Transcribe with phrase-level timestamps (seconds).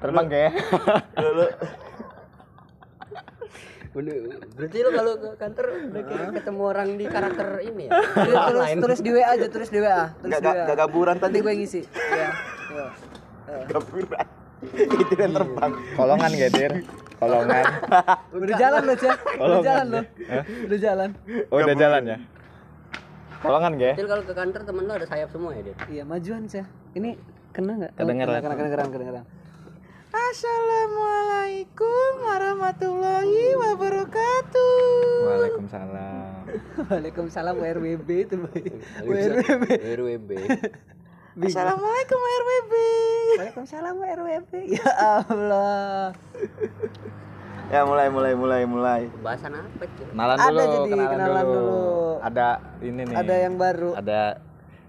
[0.00, 0.52] Terbang ke?
[1.16, 1.46] Dulu
[3.94, 4.26] Bener.
[4.58, 7.90] Berarti lo kalau ke kantor udah kayak ketemu orang di karakter ini ya.
[8.50, 11.36] tulis tulis di WA aja tulis di WA tulis gak, di WA gak gaburan tadi
[11.38, 11.80] gue ngisi
[12.10, 12.28] ya
[12.74, 12.86] ya
[13.70, 14.26] gaburan
[14.74, 16.72] itu yang terbang Kolongan gak, Dir?
[17.22, 17.64] Kolongan.
[18.34, 20.00] udah jalan lo cek udah jalan lo
[20.66, 21.10] udah jalan
[21.54, 22.18] Oh, udah jalan ya?
[23.46, 23.94] Kolongan gak?
[23.94, 25.76] Berarti kalau ke kantor temen lo ada sayap semua ya dia.
[25.86, 26.66] iya majuan sih
[26.98, 27.14] ini
[27.54, 28.40] kena nggak Kedengeran.
[28.42, 29.24] kena kedengeran kedengeran
[30.14, 34.78] Assalamualaikum warahmatullahi wabarakatuh.
[35.26, 36.34] Waalaikumsalam.
[36.90, 38.62] Waalaikumsalam WRWB itu boy.
[39.02, 39.64] WRWB.
[39.74, 40.30] RWB.
[41.46, 42.72] Assalamualaikum WRWB.
[43.38, 44.52] Waalaikumsalam WRWB.
[44.74, 44.86] Ya
[45.26, 46.14] Allah.
[47.70, 50.06] ya mulai mulai mulai mulai Bahasan apa cuy?
[50.10, 51.58] Kenalan Ada dulu, jadi, kenalan, kenalan dulu.
[51.58, 52.22] dulu.
[52.22, 52.46] Ada
[52.82, 53.16] ini nih.
[53.18, 53.90] Ada yang baru.
[53.98, 54.20] Ada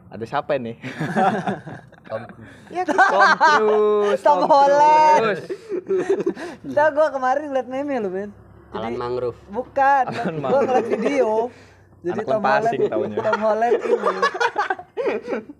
[0.05, 0.77] ada siapa nih?
[2.05, 2.21] Tom
[2.85, 4.21] Tom Cruise.
[4.21, 5.41] Tom Holland.
[6.67, 8.29] Tahu gua kemarin ngeliat meme lu, Ben.
[8.71, 9.37] Alan Mangrove.
[9.49, 10.03] Bukan,
[10.39, 11.49] gua ngeliat video.
[12.05, 13.17] Jadi Anak Tom Holland, taunya.
[13.17, 14.21] Tom Holland ini.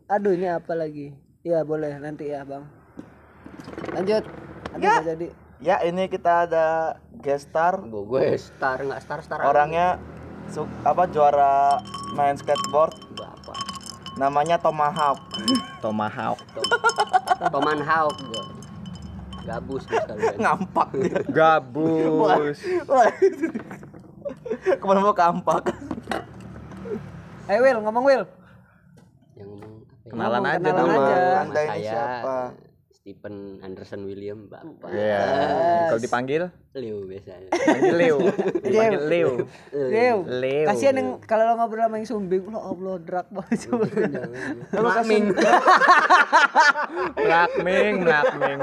[0.08, 1.08] Aduh, ini apa lagi?
[1.42, 2.70] Ya boleh nanti ya, Bang.
[3.92, 4.24] Lanjut.
[4.72, 5.28] Ada nggak jadi?
[5.64, 9.96] ya ini kita ada guest star gue star nggak star star orangnya
[10.52, 11.80] su- apa juara
[12.12, 12.92] main skateboard.
[14.16, 15.20] Namanya Tomahawk
[15.84, 16.40] Tomahawk.
[16.56, 16.66] Tom,
[17.52, 18.44] Toman Hawk gue.
[19.46, 19.84] Gabus
[20.40, 22.58] ngampak dia Gabus.
[24.80, 25.62] Ke mana mau kampak
[27.46, 28.26] Eh, Will, ngomong Will.
[29.38, 30.10] Yang ngomong apa ya?
[30.10, 31.14] Kenalan Ngomong, aja kenalan aja.
[31.14, 32.36] Nama Anda ini saya siapa?
[33.06, 34.90] Stephen Anderson William Bapak.
[34.90, 35.22] Iya.
[35.94, 37.54] Kalau dipanggil, Liu biasanya.
[37.54, 38.18] panggil Leo.
[38.66, 39.32] Dipanggil Leo.
[39.70, 40.18] Leo.
[40.26, 40.66] Leo.
[40.66, 43.86] Kasihan yang kalau lo ngobrol sama yang sumbing, lo Allah drak banget coba.
[44.74, 45.38] Makming.
[47.14, 48.60] Melakming, melakming.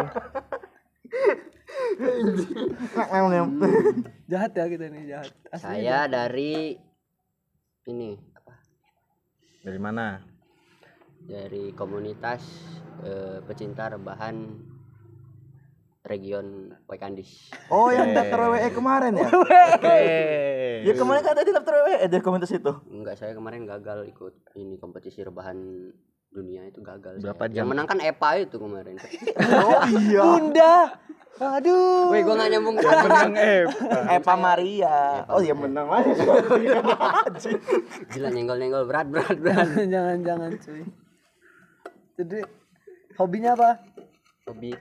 [4.27, 5.31] jahat ya kita nih, jahat.
[5.55, 5.87] Asli.
[5.87, 6.83] Saya dari
[7.87, 8.59] ini apa?
[9.63, 10.32] Dari mana?
[11.23, 12.43] Dari komunitas
[13.03, 14.37] eh, pecinta rebahan
[16.03, 17.55] region Waikandis.
[17.71, 19.29] oh yang daftar WWE kemarin ya
[19.79, 19.99] Oke.
[20.83, 24.83] ya kemarin kan tadi daftar WWE di komunitas itu Enggak, saya kemarin gagal ikut ini
[24.83, 25.55] kompetisi rebahan
[26.33, 27.21] dunia itu gagal.
[27.21, 27.53] Berapa saya.
[27.53, 27.57] jam?
[27.63, 28.97] Yang menang kan Epa itu kemarin.
[29.63, 30.75] oh iya Bunda.
[31.43, 32.09] Aduh.
[32.13, 33.65] Woi, gua gak nyambung Menang eh.
[34.17, 36.13] Eva Maria oh ya menang lagi
[38.15, 39.69] Gila nyenggol-nyenggol berat berat berat.
[39.87, 40.83] jangan jangan cuy.
[42.23, 42.39] Jadi
[43.19, 43.83] hobinya apa?
[44.47, 44.79] Hobi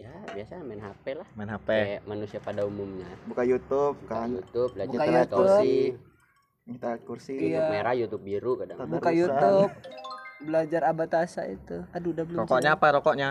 [0.00, 1.28] ya biasa main HP lah.
[1.36, 1.68] Main HP.
[1.68, 3.04] Kayak manusia pada umumnya.
[3.28, 5.76] buka YouTube Buka kan YouTube, belajar Buka kursi,
[6.64, 8.80] kita kursi YouTube merah, YouTube biru kadang.
[8.88, 9.70] Buka YouTube.
[10.40, 11.84] Belajar abatasa itu.
[11.92, 12.40] Aduh udah belum.
[12.48, 13.28] Rokoknya apa rokoknya?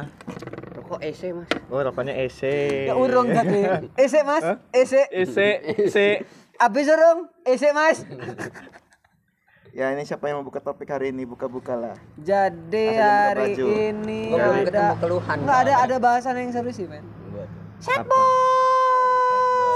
[0.78, 1.50] Rokok EC mas.
[1.74, 2.42] Oh, rokoknya EC.
[2.86, 3.82] Ya urung jadi.
[4.06, 5.10] Ese Mas, ese.
[5.10, 5.38] EC,
[5.76, 5.98] EC.
[6.62, 7.28] Habis urung?
[7.44, 8.06] Ese Mas.
[9.72, 14.22] ya ini siapa yang mau buka topik hari ini buka-buka lah Jadi Asal hari ini
[14.28, 15.38] Gua belum ada ketemu keluhan.
[15.40, 17.04] Enggak ada ada bahasan yang seru sih, men.
[17.32, 17.50] Buat.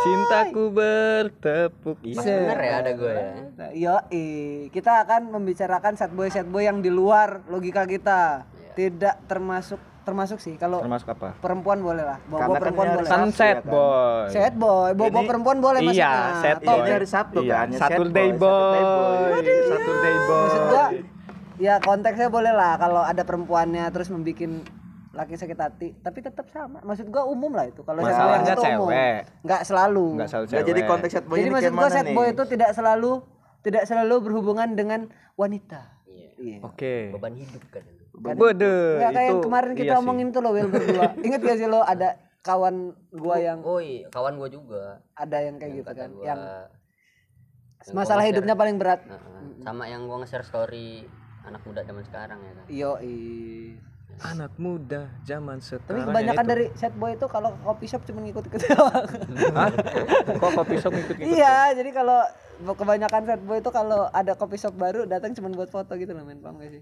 [0.06, 3.32] Cintaku bertepuk Mas bener ya ada gue ya.
[3.58, 3.70] Nah,
[4.70, 8.46] kita akan membicarakan set boy set boy yang di luar logika kita.
[8.46, 8.72] Iya.
[8.78, 11.34] Tidak termasuk termasuk sih kalau Termasuk apa?
[11.38, 12.18] perempuan boleh lah.
[12.24, 13.10] Bawa, bawa kan perempuan ini boleh.
[13.10, 13.68] hari Sunset ya kan?
[13.68, 14.24] boy.
[14.30, 16.14] Set boy, bawa, bawa perempuan boleh Iya, maksudnya.
[16.40, 16.78] set boy.
[16.78, 18.78] Ini hari Sabtu Iya, kan, Saturday boy, boy.
[18.78, 19.68] Saturday boy.
[19.68, 20.40] Saturday boy.
[20.40, 20.86] Maksud gua,
[21.58, 24.62] ya konteksnya boleh lah kalau ada perempuannya terus membikin
[25.12, 26.80] laki sakit hati, tapi tetap sama.
[26.82, 27.82] Maksud gua umum lah itu.
[27.82, 28.88] Kalau set boy Masalahnya itu umum.
[28.92, 29.20] cewek.
[29.42, 30.06] Nggak selalu.
[30.12, 30.66] Enggak selalu Ya, cewek.
[30.66, 33.12] jadi konteks set boy Jadi maksud gua set boy itu tidak selalu
[33.62, 35.02] tidak selalu berhubungan dengan
[35.34, 35.82] wanita.
[36.06, 36.30] Iya.
[36.38, 36.58] Iya.
[36.62, 37.10] Oke.
[37.12, 37.82] Beban hidup kan.
[38.18, 38.76] Bede.
[38.96, 40.02] Enggak kayak itu yang kemarin kita iya sih.
[40.02, 41.04] omongin tuh lo Will berdua.
[41.28, 42.10] Ingat gak sih lo ada
[42.40, 42.76] kawan
[43.12, 45.02] gua yang Oh iya, kawan gue juga.
[45.14, 46.40] ada yang kayak gitu Kata kan, gua, yang
[47.82, 49.02] yang masalah gua hidupnya paling berat.
[49.04, 49.62] Heeh.
[49.62, 51.10] sama yang gua nge-share story
[51.42, 52.66] anak muda zaman sekarang ya kan.
[52.68, 52.92] Yo
[54.16, 56.08] Anak muda zaman Tapi sekarang.
[56.08, 56.52] kebanyakan ya itu.
[56.56, 59.08] dari set boy itu kalau ke coffee shop cuma ngikut-ikut doang.
[59.52, 59.70] Hah?
[60.34, 61.28] Kok kopi shop ikut ikut?
[61.28, 62.24] iya, jadi kalau
[62.72, 66.24] kebanyakan set boy itu kalau ada coffee shop baru datang cuma buat foto gitu loh,
[66.24, 66.40] men.
[66.40, 66.82] Paham gak sih?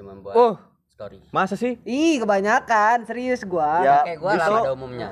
[0.00, 0.54] Cuma buat Oh,
[0.88, 1.20] story.
[1.28, 1.76] masa sih?
[1.84, 3.84] Ih, kebanyakan, serius gua.
[3.84, 5.08] Ya, Kayak gua lah justru- pada umumnya.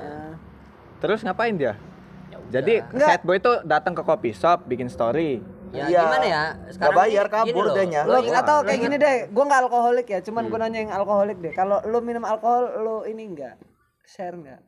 [0.97, 1.77] Terus ngapain dia?
[2.27, 2.37] Ya.
[2.51, 3.07] Jadi Enggak.
[3.07, 5.45] sad boy itu datang ke coffee shop bikin story.
[5.69, 6.01] ya Iya.
[6.01, 6.43] gimana ya?
[6.73, 8.01] Nggak bayar, ini- gini kabur loh, dianya.
[8.01, 11.53] lo atau kayak gini deh, gua nggak alkoholik ya, cuman gua nanya yang alkoholik deh.
[11.53, 13.53] Kalau lo minum alkohol, lo ini enggak
[14.03, 14.65] share enggak?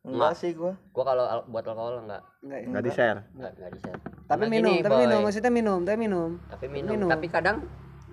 [0.00, 0.78] Enggak sih gua.
[0.88, 2.66] Gua kalau al- buat alkohol enggak Enggak ya.
[2.70, 3.18] Nggak di share.
[3.34, 3.98] enggak enggak di share.
[4.24, 5.02] Tapi minum, gini, tapi Boy.
[5.02, 6.30] minum, maksudnya minum, tapi minum.
[6.46, 6.92] Tapi minum.
[6.94, 7.08] minum.
[7.10, 7.56] Tapi kadang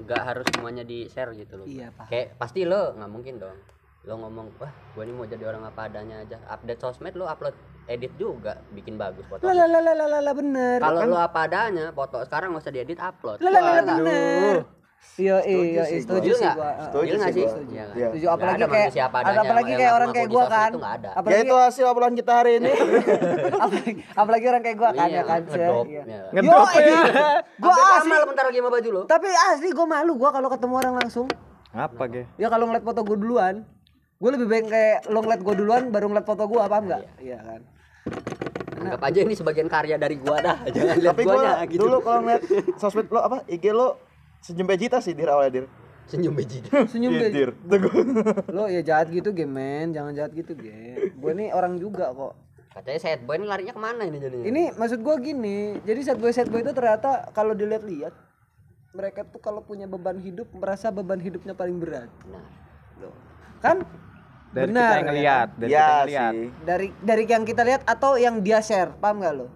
[0.01, 1.67] enggak harus semuanya di share gitu loh.
[1.67, 2.09] Iya, paham.
[2.11, 3.57] Kayak pasti lo nggak mungkin dong.
[4.05, 7.57] lo ngomong wah gue ini mau jadi orang apa adanya aja update sosmed lo upload
[7.89, 11.49] edit juga bikin bagus foto lah lah lah lah lah lah bener kalau lo apa
[11.49, 14.61] adanya foto sekarang nggak usah diedit upload lah, bener
[15.15, 16.55] iya iya sih setuju Setuju nggak?
[16.83, 17.71] Setuju Iya nggak sih sih gua.
[17.71, 17.85] Iya?
[17.87, 18.07] Iya.
[18.09, 18.89] setuju apalagi ada kayak
[19.39, 22.71] apalagi kayak orang kayak sosmed kan Ya apalagi itu hasil obrolan kita hari ini.
[23.63, 26.01] apalagi, apalagi orang kayak gua kan Iya, ya kan ngedop, Iya.
[26.03, 26.19] ya.
[26.31, 26.99] Ngedop Yo, ya.
[27.55, 30.49] gua Sampai asli kamal bentar lagi sama baju lo tapi asli gua malu gua kalau
[30.49, 31.27] ketemu orang langsung
[31.71, 32.23] Apa ge?
[32.35, 33.55] ya kalau ngeliat foto gua duluan
[34.15, 37.37] gua lebih baik kayak lo ngeliat gua duluan baru ngeliat foto gua paham nggak iya
[37.37, 37.61] kan
[38.77, 41.97] anggap aja ini sebagian karya dari gua dah jangan lihat Tapi guanya gua gitu dulu
[41.99, 42.43] kalau ngeliat
[42.75, 43.87] sosmed lo apa IG lo
[44.45, 45.65] senyum Vegeta sih dir awalnya dir.
[46.05, 46.61] senyum biji
[46.93, 47.49] senyum Iya.
[47.57, 47.89] Tunggu.
[48.55, 52.37] lo ya jahat gitu gemen jangan jahat gitu ge gue ini orang juga kok
[52.71, 56.19] katanya sad boy ini larinya ke mana ini jadinya ini maksud gua gini jadi sad
[56.19, 58.13] boy sad boy itu ternyata kalau dilihat-lihat
[58.91, 62.45] mereka tuh kalau punya beban hidup merasa beban hidupnya paling berat nah
[62.97, 63.15] Loh.
[63.57, 63.81] kan
[64.47, 66.31] Dari Benar, kita yang ya ngeliat, dari kita Ya yang ngeliat.
[66.31, 66.47] sih.
[66.63, 69.47] dari dari yang kita lihat atau yang dia share paham nggak lo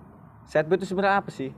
[0.43, 1.53] Sad boy itu sebenarnya apa sih?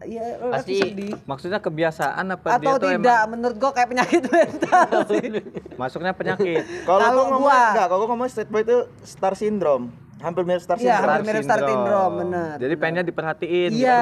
[0.00, 1.12] Iya, lo Pasti- sedih.
[1.22, 5.20] Maksudnya kebiasaan apa Atau dia tuh tidak, menurut gua kayak penyakit mental sih.
[5.22, 5.40] emang
[5.76, 6.64] masuknya penyakit?
[6.88, 9.92] Kalau gua ngomong enggak, kalau gua ngomong straight boy itu star syndrome.
[10.18, 11.12] Hampir mirip star Iya, syndrome.
[11.14, 12.54] hampir mirip star syndrome, bener.
[12.58, 13.70] Jadi pengennya diperhatiin.
[13.72, 14.00] Iya,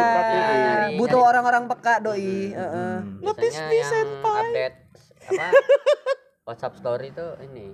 [0.95, 2.51] butuh orang-orang peka doi.
[2.53, 2.95] Heeh.
[3.19, 4.77] biasanya yang update
[5.29, 5.51] apa
[6.49, 7.67] WhatsApp story itu ini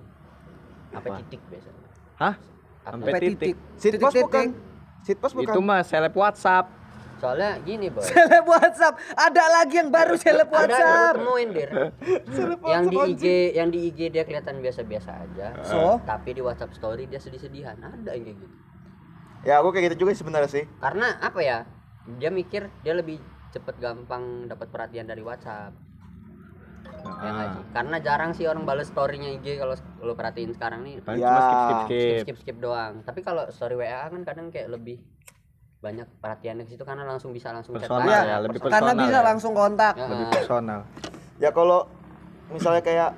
[0.91, 1.81] apa titik biasanya
[2.17, 2.35] Hah?
[2.83, 3.23] Sampai titik.
[3.23, 3.55] titik.
[3.75, 4.25] Sitpost Titik-titik.
[4.25, 4.47] bukan.
[5.03, 5.53] Sitpost bukan.
[5.53, 6.67] Itu mah seleb WhatsApp.
[7.25, 10.93] Soalnya gini boy Seleb WhatsApp, ada lagi yang baru seleb ada yang WhatsApp.
[11.11, 11.71] gue temuin dir
[12.67, 15.97] yang di IG yang di IG dia kelihatan biasa-biasa aja So?
[16.05, 18.57] tapi di WhatsApp story dia sedih-sedihan ada yang kayak gitu
[19.43, 20.65] Ya, gua kayak gitu juga sebenarnya sih.
[20.79, 21.59] karena apa ya
[22.15, 25.73] dia mikir dia lebih cepet gampang dapat perhatian dari WhatsApp
[27.15, 27.63] ya nggak sih?
[27.71, 31.29] karena jarang sih orang balas storynya IG kalau lo perhatiin sekarang nih Paling Ya.
[31.29, 32.21] cuma skip skip skip skip.
[32.21, 34.97] skip skip doang tapi kalau story WA kan kadang kayak lebih
[35.85, 38.25] banyak perhatiannya ke situ karena langsung bisa langsung Personal langsung.
[38.25, 38.73] ya, lebih Personal.
[38.73, 39.23] Karena personal bisa ya.
[39.23, 39.95] langsung kontak.
[39.95, 40.81] Ya, Lebih personal.
[41.37, 41.81] Ya kalau
[42.49, 43.11] misalnya kayak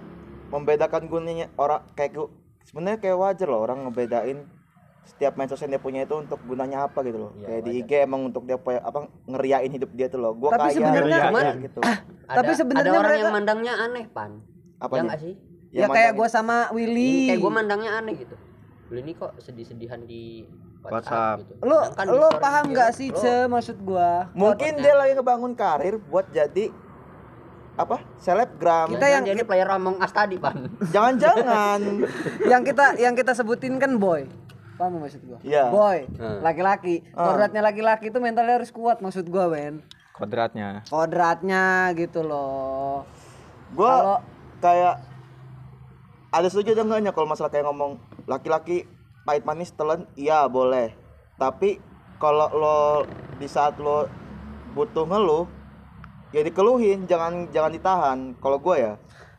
[0.48, 2.26] membedakan gunanya orang kayak gua
[2.62, 4.38] sebenarnya kayak wajar loh orang ngebedain
[5.06, 7.30] setiap medsos yang dia punya itu untuk gunanya apa gitu loh.
[7.36, 10.34] Iya, kayak di IG emang untuk dia punya apa ngeriain hidup dia tuh loh.
[10.34, 10.90] Gua Tapi kaya
[11.22, 11.78] Cuman- gitu.
[11.78, 14.32] ada, Tapi sebenarnya ada orang mereka- yang mandangnya aneh pan
[14.76, 15.34] Apa ya sih
[15.68, 17.12] Ya, Yang kayak gua sama Ini Willy.
[17.28, 18.36] kayak gue mandangnya aneh gitu
[18.86, 20.46] lu ini kok sedih-sedihan di
[20.88, 21.36] WhatsApp, WhatsApp.
[21.38, 24.10] gitu Lo Sedangkan di lo story paham nggak sih, lo- Ce, maksud gua?
[24.32, 26.66] Mungkin dia lagi ngebangun karir buat jadi
[27.74, 27.96] apa?
[28.16, 28.88] Selebgram.
[28.88, 31.80] Kita yang- jadi player Among Us tadi pan Jangan-jangan.
[32.52, 34.24] yang kita yang kita sebutin kan boy.
[34.74, 35.38] Paham maksud gua?
[35.40, 35.68] Iya.
[35.68, 36.40] Boy, Hmm.
[36.40, 37.00] laki-laki.
[37.10, 39.80] Kodratnya laki-laki itu mentalnya harus kuat maksud gua, men.
[40.12, 40.84] Kodratnya.
[40.86, 43.04] Kodratnya gitu loh.
[43.70, 44.22] Gua Kalau-
[44.58, 44.94] kayak
[46.28, 48.84] ada setuju ada enggaknya kalau masalah kayak ngomong laki-laki
[49.26, 50.94] pahit manis telan iya boleh
[51.36, 51.82] tapi
[52.16, 52.78] kalau lo
[53.36, 54.06] di saat lo
[54.72, 55.44] butuh ngeluh
[56.30, 58.94] ya dikeluhin jangan jangan ditahan kalau gue ya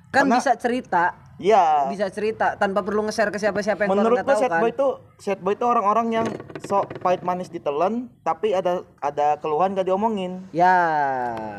[0.07, 1.03] Kan Karena- bisa cerita,
[1.37, 4.63] iya bisa cerita tanpa perlu nge-share ke siapa-siapa yang menurut gue sad kan.
[4.63, 4.87] boy itu
[5.17, 6.27] sad boy itu orang-orang yang
[6.63, 10.73] sok pahit manis ditelan tapi ada ada keluhan gak diomongin Ya.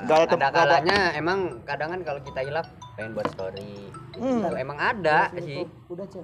[0.05, 3.29] gak ada, tem- ada gak ada kalanya emang kadang kan kalau kita hilaf pengen buat
[3.29, 4.43] story Hmm.
[4.43, 6.19] Itu emang ada sih Udah, Ce.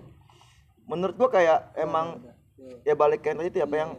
[0.84, 2.20] Menurut gua kayak emang
[2.84, 3.90] ya balik kayak tadi tuh apa yang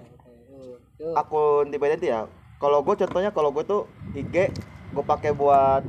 [1.13, 2.25] akun di BDT ya.
[2.55, 3.83] Kalau gue contohnya kalau gue tuh
[4.15, 4.47] IG
[4.95, 5.83] gue pakai buat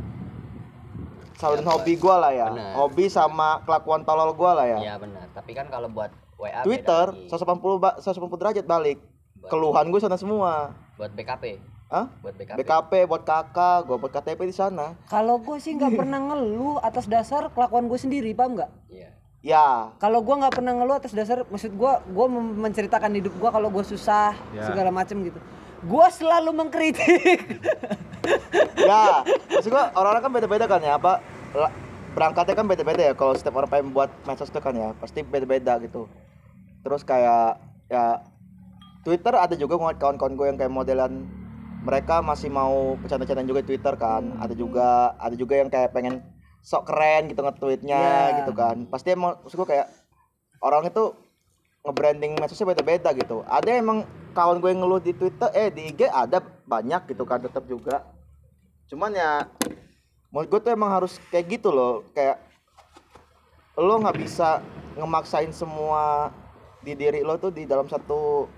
[1.38, 2.48] saluran hobi gue lah ya.
[2.50, 2.72] Benar.
[2.74, 4.78] hobi sama kelakuan tolol gue lah ya.
[4.82, 5.30] Iya benar.
[5.30, 7.30] Tapi kan kalau buat WA Twitter lagi.
[7.30, 8.98] 180 ba- 180 derajat balik.
[9.46, 10.74] Keluhan gue sana semua.
[10.98, 12.10] Buat BKP Hah?
[12.18, 14.98] buat BKP, BKP buat kakak gue buat KTP di sana.
[15.06, 18.70] Kalau gue sih nggak pernah ngeluh atas dasar kelakuan gue sendiri, paham nggak?
[18.90, 19.14] iya
[19.46, 22.26] ya Kalau gue nggak pernah ngeluh atas dasar, maksud gue, gue
[22.58, 24.66] menceritakan hidup gue kalau gue susah Ya.
[24.66, 25.38] segala macem gitu.
[25.86, 27.38] Gue selalu mengkritik.
[28.90, 31.22] ya maksud gue orang-orang kan beda-beda kan ya apa
[31.54, 31.74] la-
[32.10, 35.78] berangkatnya kan beda-beda ya kalau setiap orang pengen buat medsos itu kan ya pasti beda-beda
[35.78, 36.10] gitu
[36.82, 38.18] terus kayak ya
[39.02, 41.12] Twitter ada juga ngeliat kawan-kawan gue yang kayak modelan
[41.86, 46.18] mereka masih mau bercanda-candaan juga di Twitter kan ada juga ada juga yang kayak pengen
[46.66, 48.36] sok keren gitu nge-tweetnya Ya.
[48.42, 48.90] gitu kan.
[48.90, 49.86] Pasti emang maksud gue kayak
[50.58, 51.14] orang itu
[51.86, 53.46] nge-branding medsosnya beda-beda gitu.
[53.46, 54.02] Ada emang
[54.34, 58.02] kawan gue yang ngeluh di Twitter eh di IG ada banyak gitu kan tetap juga.
[58.90, 59.46] Cuman ya
[60.34, 62.02] menurut gue tuh emang harus kayak gitu loh.
[62.10, 62.42] Kayak
[63.78, 64.58] lo nggak bisa
[64.98, 66.34] ngemaksain semua
[66.82, 68.50] di diri lo tuh di dalam satu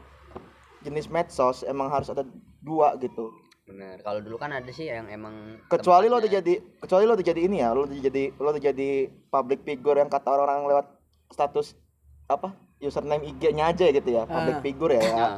[0.81, 2.23] jenis medsos emang harus ada
[2.63, 3.35] dua gitu
[3.69, 7.27] benar kalau dulu kan ada sih yang emang kecuali lo udah jadi kecuali lo udah
[7.29, 8.91] jadi ini ya lo udah jadi lo udah jadi
[9.29, 10.87] public figure yang kata orang-orang lewat
[11.29, 11.77] status
[12.27, 14.65] apa username IG-nya aja gitu ya public Ah.
[14.65, 15.29] figure ya, ya.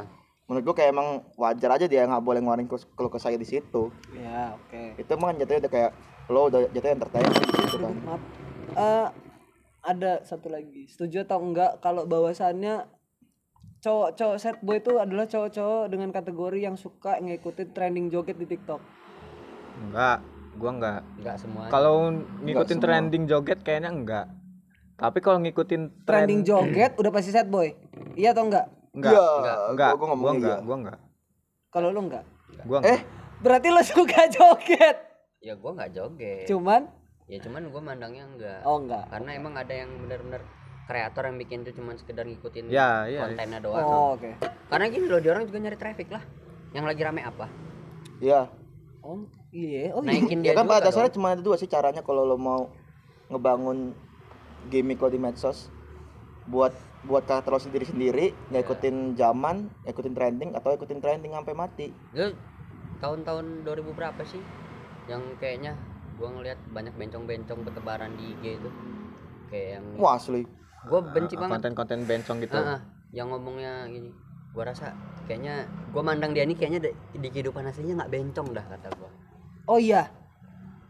[0.45, 1.09] Menurut gua kayak emang
[1.39, 3.95] wajar aja dia nggak boleh ngeluarin keluh keluh kesah di situ.
[4.13, 4.99] Ya oke.
[4.99, 5.91] Itu emang jatuhnya udah kayak
[6.27, 7.95] lo udah jatuhnya entertainment di situ kan.
[8.03, 8.23] Maaf.
[8.75, 9.07] Eh,
[9.81, 10.91] ada satu lagi.
[10.91, 12.83] Setuju atau enggak kalau bahwasannya
[13.81, 18.81] cowok-cowok set boy itu adalah cowok-cowok dengan kategori yang suka ngikutin trending joget di TikTok
[19.81, 20.21] Enggak,
[20.55, 21.01] gua enggak.
[21.17, 21.63] enggak semua.
[21.67, 22.85] Kalau ngikutin semua.
[22.85, 24.27] trending joget kayaknya enggak.
[24.95, 27.73] Tapi kalau ngikutin trending trend joget udah pasti set boy
[28.13, 30.61] iya atau enggak enggak, Iya, enggak, gua- enggak, gua gua ngomongnya enggak, iya.
[30.63, 30.99] gua enggak.
[31.71, 32.25] kalau lu enggak
[32.61, 32.93] Gua enggak.
[32.93, 33.01] eh
[33.41, 34.97] berarti lo suka joget
[35.41, 36.45] Ya gua nggak joget.
[36.45, 36.83] cuman
[37.25, 38.61] Ya cuman gua mandangnya enggak.
[38.61, 40.43] oh enggak Karena emang ada yang benar-benar
[40.91, 43.23] kreator yang bikin itu cuman sekedar ngikutin Ya, iya.
[43.25, 43.79] kontennya doang.
[43.81, 46.23] oh oke Karena gini loh, dia orang juga nyari traffic lah.
[46.71, 47.47] Yang lagi rame apa?
[48.21, 48.53] ya
[49.01, 52.05] oh iya oh iya Naikin ya dia kan pada dasarnya cuma ada dua sih caranya
[52.05, 52.69] kalau lo mau
[53.27, 53.97] ngebangun
[54.69, 55.73] gimmick lo di medsos
[56.45, 56.69] buat
[57.01, 61.87] buat karakter lo sendiri sendiri nggak ikutin zaman ikutin trending atau ikutin trending sampai mati
[62.13, 62.29] Lu
[63.01, 64.45] tahun-tahun 2000 berapa sih?
[65.09, 65.73] Yang kayaknya
[66.21, 68.71] gua ngeliat banyak bencong-bencong bertebaran di IG itu.
[69.49, 70.45] Kayak yang wah asli
[70.83, 71.55] gua benci Ah, banget.
[71.61, 72.57] Konten-konten bencong gitu.
[72.57, 74.11] Ah, ah, yang ngomongnya gini.
[74.51, 74.93] Gua rasa
[75.25, 79.11] kayaknya gua mandang dia ini kayaknya di, di kehidupan aslinya nggak bencong dah kata gua.
[79.67, 80.11] oh iya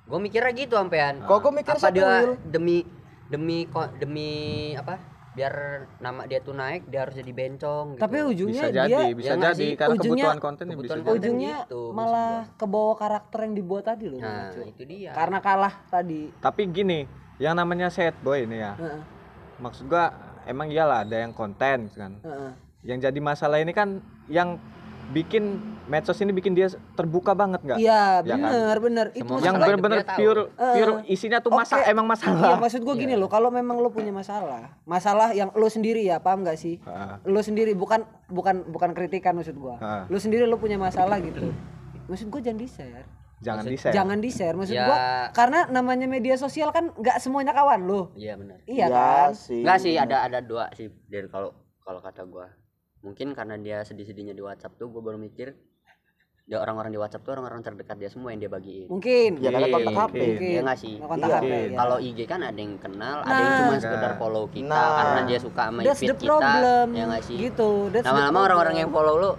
[0.03, 1.23] Gua mikirnya gitu sampean.
[1.23, 2.35] kok gue mikir apa dia Will.
[2.43, 2.83] demi
[3.29, 4.31] demi ko- demi
[4.75, 4.99] apa
[5.31, 5.55] biar
[5.97, 8.03] nama dia tuh naik dia harus jadi bencong gitu.
[8.03, 9.71] tapi ujungnya Bisa dia jadi, bisa ya jadi sih?
[9.79, 11.05] karena Ujungnya- kebutuhan bisa kebutuhan jadi.
[11.05, 11.21] konten.
[11.23, 16.23] ujungnya gitu, malah kebawa karakter yang dibuat tadi loh nah itu dia karena kalah tadi
[16.37, 16.99] Tapi gini,
[17.39, 18.75] yang namanya sad boy ini ya.
[18.75, 19.01] Heeh,
[19.61, 20.11] Maksud gua
[20.45, 22.13] emang iyalah ada yang konten kan.
[22.19, 22.53] heeh.
[22.83, 24.57] Yang jadi masalah ini kan yang
[25.11, 27.77] bikin medsos ini bikin dia terbuka banget nggak?
[27.77, 28.47] iya Ya kan?
[28.47, 30.17] bener bener itu Semua yang masalah tahu.
[30.17, 31.91] pure pure isinya tuh masa oke.
[31.91, 32.57] emang Iya masalah.
[32.57, 36.41] maksud gua gini loh, kalau memang lo punya masalah, masalah yang lo sendiri ya, paham
[36.41, 36.79] gak sih?
[36.85, 39.77] Ah, Lo sendiri bukan bukan bukan kritikan maksud gua.
[39.77, 40.03] Ah.
[40.07, 41.51] Lo sendiri lo punya masalah gitu.
[42.07, 43.05] Maksud gua jangan di-share.
[43.41, 44.85] Jangan di Jangan di-share maksud Ya.
[44.85, 44.99] gua
[45.33, 48.13] karena namanya media sosial kan nggak semuanya kawan lo.
[48.15, 49.33] iya benar Iya Ya kan?
[49.35, 52.53] sih enggak sih ada ada dua sih dari kalau kalau kata gua
[53.01, 55.57] mungkin karena dia sedih-sedihnya di WhatsApp tuh gua baru mikir
[56.43, 59.39] dia orang-orang di WhatsApp tuh orang-orang terdekat dia semua yang dia bagiin Mungkin.
[59.39, 59.95] ya karena kontak.
[59.95, 60.51] HP Mungkin.
[60.51, 60.95] Iya nggak sih?
[60.99, 61.39] Kontak Iya.
[61.39, 61.77] HP, ya.
[61.79, 63.59] Kalau IG kan ada yang kenal, ada yang Nah.
[63.63, 64.91] cuma sekedar follow kita Nah.
[64.99, 66.27] karena dia suka sama feed kita.
[66.27, 66.87] problem.
[66.91, 67.37] Ya nggak sih?
[67.39, 67.71] Gitu.
[67.95, 69.31] Lama-lama orang-orang yang follow lu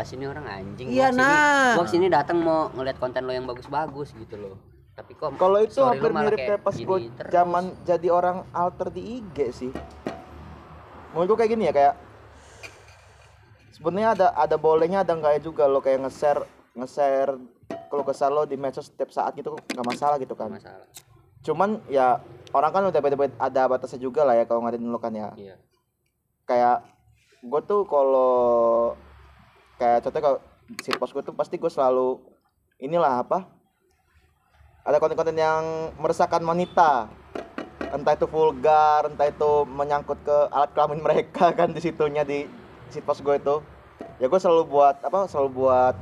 [0.00, 0.88] apa sih ini orang anjing?
[0.88, 1.76] Iya, nah.
[1.76, 4.56] Gua ke sini datang mau ngeliat konten lo yang bagus-bagus gitu loh.
[4.96, 7.28] Tapi kok kalau itu hampir mirip kayak pas gue terus.
[7.28, 9.72] zaman jadi orang alter di IG sih
[11.12, 11.94] menurut gue kayak gini ya kayak
[13.72, 16.44] sebenarnya ada ada bolehnya ada enggaknya juga lo kayak nge-share
[16.76, 17.32] nge-share
[17.88, 20.84] kalau kesal lo di medsos setiap saat gitu nggak masalah gitu kan masalah.
[21.40, 22.20] cuman ya
[22.52, 25.56] orang kan udah beda-beda ada batasnya juga lah ya kalau ngatain lo kan ya Iya.
[26.44, 26.76] kayak
[27.40, 28.92] gue tuh kalau
[29.80, 30.38] kayak contohnya kalau
[30.78, 32.20] si post gue tuh pasti gue selalu
[32.78, 33.48] inilah apa
[34.82, 35.62] ada konten-konten yang
[35.96, 37.08] meresahkan wanita.
[37.90, 42.44] Entah itu vulgar entah itu menyangkut ke alat kelamin mereka kan di situnya di
[42.88, 43.64] si post gue itu.
[44.16, 45.94] Ya gue selalu buat apa selalu buat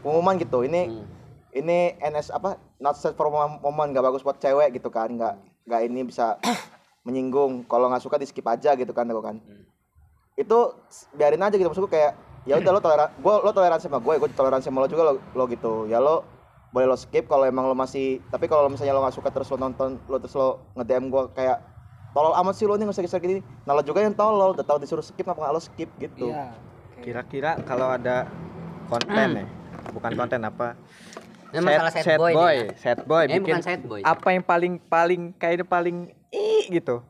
[0.00, 0.62] pengumuman gitu.
[0.62, 1.04] Ini Hmm.
[1.52, 5.10] ini NS apa not safe for woman nggak bagus buat cewek gitu kan.
[5.10, 5.34] Nggak
[5.66, 6.38] nggak ini bisa
[7.06, 7.66] menyinggung.
[7.66, 9.36] Kalau nggak suka di skip aja gitu kan aku kan.
[10.34, 11.68] Itu s- biarin aja gitu.
[11.68, 12.16] Maksudku kayak
[12.46, 15.12] ya udah lo toleran gue lo toleransi sama gue gue toleransi sama lo juga lo,
[15.34, 16.22] lo gitu ya lo
[16.70, 19.58] boleh lo skip kalau emang lo masih tapi kalau misalnya lo nggak suka terus lo
[19.58, 21.58] nonton lo terus lo nge DM gue kayak
[22.14, 24.78] tolol amat sih lo nih nggak usah gini nah lo juga yang tolol udah tahu
[24.78, 26.54] disuruh skip apa nggak lo skip gitu Iya.
[26.54, 27.02] oke.
[27.02, 28.24] Kira-kira kalau ada
[28.86, 29.46] konten nih,
[29.92, 30.78] bukan konten apa?
[31.52, 32.74] Masalah sad boy boy, ya.
[32.76, 34.00] sad boy Ini bikin bukan sad boy.
[34.00, 35.96] apa yang paling paling kayaknya paling
[36.30, 37.04] i gitu.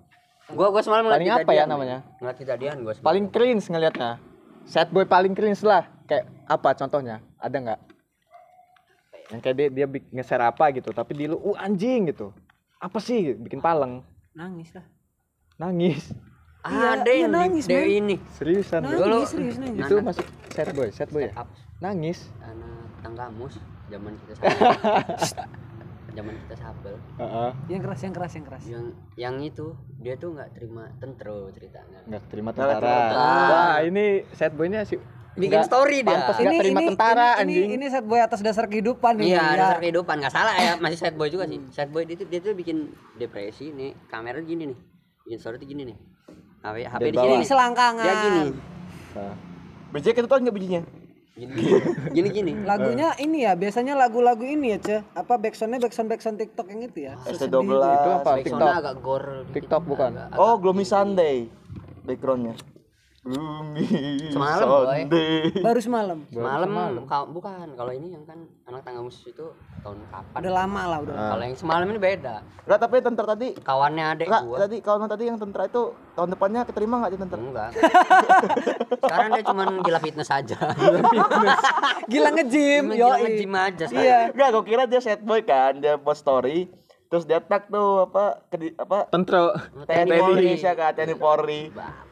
[0.51, 1.99] Gua gua semalam ngeliat Paling apa ya namanya?
[2.19, 3.07] Ngeliat kejadian gua semalam.
[3.07, 4.11] Paling cringe ngelihatnya.
[4.67, 5.87] Sad boy paling cringe lah.
[6.05, 7.23] Kayak apa contohnya?
[7.39, 7.81] Ada nggak?
[9.31, 12.31] Yang kayak dia dia bik- nge-share apa gitu, tapi di lu, uh anjing gitu.
[12.79, 14.03] Apa sih bikin paleng?
[14.35, 14.87] Nangis lah.
[15.57, 16.13] Nangis.
[16.67, 17.87] Iya, ada iya, yang nangis, men.
[17.87, 18.83] ini Seriusan.
[18.83, 19.87] Dulu- Nangis serius nangis.
[19.87, 21.47] Itu masuk sad boy, sad boy ya?
[21.79, 22.27] Nangis.
[22.43, 23.55] anak tanggamus
[23.87, 24.35] zaman kita.
[26.17, 26.97] zaman kita sabel.
[27.21, 27.51] Heeh.
[27.69, 28.65] Yang keras, yang keras, yang keras.
[28.65, 28.85] Yang
[29.21, 29.67] yang itu
[30.01, 32.01] dia tuh nggak terima tentro ceritanya.
[32.09, 32.81] Nggak terima tentara.
[32.81, 33.21] tentara.
[33.53, 34.97] Wah, ini sad boynya sih
[35.37, 36.09] Bikin nggak story dia.
[36.09, 37.69] pantas nggak terima tentara ini, anjing.
[37.69, 39.37] Ini, ini set boy atas dasar kehidupan ini.
[39.37, 39.53] Iya, ya.
[39.61, 41.61] dasar kehidupan nggak salah ya, masih sad boy juga sih.
[41.69, 42.89] Sad boy dia tuh dia tuh bikin
[43.21, 44.79] depresi nih, kamera gini nih.
[45.29, 45.97] Bikin story tuh gini nih.
[46.65, 47.29] HP HP di sini.
[47.29, 47.49] Ini nih.
[47.53, 48.05] selangkangan.
[48.09, 48.45] Dia gini.
[49.13, 49.35] Nah,
[49.93, 50.83] bijinya kita tahu nggak bijinya
[51.37, 51.53] gini
[52.11, 54.97] gini gini Lagunya ini ya, biasanya lagu-lagu ini ya, Ce.
[55.13, 57.15] Apa backsoundnya backsound backsound TikTok yang itu ya?
[57.29, 58.31] ST12 Itu apa?
[58.41, 58.69] TikTok.
[58.73, 59.45] agak gore.
[59.53, 60.11] TikTok bukan?
[60.17, 61.47] Agak- oh Gloomy Sunday
[62.03, 62.57] backgroundnya
[63.27, 63.83] Gloomy
[64.31, 64.87] Semalam, boy.
[65.03, 66.19] Sunday Baru semalam.
[66.31, 69.47] semalam kau- bukan kalau ini yang kan anak tangga musuh itu
[69.81, 71.15] tahun kapan Udah lama lah udah.
[71.29, 75.25] kalau yang semalam ini beda Enggak, tapi tentara tadi kawannya adek gua tadi kawan tadi
[75.25, 75.83] yang tentara itu
[76.15, 77.41] tahun depannya keterima enggak di tentara?
[77.41, 77.71] enggak
[78.97, 80.57] sekarang dia cuma gila fitness aja
[82.07, 83.07] Gila nge-gym, Cuma yo.
[83.09, 84.07] gila nge-gym aja sekarang.
[84.07, 84.19] Iya.
[84.31, 86.71] Enggak, gua kira dia sad boy kan, dia post story
[87.07, 89.55] terus dia tag tuh apa ke apa Tentro.
[89.87, 90.43] TNI Polri.
[90.43, 91.61] Indonesia kan, TNI Polri.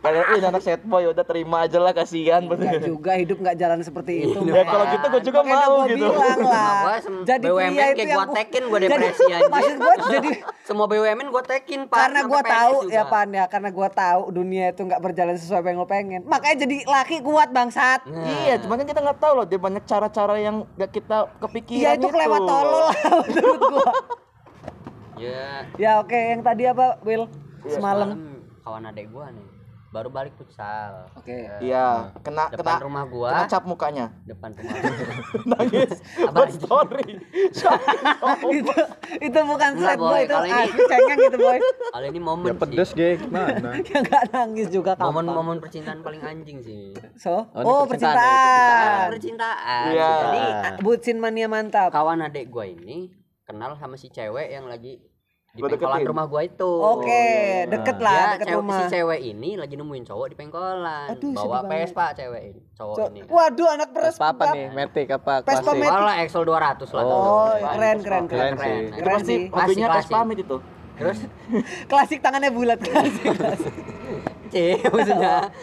[0.00, 2.46] Kayak ini anak sad boy udah terima aja lah kasihan.
[2.46, 4.38] Enggak juga hidup nggak jalan seperti itu.
[4.46, 5.96] ya kalau gitu gua juga Makanya mau gitu.
[5.98, 6.82] bilang lah.
[7.24, 9.50] Jadi BUMN kayak itu yang gua tekin, gua depresi jadi, anjing.
[9.50, 10.30] Maksud gua jadi
[10.64, 12.94] semua BUMN gue tekin pak karena PNS tahu juga.
[12.96, 16.20] ya Pan ya, karena gua tahu dunia itu nggak berjalan sesuai apa yang lo pengen.
[16.24, 18.00] Makanya jadi laki kuat bangsat.
[18.08, 21.90] Iya, cuman kan kita nggak tahu loh dia banyak cara-cara yang gak kita kepikiran Iya
[21.96, 22.96] itu kelewat tolol lah
[23.28, 23.92] menurut gua.
[25.16, 27.26] Ya Ya oke, yang tadi apa Will?
[27.62, 28.12] Semalam.
[28.12, 28.20] semalam
[28.60, 29.46] kawan adek gua nih
[29.86, 31.46] baru balik futsal Oke.
[31.60, 34.10] Iya, kena depan kena rumah gua kena cap mukanya.
[34.24, 34.74] depan rumah
[35.54, 35.90] Nangis.
[36.20, 37.14] Apa story.
[38.58, 38.74] itu
[39.22, 40.20] itu bukan Enggak, sad boy, Boy.
[40.20, 41.58] itu Kalau ini- cengeng gitu boy.
[41.88, 43.70] kalau ini momen Ya pedes sih ge gimana?
[43.86, 45.06] Yang nggak nangis juga kapan.
[45.08, 49.06] momen-momen percintaan paling anjing sih So, Oh, oh, percintaan ya, percintaan.
[49.08, 50.10] percintaan Iya.
[50.20, 51.88] jadi Ah, Bucin mania mantap.
[51.88, 53.14] kawan adek gua ini
[53.44, 55.00] kenal sama si cewek yang lagi
[55.46, 56.10] di Gua pengkolan deketin.
[56.10, 57.24] rumah gua itu Oke,
[57.68, 58.74] deket lah, Dia deket cewek- rumah.
[58.74, 61.58] si cewek ini lagi nemuin cowok di pengkolan Aduh, bawa.
[61.62, 64.16] Vespa cewek ini cowok Co- ini Waduh, anak peres.
[64.16, 64.66] Pas apa nih?
[64.68, 65.70] Matic apa Vespa?
[65.70, 65.86] Matic.
[65.86, 67.70] Malah Excel 200 lah Oh, Vespa.
[67.70, 68.52] keren, keren, keren.
[68.52, 69.40] Keren Keren pasti sih.
[69.46, 70.10] hobinya klasik.
[70.12, 70.56] pamit itu.
[70.94, 71.18] terus
[71.90, 73.22] Klasik tangannya bulat klasik.
[73.30, 73.74] klasik.
[74.48, 75.54] C maksudnya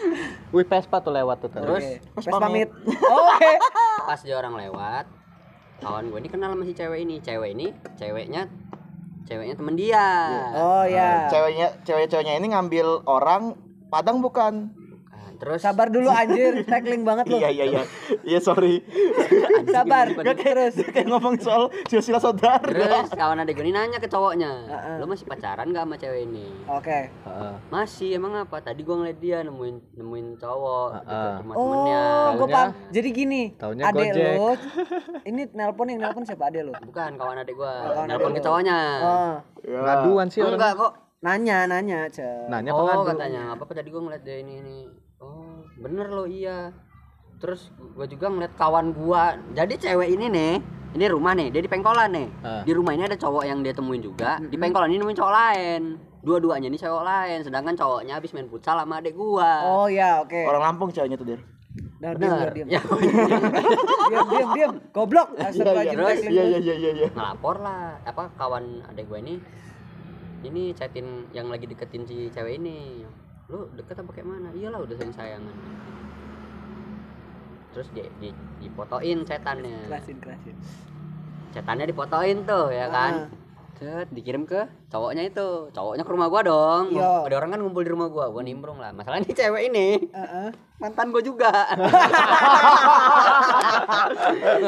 [0.48, 1.50] Wih Vespa tuh lewat tuh.
[1.50, 1.84] Terus?
[2.16, 2.68] Pamit.
[2.68, 2.68] pamit.
[2.88, 3.52] Oke.
[4.02, 5.04] pas dia orang lewat
[5.82, 7.66] kawan gue ini kenal sama si cewek ini cewek ini
[7.98, 8.42] ceweknya
[9.26, 10.06] ceweknya temen dia
[10.54, 11.26] Oh ya.
[11.30, 13.56] Ceweknya cewek-ceweknya ini ngambil orang
[13.92, 14.72] Padang bukan?
[15.42, 17.34] Terus Sabar dulu anjir, tackling banget lu.
[17.36, 17.82] Iya iya iya.
[18.22, 18.78] Iya sorry.
[19.74, 20.14] Sabar.
[20.14, 22.62] Gak kayak kayak ngomong soal silsilah saudara.
[22.62, 24.50] terus kawan gue ini nanya ke cowoknya
[24.96, 27.10] lo masih pacaran gak sama cewek ini Oke.
[27.10, 27.54] Heeh.
[27.68, 31.32] masih emang apa tadi gue ngeliat dia nemuin nemuin cowok Heeh.
[31.38, 32.70] rumah temennya Oh, gue paham.
[32.88, 34.32] Jadi gini, taunya adek Gojek.
[34.32, 34.50] lo,
[35.28, 36.72] ini nelpon yang nelpon siapa adek lo?
[36.80, 40.54] bukan kawan adek gue kawan nelpon ke cowoknya Oh, Ngaduan sih orang.
[40.54, 42.24] enggak kok nanya, nanya, ce.
[42.46, 45.01] Nanya oh katanya apa-apa tadi gue ngeliat dia ini ini oh
[45.82, 46.70] bener lo iya.
[47.42, 49.34] Terus gue juga ngeliat kawan gua.
[49.50, 50.54] Jadi cewek ini nih
[50.92, 52.28] ini rumah nih dia di pengkolan nih.
[52.44, 52.62] Ah.
[52.62, 54.38] di rumah ini ada cowok yang dia temuin juga.
[54.38, 55.82] Di pengkolan ini nemuin cowok lain.
[56.22, 59.66] Dua-duanya ini cowok lain sedangkan cowoknya habis main futsal sama adek gua.
[59.66, 60.38] Oh ya, oke.
[60.46, 61.42] Orang Lampung ceweknya tuh, Dir.
[62.02, 64.72] Nah, diam, bener diam, ya diam, diam, diam.
[64.90, 65.38] Goblok.
[65.38, 67.08] Astagfirullahaladzim, Iya iya iya iya iya.
[67.14, 68.02] ngelapor lah.
[68.02, 69.38] Apa kawan adek gua ini?
[70.42, 73.06] Ini chatin yang lagi deketin si cewek ini
[73.52, 75.54] lu deket apa kayak mana iyalah udah sayang sayangan
[77.70, 80.56] terus di, di dipotoin chatannya Kerasin, kerasin.
[81.50, 83.40] chatannya dipotoin tuh ya kan Ah.
[83.72, 87.26] Set, dikirim ke cowoknya itu cowoknya ke rumah gua dong Iya.
[87.26, 90.48] ada orang kan ngumpul di rumah gua gua nimbrung lah masalahnya ini cewek ini Heeh.
[90.78, 91.50] mantan gua juga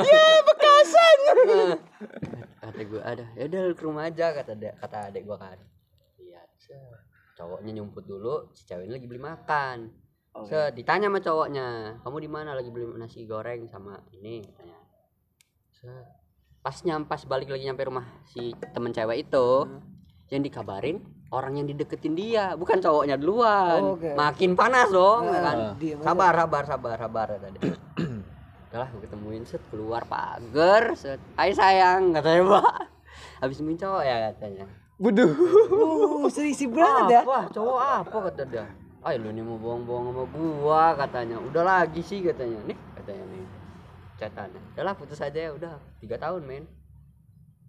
[0.02, 1.18] Ya bekasan.
[2.64, 5.58] kata gua ada ya udah ke rumah aja kata dia kata adek gua kan.
[7.34, 9.78] Cowoknya nyumput dulu si cewek ini lagi beli makan.
[10.34, 11.66] Set, ditanya sama cowoknya
[12.02, 12.50] kamu di mana?
[12.58, 14.42] Lagi beli nasi goreng sama ini?
[14.42, 14.78] Katanya.
[15.70, 16.06] Set.
[16.64, 19.68] pas nyampas balik lagi nyampe rumah si temen cewek itu
[20.32, 20.96] yang dikabarin
[21.28, 24.00] orang yang dideketin dia bukan cowoknya duluan.
[24.00, 24.16] Oke.
[24.16, 25.56] makin panas dong ya kan?
[25.76, 26.04] diem aja.
[26.08, 27.76] sabar sabar sabar sabar dia.
[28.72, 31.20] Udahlah gue ketemuin set keluar pagar set.
[31.36, 32.88] Hai sayang katanya pak.
[33.44, 35.26] Habis cowok ya katanya Buduh.
[35.26, 37.20] Uh, serisi banget ya.
[37.20, 38.64] apa cowok apa kata dia
[39.02, 43.44] ayo lu nih mau bohong-bohong sama gua katanya udah lagi sih katanya nih katanya nih
[44.16, 46.64] catatannya udahlah putus aja ya udah tiga tahun men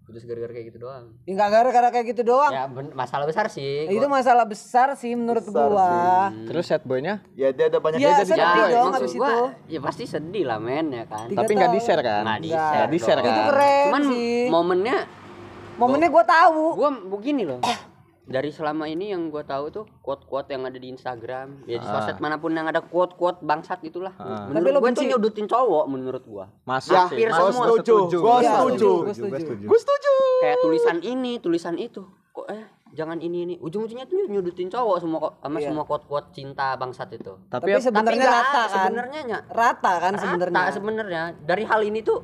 [0.01, 2.51] putus gara-gara kayak gitu doang Ya enggak gara-gara kayak gitu doang.
[2.51, 6.29] ya ben- masalah besar sih Itu gua- masalah besar sih menurut Besar gua.
[6.45, 8.69] Terus set boynya Ya dia ada banyak Ya, sedih boy.
[8.71, 9.35] dong gua, itu.
[9.67, 11.75] ya pasti sedih lah men ya kan Tiga tapi nggak tahun.
[11.75, 12.21] di share kan?
[12.23, 13.25] Nggak di-share Nggak di-share dong.
[13.25, 13.33] kan?
[13.35, 14.39] Itu keren cuman sih.
[14.47, 14.97] momennya
[15.75, 16.61] Momennya gua tahu.
[16.73, 17.59] gua begini loh
[18.25, 22.01] dari selama ini yang gua tahu tuh quote-quote yang ada di Instagram ya di Ah.
[22.01, 24.49] sosmed mana pun yang ada quote-quote bangsat itulah Ah.
[24.49, 25.11] Tapi menurut lo gua itu benci.
[25.11, 28.17] nyudutin cowok menurut gua Masuk Ya, hampir semua gua setuju.
[28.17, 28.91] Gua Iya, setuju.
[29.61, 30.13] Gue setuju.
[30.41, 35.19] kayak tulisan ini tulisan itu kok eh jangan ini ini ujung-ujungnya tuh nyudutin cowok semua
[35.21, 35.67] kok sama Iya.
[35.69, 38.69] semua quote-quote cinta bangsat itu Tapi, Tapi sebenarnya nggak, rata kan.
[38.81, 40.63] sebenarnya nya Rata kan rata sebenarnya.
[40.71, 42.19] sebenarnya dari hal ini tuh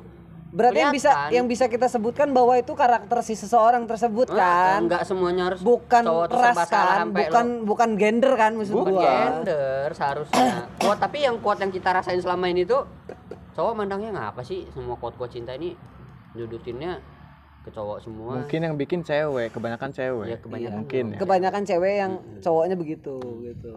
[0.52, 4.84] Berarti yang bisa yang bisa kita sebutkan bahwa itu karakter si seseorang tersebut eh, kan.
[4.84, 9.08] nggak semuanya harus bukan ras kan, sampai bukan bukan gender kan maksud bukan gua.
[9.08, 12.84] gender seharusnya quote tapi yang quote yang kita rasain selama ini tuh
[13.56, 15.72] cowok mandangnya ngapa sih semua quote-quote cinta ini
[16.36, 17.00] nyudutinnya
[17.64, 20.26] ke cowok semua mungkin yang bikin cewek, kebanyakan cewek.
[20.34, 21.18] ya kebanyakan mungkin ya.
[21.22, 22.12] Kebanyakan cewek yang
[22.42, 23.72] cowoknya begitu gitu.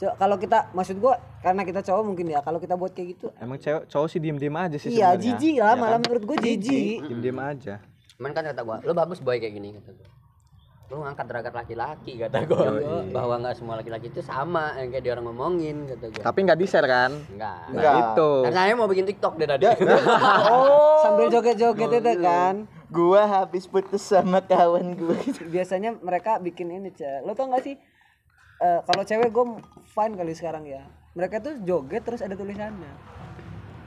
[0.00, 3.28] Co- kalau kita maksud gua karena kita cowok mungkin ya kalau kita buat kayak gitu
[3.36, 5.36] Emang cewek cowok sih diem-diem aja sih iya sebenarnya.
[5.36, 6.00] jijik lah Ya malah kan?
[6.02, 6.98] menurut gua jijik.
[7.04, 7.74] Diem-diem aja.
[8.16, 10.08] Cuman kan kata gua, lu bagus boy kayak gini kata gua.
[10.88, 12.64] Lu ngangkat derajat laki-laki kata gua.
[13.06, 16.22] Bahwa nggak semua laki-laki itu sama yang kayak dia orang ngomongin kata gua.
[16.24, 17.10] Tapi nggak di-share kan?
[17.28, 17.56] Enggak.
[17.60, 17.94] Nah, Enggak.
[18.00, 18.30] itu.
[18.50, 19.64] Saya mau bikin TikTok deh tadi.
[20.48, 22.54] oh Sambil joget-joget itu kan.
[22.88, 27.22] gua habis putus sama kawan gua Biasanya mereka bikin ini, Cek.
[27.22, 27.76] Lo tau gak sih
[28.60, 29.44] eh, kalau cewek gue
[29.88, 30.84] fine kali sekarang ya.
[31.12, 32.92] Mereka tuh joget terus ada tulisannya.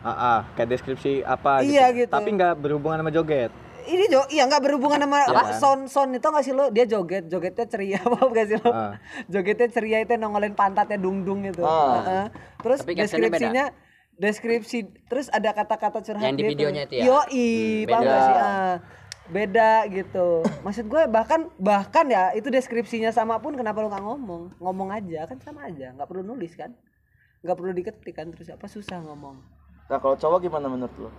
[0.02, 2.12] Ah, ah, kayak deskripsi apa Iya, gitu.
[2.12, 3.54] Tapi nggak berhubungan sama joget.
[3.84, 5.54] Ini jo iya nggak berhubungan sama apa kan?
[5.54, 8.96] sound sound itu nggak sih lo dia joget jogetnya ceria apa gak sih lo Ah.
[9.28, 12.00] jogetnya ceria itu nongolin pantatnya dung dung gitu Ah.
[12.00, 12.26] Heeh.
[12.58, 13.76] terus Tapi deskripsinya
[14.14, 16.52] deskripsi terus ada kata-kata curhat Yang di gitu.
[16.54, 17.04] videonya itu ya?
[17.04, 18.08] Yoi, Hmm, paham beda.
[18.10, 18.36] gak sih?
[18.38, 18.74] Ah,
[19.34, 20.46] beda gitu.
[20.62, 24.44] Maksud gue bahkan bahkan ya itu deskripsinya sama pun kenapa lu nggak ngomong?
[24.62, 26.70] Ngomong aja kan sama aja, nggak perlu nulis kan?
[27.42, 29.42] Nggak perlu diketik kan terus apa susah ngomong.
[29.92, 31.10] nah kalau cowok gimana menurut lo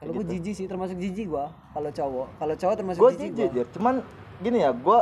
[0.00, 2.26] Kalau gue jijik sih termasuk jijik gua kalau cowok.
[2.40, 3.64] Kalau cowok termasuk gue jijik gua.
[3.76, 3.94] Cuman
[4.40, 4.98] gini ya gue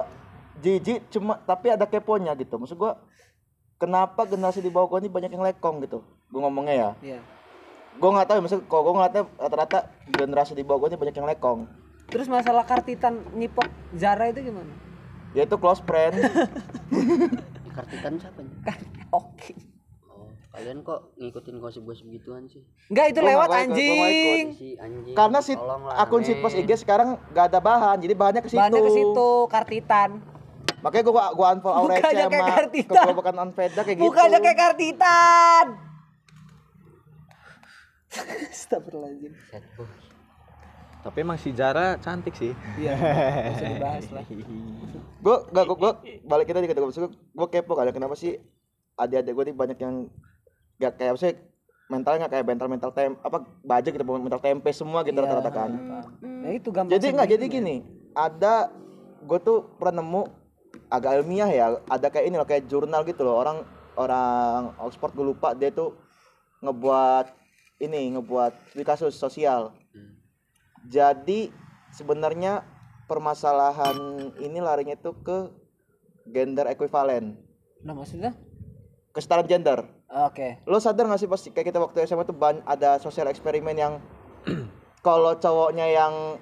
[0.61, 2.93] jijik cuma tapi ada keponya gitu maksud gue
[3.81, 7.21] kenapa generasi di bawah gue ini banyak yang lekong gitu gue ngomongnya ya Iya.
[7.97, 9.79] gue nggak tahu ya, maksud kalau gue ngeliatnya rata-rata
[10.13, 11.61] generasi di bawah gue ini banyak yang lekong
[12.13, 14.69] Terus masalah kartitan nyipok Zara itu gimana?
[15.33, 16.13] yaitu close friend
[17.73, 18.53] Kartikan siapa nih?
[19.11, 19.57] Oke.
[20.05, 22.61] Oh, kalian kok ngikutin gosip-gosip gituan sih?
[22.87, 24.45] Enggak itu Gua lewat ikut, gua anjing.
[24.53, 25.15] Si anjing.
[25.17, 25.53] karena si
[25.95, 30.11] akun sitpos IG sekarang gak ada bahan jadi bahannya ke situ Bahannya ke situ kartitan.
[30.79, 32.93] makanya gue gua unfollow Aurece Bukannya kayak sama Kartita.
[32.99, 35.67] kegelobakan Anveda kayak gitu Bukannya kayak kartitan.
[38.53, 39.33] Astagfirullahaladzim.
[41.03, 42.55] Tapi emang si Zara cantik sih.
[42.79, 42.95] Iya,
[43.59, 44.23] usah dibahas lah.
[45.23, 45.93] gue gak gue
[46.27, 48.39] balik kita dikit gue gue kepo kali kenapa sih
[48.99, 49.95] adik-adik gue nih banyak yang
[50.83, 51.31] gak kayak sih
[51.87, 55.71] mentalnya nggak kayak mental mental tem apa baja gitu mental tempe semua gitu rata-rata kan
[56.25, 56.91] Nah itu gampang.
[56.97, 57.77] jadi nggak jadi gini
[58.17, 58.73] ada
[59.23, 60.23] gue tuh pernah nemu
[60.89, 63.63] agak ilmiah ya ada kayak ini loh kayak jurnal gitu loh orang
[63.95, 65.93] orang Oxford gue lupa dia tuh
[66.65, 67.29] ngebuat
[67.79, 69.71] ini ngebuat di kasus sosial
[70.83, 71.51] jadi
[71.89, 72.67] sebenarnya
[73.07, 73.95] permasalahan
[74.37, 75.39] ini larinya tuh ke
[76.25, 77.39] gender equivalent
[77.83, 78.33] Nah maksudnya?
[79.13, 80.65] kesetaraan gender Oke.
[80.65, 84.01] lo sadar gak sih pasti kayak kita waktu SMA tuh ban- ada sosial eksperimen yang
[85.07, 86.41] kalau cowoknya yang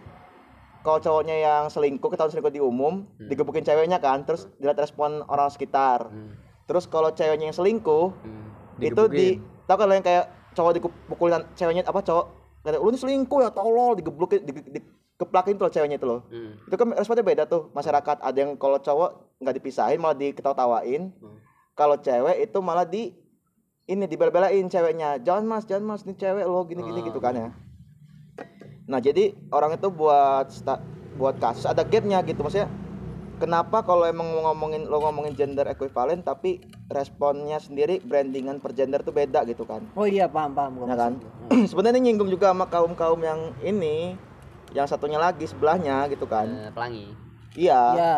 [0.81, 5.51] kalau cowoknya yang selingkuh ketahuan selingkuh di umum digebukin ceweknya kan terus dilihat respon orang
[5.51, 6.39] sekitar Hmm.
[6.65, 8.49] terus kalau ceweknya yang selingkuh Hmm.
[8.79, 9.27] itu di
[9.67, 12.27] tau kan lo yang kayak cowok dipukulin ceweknya apa cowok
[12.61, 16.21] kata lu ini selingkuh ya tolol digeblukin di, di, dikeplakin tuh loh ceweknya itu loh
[16.27, 16.61] Hmm.
[16.61, 21.39] itu kan responnya beda tuh masyarakat ada yang kalau cowok nggak dipisahin malah diketawa-tawain Hmm.
[21.73, 23.17] kalau cewek itu malah di
[23.85, 27.07] ini dibela-belain ceweknya jangan mas jangan mas ini cewek lo gini-gini Ah.
[27.07, 27.49] gitu kan ya
[28.85, 30.51] nah jadi orang itu buat
[31.15, 32.67] buat kasus ada gapnya gitu maksudnya
[33.41, 36.61] kenapa kalau emang mau ngomongin lo ngomongin gender equivalent tapi
[36.93, 39.81] responnya sendiri brandingan per gender tuh beda gitu kan?
[39.97, 41.13] Oh iya paham paham gua ya kan?
[41.73, 44.15] sebenarnya ini nyinggung juga sama kaum kaum yang ini
[44.77, 46.47] yang satunya lagi sebelahnya gitu kan?
[46.47, 47.07] Eh, pelangi.
[47.57, 47.83] iya.
[47.97, 48.17] Iya.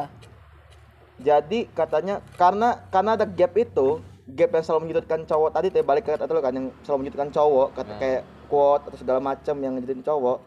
[1.22, 6.02] jadi katanya karena karena ada gap itu gap yang selalu menyudutkan cowok tadi tuh balik
[6.04, 9.78] ke kata lu kan yang selalu menyudutkan cowok kata kayak quote atau segala macam yang
[9.78, 10.42] ngejudin cowok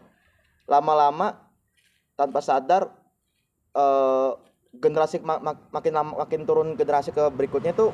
[0.68, 1.32] lama-lama
[2.12, 2.92] tanpa sadar
[3.72, 4.45] eh
[4.78, 7.90] generasi ma- ma- makin lama makin turun generasi ke berikutnya tuh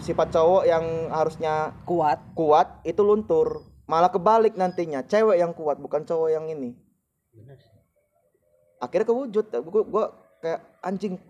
[0.00, 2.18] sifat cowok yang harusnya Kuat.
[2.32, 3.68] kuat itu luntur.
[3.84, 5.04] Malah kebalik nantinya.
[5.04, 6.72] Cewek yang kuat bukan cowok yang ini.
[8.80, 9.44] Akhirnya kewujud.
[9.50, 10.04] Gua, gua
[10.40, 11.20] kayak anjing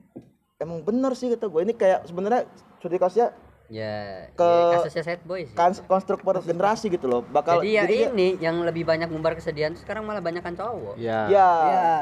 [0.61, 2.47] emang bener sih kata gue ini kayak sebenarnya
[2.79, 3.33] studi kasusnya
[3.71, 5.55] Ya, Ke- ya kasusnya sad boy sih.
[5.55, 9.33] kan konstruk per generasi gitu loh bakal jadi ya dia- ini yang lebih banyak ngumbar
[9.33, 10.99] kesedihan sekarang malah banyak kan cowok.
[10.99, 11.25] Ya.
[11.25, 11.47] ya Iya.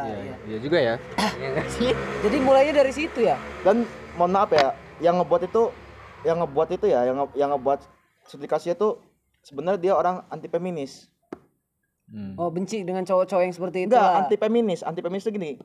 [0.02, 0.34] Iya, iya.
[0.46, 0.94] iya juga ya.
[1.36, 1.92] Iya enggak sih?
[1.92, 3.36] Jadi mulainya dari situ ya.
[3.60, 5.68] dan mohon maaf ya yang ngebuat itu
[6.20, 7.80] yang ngebuat itu ya yang nge- yang ngebuat
[8.24, 9.04] studi kasusnya tuh
[9.42, 11.12] sebenarnya dia orang anti feminis
[12.06, 12.32] Hmm.
[12.34, 13.92] Oh benci dengan cowok-cowok yang seperti itu.
[13.92, 15.60] enggak anti feminis anti feminis itu gini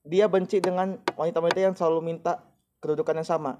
[0.00, 2.38] dia benci dengan wanita-wanita yang selalu minta
[2.78, 3.58] kedudukan yang sama.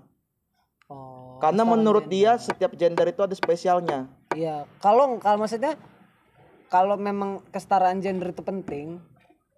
[0.88, 4.08] Oh, Karena menurut dia setiap gender itu ada spesialnya.
[4.32, 5.76] Iya, kalau kalau maksudnya
[6.72, 8.96] kalau memang kesetaraan gender itu penting,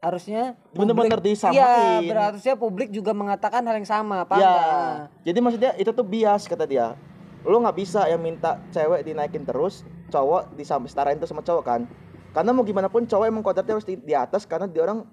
[0.03, 2.03] harusnya Bener-bener publik- disamain.
[2.03, 4.51] Iya, berarti publik juga mengatakan hal yang sama, paham ya.
[4.51, 4.95] nggak?
[5.31, 6.99] Jadi maksudnya itu tuh bias kata dia.
[7.47, 11.87] Lo nggak bisa yang minta cewek dinaikin terus, cowok disetarain terus sama cowok kan.
[12.35, 15.07] Karena mau gimana pun cowok emang kodratnya harus di, di atas karena dia orang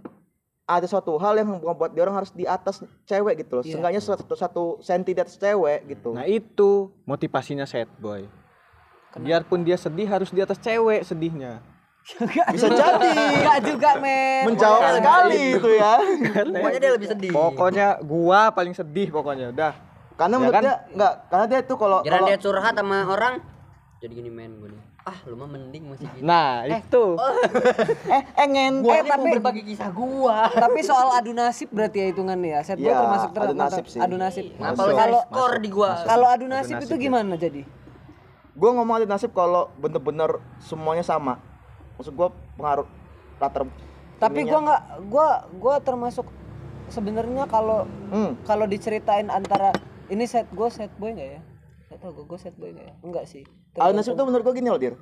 [0.68, 3.64] ada suatu hal yang membuat dia orang harus di atas cewek gitu loh.
[3.64, 3.80] Iya.
[3.80, 6.12] Seenggaknya satu, satu senti di atas cewek gitu.
[6.12, 8.28] Nah itu motivasinya sad boy.
[9.18, 11.64] Biarpun dia sedih harus di atas cewek sedihnya.
[12.54, 13.12] Bisa jadi.
[13.42, 14.48] Enggak juga, men.
[14.48, 15.94] Menjawab Pokoknya sekali itu ya.
[16.46, 17.32] Pokoknya dia lebih sedih.
[17.34, 19.74] Pokoknya gua paling sedih pokoknya udah.
[20.18, 20.64] Karena Ya menurut kan?
[20.66, 23.34] dia enggak, karena dia tuh kalau Kira kalau dia curhat sama orang
[23.98, 24.84] jadi gini men gue nih.
[25.08, 26.20] Ah, lu mah mending masih gitu.
[26.22, 27.06] Nah itu.
[28.12, 30.52] eh engen Gua Eh, mau tapi- berbagi kisah gua.
[30.67, 32.60] Tapi soal adu nasib berarti ya hitungannya ya.
[32.62, 34.00] Set boy Iya, termasuk ter- adu nasib sih.
[34.00, 34.46] Adu nasib.
[34.54, 34.84] Ngapa Masuk.
[34.84, 35.91] lu Kalau skor di gua?
[36.04, 37.02] kalau adu nasib nasib itu ya.
[37.02, 37.63] gimana jadi?
[38.52, 40.28] gue ngomong ada nasib kalau bener-bener
[40.60, 41.38] semuanya sama.
[41.93, 42.89] Maksud gue pengaruh
[43.38, 43.70] latar
[44.17, 44.50] Tapi ininya.
[44.50, 46.26] gua nggak gua gua termasuk
[46.88, 48.34] sebenarnya kalau Hmm.
[48.43, 49.72] kalau diceritain antara
[50.08, 51.41] ini set gue set boy nggak ya?
[51.98, 52.94] Gak tau gue gue set boy nggak ya?
[53.02, 53.42] Enggak sih.
[53.74, 54.94] Ada nasib tuh menurut gue gini loh, Dir.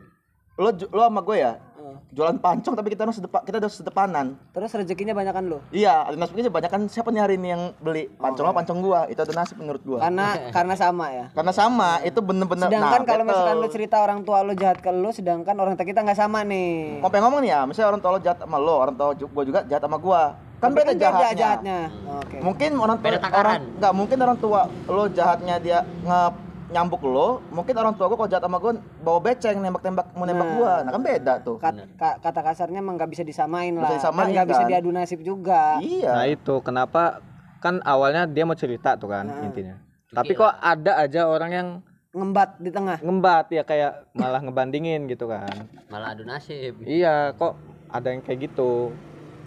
[0.56, 1.98] Lo lo sama gue ya, Heeh.
[2.16, 4.40] jualan pancong tapi kita harus sedepa, kita udah sedepanan.
[4.56, 5.60] Terus rezekinya banyakan lo.
[5.76, 9.04] Iya, ada nasibnya banyak kan siapa nih hari ini yang beli pancong lo pancong gua.
[9.12, 10.08] Itu ada nasib menurut gua.
[10.08, 11.26] Karena karena sama ya.
[11.36, 14.92] Karena sama, itu bener-bener Sedangkan nah, kalau misalkan lu cerita orang tua lu jahat ke
[14.96, 17.04] lu, sedangkan orang tua kita nggak sama nih.
[17.04, 19.60] Ngomong ngomong nih ya, misalnya orang tua lo jahat sama lo, orang tua gua juga
[19.68, 20.40] jahat sama gua.
[20.64, 21.36] Kan Tapi beda jahatnya.
[21.36, 21.80] jahatnya.
[22.24, 22.38] Oke.
[22.40, 27.74] Mungkin orang tua orang enggak mungkin orang tua lo jahatnya dia nge nyambuk lo, mungkin
[27.74, 30.56] orang tua gua kalau jahat sama gua bawa beceng nembak-tembak mau nembak Nah.
[30.56, 30.74] gua.
[30.82, 31.58] Nah, kan beda tuh.
[31.58, 33.86] Kat- ka- kata kasarnya emang nggak bisa disamain lah.
[33.88, 35.78] Bisa disamain, kan nggak bisa diadu nasib juga.
[35.78, 36.12] Iya.
[36.12, 37.22] Nah itu kenapa
[37.60, 39.78] kan awalnya dia mau cerita tuh kan intinya.
[40.08, 41.68] Tapi kok ada aja orang yang
[42.12, 42.98] Ngembat di tengah.
[42.98, 45.68] ngembat ya kayak malah ngebandingin gitu kan.
[45.86, 46.80] Malah adu nasib.
[46.80, 48.96] Iya kok ada yang kayak gitu.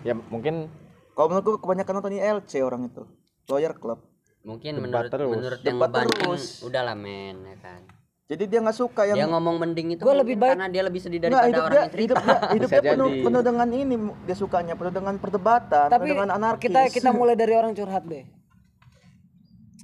[0.00, 0.68] Ya mungkin
[1.12, 3.02] Kalau menurut gua kebanyakan nonton ILC orang itu.
[3.48, 4.04] Lawyer Club.
[4.40, 5.30] Mungkin Debat menurut terus.
[5.30, 6.42] menurut yang Debat terus.
[6.62, 7.80] udah lah men ya kan.
[8.28, 11.00] Jadi dia nggak suka yang Dia ngomong mending itu Gua lebih baik- karena dia lebih
[11.00, 12.04] sedih daripada hidup orang dia, yang cerita.
[12.12, 13.22] hidup dia, hidup Bisa dia penuh, jadi.
[13.24, 16.62] penuh dengan ini dia sukanya penuh dengan perdebatan, Tapi penuh dengan anarkis.
[16.62, 18.24] kita kita mulai dari orang curhat deh.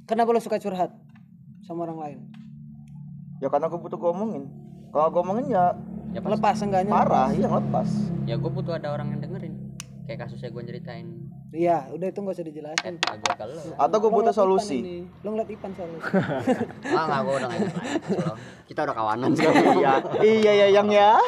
[0.04, 0.92] Kenapa lu suka curhat
[1.62, 2.18] sama orang lain?
[3.38, 4.44] ya karena gue butuh gue omongin.
[4.88, 5.72] Kalau gue omongin ya
[6.08, 6.92] Ya pas Lepas enggaknya.
[6.92, 7.88] parah, iya lepas.
[8.22, 9.54] ya gue butuh ada orang yang dengerin.
[10.04, 11.23] Kayak kasusnya gue ceritain
[11.54, 12.94] Iya, udah itu nggak usah dijelasin.
[12.98, 13.30] eh gue.
[13.78, 15.06] Atau gue butuh ngeliat solusi.
[15.22, 16.02] Lo ngeliat Ipan selalu.
[16.98, 18.34] Ah enggak gue udah enggak
[18.66, 19.78] Kita udah kawanan sekarang.
[19.78, 19.92] Iya,
[20.26, 21.14] iya ya yang ya.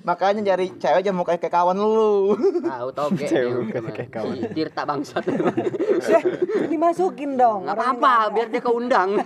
[0.00, 2.34] Makanya cari cewek jangan mau kayak kawan lu.
[2.66, 3.30] Tahu toge.
[3.30, 4.34] Cewek dia, kayak kawan.
[4.58, 5.22] Tirta bangsat.
[6.02, 6.22] Syeh,
[6.66, 7.62] dimasukin dong.
[7.62, 9.10] Enggak Orang apa-apa, biar dia keundang.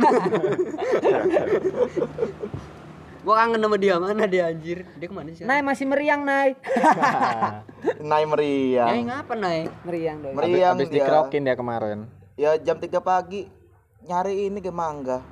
[3.24, 6.54] gua kangen sama dia mana dia anjir dia ke mana sih Nay masih meriang, Nay.
[8.12, 8.88] Naik meriang.
[8.92, 10.34] Nyai ngapa naik meriang dong.
[10.36, 11.02] Meriang habis dia.
[11.02, 11.98] dikerokin dia kemarin.
[12.36, 13.48] Ya jam 3 pagi
[14.04, 15.24] nyari ini ke mangga.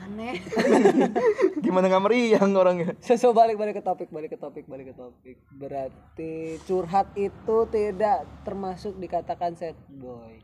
[0.00, 0.40] aneh
[1.64, 2.96] Gimana nggak meriang orangnya?
[3.04, 5.36] So, so, balik balik ke topik, balik ke topik, balik ke topik.
[5.52, 10.40] Berarti curhat itu tidak termasuk dikatakan sad boy.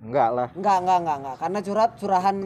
[0.00, 0.48] Enggak lah.
[0.56, 1.36] Enggak, enggak, enggak, enggak.
[1.36, 2.36] Karena curhat curahan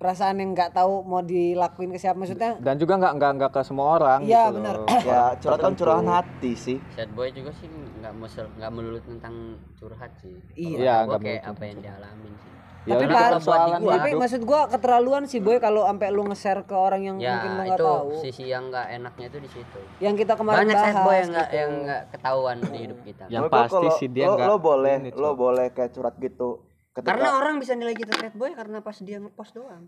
[0.00, 2.56] perasaan yang enggak tahu mau dilakuin ke siapa maksudnya.
[2.56, 4.74] Dan juga enggak enggak enggak ke semua orang Iya, gitu benar.
[4.74, 4.88] loh.
[5.04, 6.78] Ya curhat kan curahan hati sih.
[6.90, 9.34] sad boy juga sih nggak mesel nggak melulu tentang
[9.76, 12.48] curhat sih Iya, gua nggak kayak apa yang dialamin sih
[12.80, 13.92] Ya Tapi di gua.
[13.92, 17.50] Tapi maksud gua keterlaluan sih boy kalau sampai lu nge-share ke orang yang ya mungkin
[17.50, 18.08] lu nggak itu tahu.
[18.24, 20.88] sisi yang nggak enaknya itu di situ Yang kita kemarin banyak bahas.
[20.88, 21.58] sad boy yang nggak gitu.
[21.60, 25.30] yang nggak ketahuan di hidup kita Yang pasti sih dia lo, nggak lo boleh, lo
[25.36, 26.64] boleh kayak curhat gitu.
[26.90, 29.86] Ketika, karena orang bisa nilai kita sad boy karena pas dia ngepost doang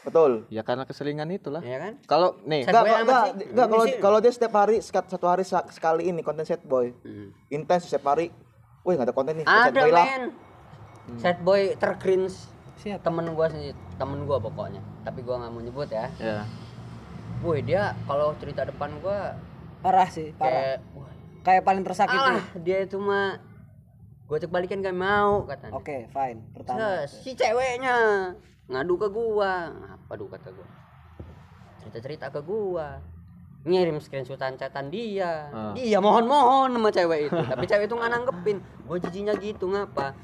[0.00, 0.44] betul.
[0.48, 1.60] Ya karena keselingan itulah.
[1.60, 5.40] ya kan Kalau nih Enggak, enggak, enggak, kalau kalau dia setiap hari sekat- satu hari
[5.44, 6.92] sekali ini konten set boy.
[6.98, 7.32] Hmm.
[7.48, 8.28] Intens setiap hari.
[8.82, 9.44] Wih, enggak ada konten nih.
[9.44, 10.04] set boy lah.
[10.06, 10.24] men
[11.16, 12.36] sad boy tercringe
[12.76, 13.02] Siapa?
[13.02, 16.44] temen gua sih temen gua pokoknya tapi gua nggak mau nyebut ya ya.
[17.40, 19.32] Woi dia kalau cerita depan gua
[19.78, 20.76] Parah sih, parah.
[20.76, 21.08] kayak wah,
[21.40, 22.20] Kayak paling tersakiti.
[22.22, 23.40] alah dia itu mah
[24.30, 26.38] gua cek balikan gak mau katanya Oke, fine.
[26.54, 26.78] Pertama.
[26.78, 27.96] Terus si ceweknya
[28.64, 30.68] ngadu ke gua apa duh kata gua
[31.76, 33.02] cerita cerita ke gua
[33.60, 35.74] ngirim screenshotan chatan dia Ah.
[35.74, 40.14] dia mohon mohon sama cewek itu tapi cewek itu nggak nanggepin gua jijinya gitu ngapa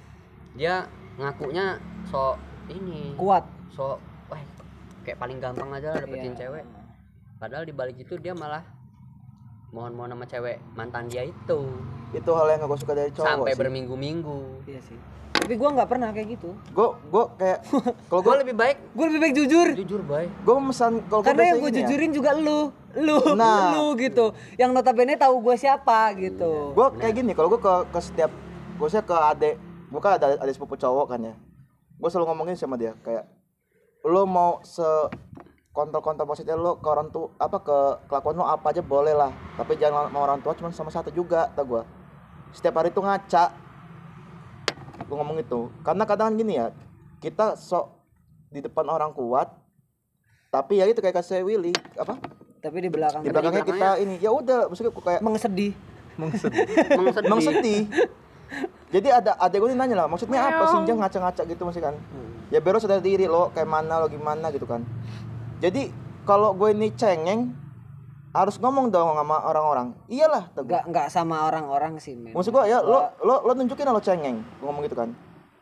[0.55, 2.39] dia ngakunya so
[2.69, 3.43] ini Kuat.
[3.69, 4.41] so wah
[5.03, 6.39] kayak paling gampang aja lah dapetin Iya.
[6.41, 6.65] cewek
[7.37, 8.63] padahal di balik itu dia malah
[9.77, 11.61] mohon-mohon sama cewek mantan dia itu
[12.11, 13.61] itu hal yang gak gue suka dari cowok sampai sih.
[13.61, 14.97] berminggu-minggu Iya sih.
[15.37, 16.49] Tapi gua nggak pernah kayak gitu.
[16.73, 17.59] gue gue kayak
[18.09, 19.67] kalau gue gue lebih baik Gue lebih baik jujur.
[19.77, 22.61] jujur boy gue memesan kalau gue Karena yang gue ya, jujurin juga lu,
[22.97, 23.77] lu, Nah.
[23.77, 24.33] lu gitu.
[24.57, 26.73] Yang notabene tahu gue siapa gitu.
[26.73, 28.33] gue kayak gini kalau gue ke ke setiap
[28.75, 29.55] gue sih ke adek
[29.87, 31.35] gue kan ada ada sepupu cowok kan ya
[31.95, 33.29] gue selalu ngomongin sama dia kayak
[34.03, 34.85] lo mau se
[35.77, 39.29] kontrol-kontrol positif lo ke orang tua apa ke kelakuan lo apa aja boleh lah.
[39.61, 41.83] Tapi jangan sama orang tua cuma sama satu juga tau gue
[42.57, 43.53] setiap hari tuh ngaca.
[45.05, 46.73] Gue ngomong itu karena kadang gini ya
[47.21, 47.93] kita sok
[48.49, 49.53] di depan orang kuat
[50.49, 52.17] tapi ya itu kayak kasih Willy apa?
[52.65, 54.17] Tapi di belakang di belakangnya kita ini.
[54.17, 55.73] Ya udah maksudnya gue kayak mengesedih.
[56.17, 56.33] emang
[56.89, 57.83] Emang sedih sedih.
[58.89, 61.95] Jadi ada ada gue nanya lah, maksudnya apa sih ngaca-ngaca gitu masih kan?
[62.49, 64.87] Ya biar lo sadar diri lo kayak mana lo gimana gitu kan.
[65.61, 65.89] Jadi
[66.29, 67.55] kalau gue ini cengeng
[68.37, 69.97] harus ngomong dong sama orang-orang.
[70.13, 70.69] Iyalah, teguh.
[70.69, 72.37] Enggak enggak sama orang-orang sih, men.
[72.37, 74.45] Maksud gue ya lo lo lo nunjukin lah lo cengeng.
[74.61, 75.09] Gue ngomong gitu kan.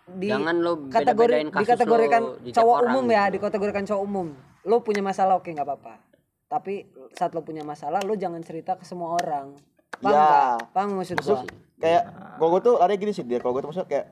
[0.04, 3.34] Di Jangan lo kategori dikategorikan cowok orang umum ya, gitu.
[3.38, 4.26] dikategorikan cowok umum.
[4.66, 5.94] Lo punya masalah oke nggak apa-apa.
[6.50, 9.54] Tapi saat lo punya masalah, lo jangan cerita ke semua orang.
[10.02, 10.26] Paham Ya.
[10.26, 10.74] nggak?
[10.74, 11.46] Paham maksud gua?
[11.78, 12.02] Kayak
[12.42, 13.38] gue gue tuh ada gini sih dia.
[13.38, 14.06] Kalau gue tuh maksudnya kayak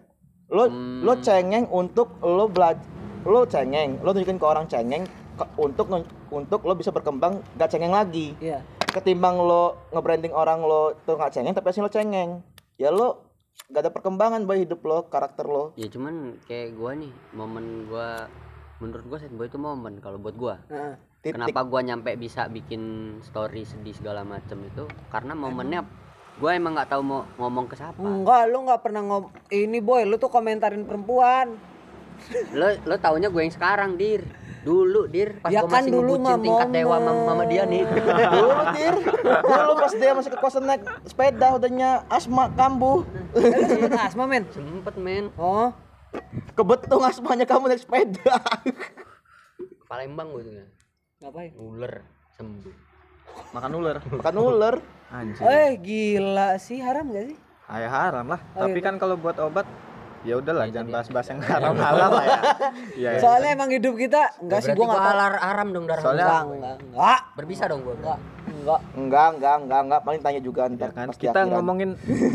[0.55, 0.71] lo
[1.03, 2.87] lo cengeng untuk lo belajar
[3.27, 5.03] lo cengeng, lo tunjukin ke orang cengeng
[5.57, 5.87] untuk
[6.31, 8.35] untuk lo bisa berkembang gak cengeng lagi.
[8.39, 8.61] Iya.
[8.93, 12.45] ketimbang lo nge-branding orang lo tuh nggak cengeng tapi asli lo cengeng
[12.77, 13.33] ya lo
[13.73, 18.29] gak ada perkembangan boy hidup lo karakter lo ya cuman kayak gua nih momen gua
[18.85, 21.01] menurut gua sad boy itu momen kalau buat gua Heeh.
[21.25, 25.89] titik kenapa gua nyampe bisa bikin story sedih segala macem itu karena momennya
[26.37, 30.05] gua emang nggak tahu mau ngomong ke siapa Enggak, lo nggak pernah ngom ini boy,
[30.05, 31.72] lo tuh komentarin perempuan.
[32.53, 34.23] Lo lo taunya gue yang sekarang dir
[34.61, 37.83] dulu dir pas Ya kan masih dulu mah tingkat dewa sama dia nih
[38.35, 38.95] dulu dir
[39.43, 44.47] dulu pas dia masih ke kosan naik sepeda udahnya asma kambuh Eh, asma men.
[44.49, 45.75] sempet men Oh,
[46.53, 48.39] kebetung asmanya kamu naik sepeda
[49.85, 50.55] Palembang gue tuh
[51.21, 51.51] ngapain?
[51.55, 51.95] ular
[52.33, 52.75] sembuh
[53.53, 53.97] Makan ular.
[54.11, 54.75] makan ular.
[55.41, 57.39] Eh gila sih haram gak sih?
[57.65, 58.41] Ah, ya haram lah.
[58.53, 58.85] Oh, Tapi iya.
[58.85, 59.65] kan kalau buat obat
[60.23, 62.39] ya udahlah jangan bahas-bahas yang haram halal lah ya.
[62.95, 63.11] Iya.
[63.11, 63.19] iya.
[63.19, 66.25] Soalnya emang hidup kita enggak sih Berarti gua enggak halar haram dong darah Soalnya-.
[66.25, 68.81] Enggak, enggak, enggak, berbisa dong gua enggak, enggak.
[68.95, 71.53] enggak enggak enggak enggak paling tanya juga Ya ntar kan pas di kita akhiran.
[71.53, 71.91] ngomongin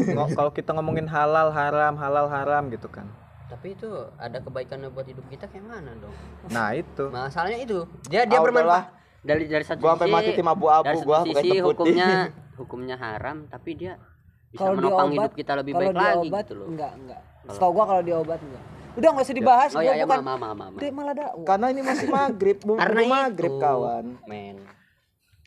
[0.09, 3.07] ngo- kalau kita ngomongin halal haram halal haram gitu kan.
[3.47, 6.11] tapi itu ada kebaikannya buat hidup kita kayak mana dong
[6.47, 7.07] Nah, itu.
[7.07, 8.85] masalahnya itu dia dia Ah, bermanfaat
[9.21, 12.07] dari dari satu Gua sampai mati tim abu-abu, gua bukan sisi hukumnya
[12.59, 13.95] hukumnya haram tapi dia
[14.47, 17.21] bisa Kalau menopang diobat, hidup kita lebih baik lagi gitu loh Enggak, enggak.
[17.49, 18.63] Setahu gua kalau diobat enggak.
[18.93, 21.45] Udah enggak usah dibahas, oh gua ya ya bukan mama mama mama Dek, malah dakwah.
[21.45, 24.57] karena ini masih maghrib belum karena maghrib itu, kawan men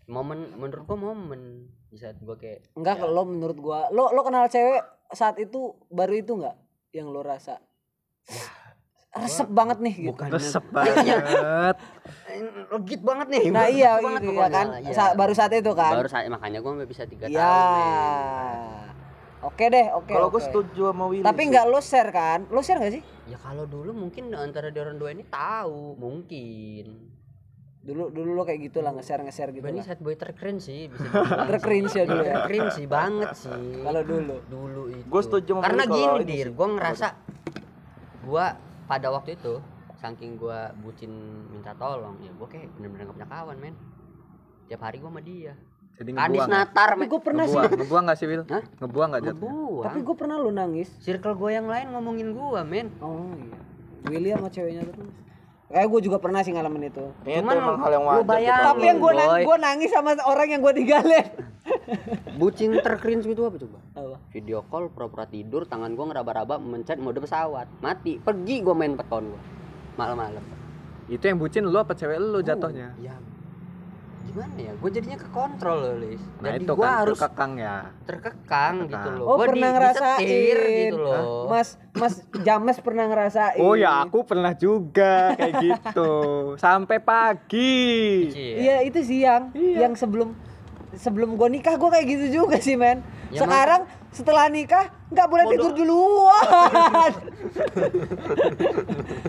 [0.06, 1.40] momen menurut gua momen
[1.86, 5.58] di saat gua kayak Enggak kalau lo menurut gua, lo lo kenal cewek saat itu
[5.86, 6.54] baru itu enggak
[6.90, 7.58] yang lo rasa?
[9.10, 10.22] Resep banget nih gitu.
[10.24, 11.74] Resep banget.
[12.30, 12.38] "Eh,
[12.70, 14.66] legit banget nih Nah iya Legit banget gitu ya pokoknya kan.
[14.80, 14.94] iya.
[14.94, 15.90] Sa- baru saat itu kan.
[15.92, 17.42] baru saat makanya gua sampai bisa tiga Iya.
[17.42, 18.89] tahun men.
[19.40, 20.10] Oke deh, oke.
[20.10, 21.48] kalau gue setuju sama Willy Tapi sih.
[21.48, 22.44] enggak lo share kan?
[22.46, 23.02] Lo share gak sih?
[23.24, 27.08] ya kalau dulu mungkin antara di orang dua ini tahu mungkin
[27.80, 31.00] Dulu dulu lo kayak gitu lah nge-share nge-share gitu ini sad boy terkeren sih bisa
[31.08, 31.48] dibilang.
[31.48, 32.32] Tercringe ya dulu ya.
[32.36, 34.36] terkeren sih banget sih Kalau dulu.
[34.44, 36.52] dulu itu Gua setuju sama karena gini ini dir sih.
[36.52, 37.06] gue ngerasa
[38.20, 38.44] gua
[38.84, 39.54] pada waktu itu
[39.96, 41.08] saking gua bucin
[41.48, 43.74] minta tolong ya gua kayak bener-bener gak punya kawan men
[44.66, 45.54] tiap hari gua sama dia
[46.00, 46.48] Jadi Kadis ngebuang.
[46.48, 46.56] ya?
[46.56, 47.58] natar Tapi gue pernah sih.
[47.60, 48.42] Ngebuang, gak sih, Wil?
[48.48, 48.64] Hah?
[48.80, 49.52] Ngebuang gak jatuhnya?
[49.52, 49.84] Ngebuang.
[49.84, 50.88] Tapi gue pernah lo nangis.
[50.98, 53.56] circle gua yang lain ngomongin gua men Oh iya.
[54.08, 55.12] Willy sama ceweknya terus.
[55.70, 57.04] Kayak gue juga pernah sih ngalamin itu.
[57.22, 58.48] Ini Cuman tuh emang hal yang lu wajar bayangin.
[58.50, 58.64] Bang.
[58.66, 59.42] Tapi yang gue nang boy.
[59.44, 61.26] gua nangis sama orang yang gue tinggalin.
[62.40, 64.16] bucin terkeren gitu apa coba Apa?
[64.32, 69.28] video call pura-pura tidur tangan gua ngeraba-raba mencet mode pesawat mati pergi gua main peton
[69.28, 69.40] gua
[69.94, 70.40] malam-malam
[71.06, 72.96] Itu yang bucin lu apa cewek lu jatuhnya?
[72.96, 73.12] ya
[74.30, 77.52] gimana ya gue jadinya ke kontrol loh Lis Nah, jadi itu gua kan harus terkekang
[77.56, 77.76] ya.
[78.02, 79.14] terkekang gitu Terkekang.
[79.16, 80.26] loh Oh Gua pernah di- ngerasain.
[80.80, 83.58] gitu loh Mas Mas James pernah ngerasain.
[83.58, 86.12] Oh ya, aku pernah juga kayak gitu.
[86.56, 88.30] Sampai pagi.
[88.30, 88.54] Iya.
[88.56, 90.30] Iya itu siang yang sebelum
[90.92, 93.02] sebelum gue nikah gue kayak gitu juga sih men.
[93.28, 97.10] Ya, Sekarang setelah nikah nggak boleh tidur duluan.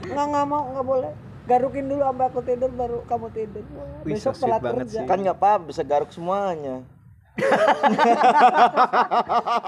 [0.07, 1.11] nggak nggak mau nggak boleh.
[1.43, 3.63] Garukin dulu sampai aku tidur baru kamu tidur.
[3.71, 4.97] Wah, Wih, Besok so telat banget kerja.
[4.97, 5.05] sih.
[5.05, 6.85] kan nggak apa bisa garuk semuanya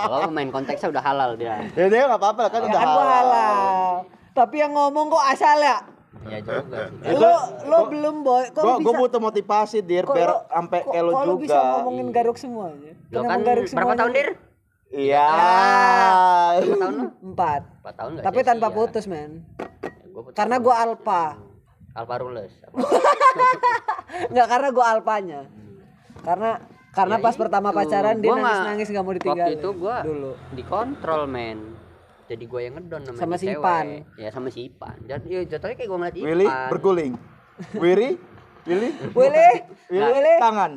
[0.03, 2.99] kalau main konteksnya udah halal dia ya dia nggak apa-apa kan Ya udah kan gua
[2.99, 3.15] halal.
[3.15, 3.88] halal.
[4.34, 5.78] Tapi yang ngomong kok asal ya?
[6.24, 7.13] Iya juga sih.
[7.13, 11.03] lo lo belum boy kok Gua bisa gua butuh motivasi dir biar sampai kok- kayak
[11.03, 11.71] lo kok lo bisa juga.
[11.78, 13.97] ngomongin garuk semuanya Lo kan garuk berapa semuanya?
[13.97, 14.30] tahun dir?
[14.89, 15.30] Iya.
[16.59, 17.03] Berapa tahun lo?
[17.24, 18.78] empat Empat tahun tapi tanpa sia-sia.
[18.78, 20.36] putus men Ya, gua putus.
[20.36, 21.24] karena gua alpa
[21.94, 22.54] Alfa Rules.
[24.32, 25.41] nggak karena gua alpanya
[26.22, 26.52] karena
[26.91, 27.78] karena Ya pas pertama itu.
[27.80, 31.60] pacaran dia Gua nangis nggak- nangis nggak mau ditinggalin Waktu itu gua dulu dikontrol men.
[32.24, 33.60] Jadi gua yang ngedon namanya Sama si cewek.
[33.60, 33.86] Ipan.
[34.16, 34.98] Ya sama si Ipan.
[35.04, 36.28] Jadi ya jatuhnya kayak gua ngeliat Ipan.
[36.28, 37.14] Willy berguling.
[37.76, 38.10] Wiri,
[38.64, 39.49] Willy, Willy
[39.91, 40.72] Willy Willy tangan.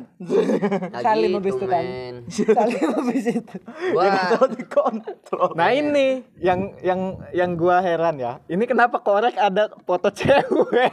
[0.99, 1.85] Salim gitu, habis itu kan.
[2.59, 3.57] saling habis itu
[3.95, 5.49] Gua Kalau dikontrol.
[5.55, 8.43] Nah ini yang yang yang gua heran ya.
[8.51, 10.91] Ini kenapa korek ada foto cewek?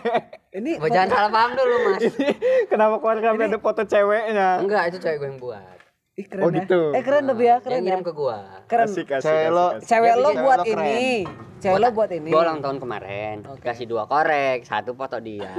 [0.55, 2.01] ini Gua jangan salah paham dulu, Mas.
[2.07, 2.29] Ini
[2.71, 4.49] kenapa korek sampai ada foto ceweknya?
[4.63, 5.74] Enggak, itu cewek gua yang buat.
[6.15, 6.63] Ih, keren Oh, ya.
[6.63, 6.81] gitu.
[6.91, 8.39] eh keren tapi ya Dia keren ya ngirim ke gua.
[8.65, 9.87] keren Asik, asik, Cewek asik, lo- asik.
[9.91, 10.87] cewek lo buat lo keren.
[10.87, 11.11] ini
[11.59, 13.37] cewek lo buat ini Gua ulang tahun kemarin.
[13.59, 15.51] Kasih dua korek, satu foto dia.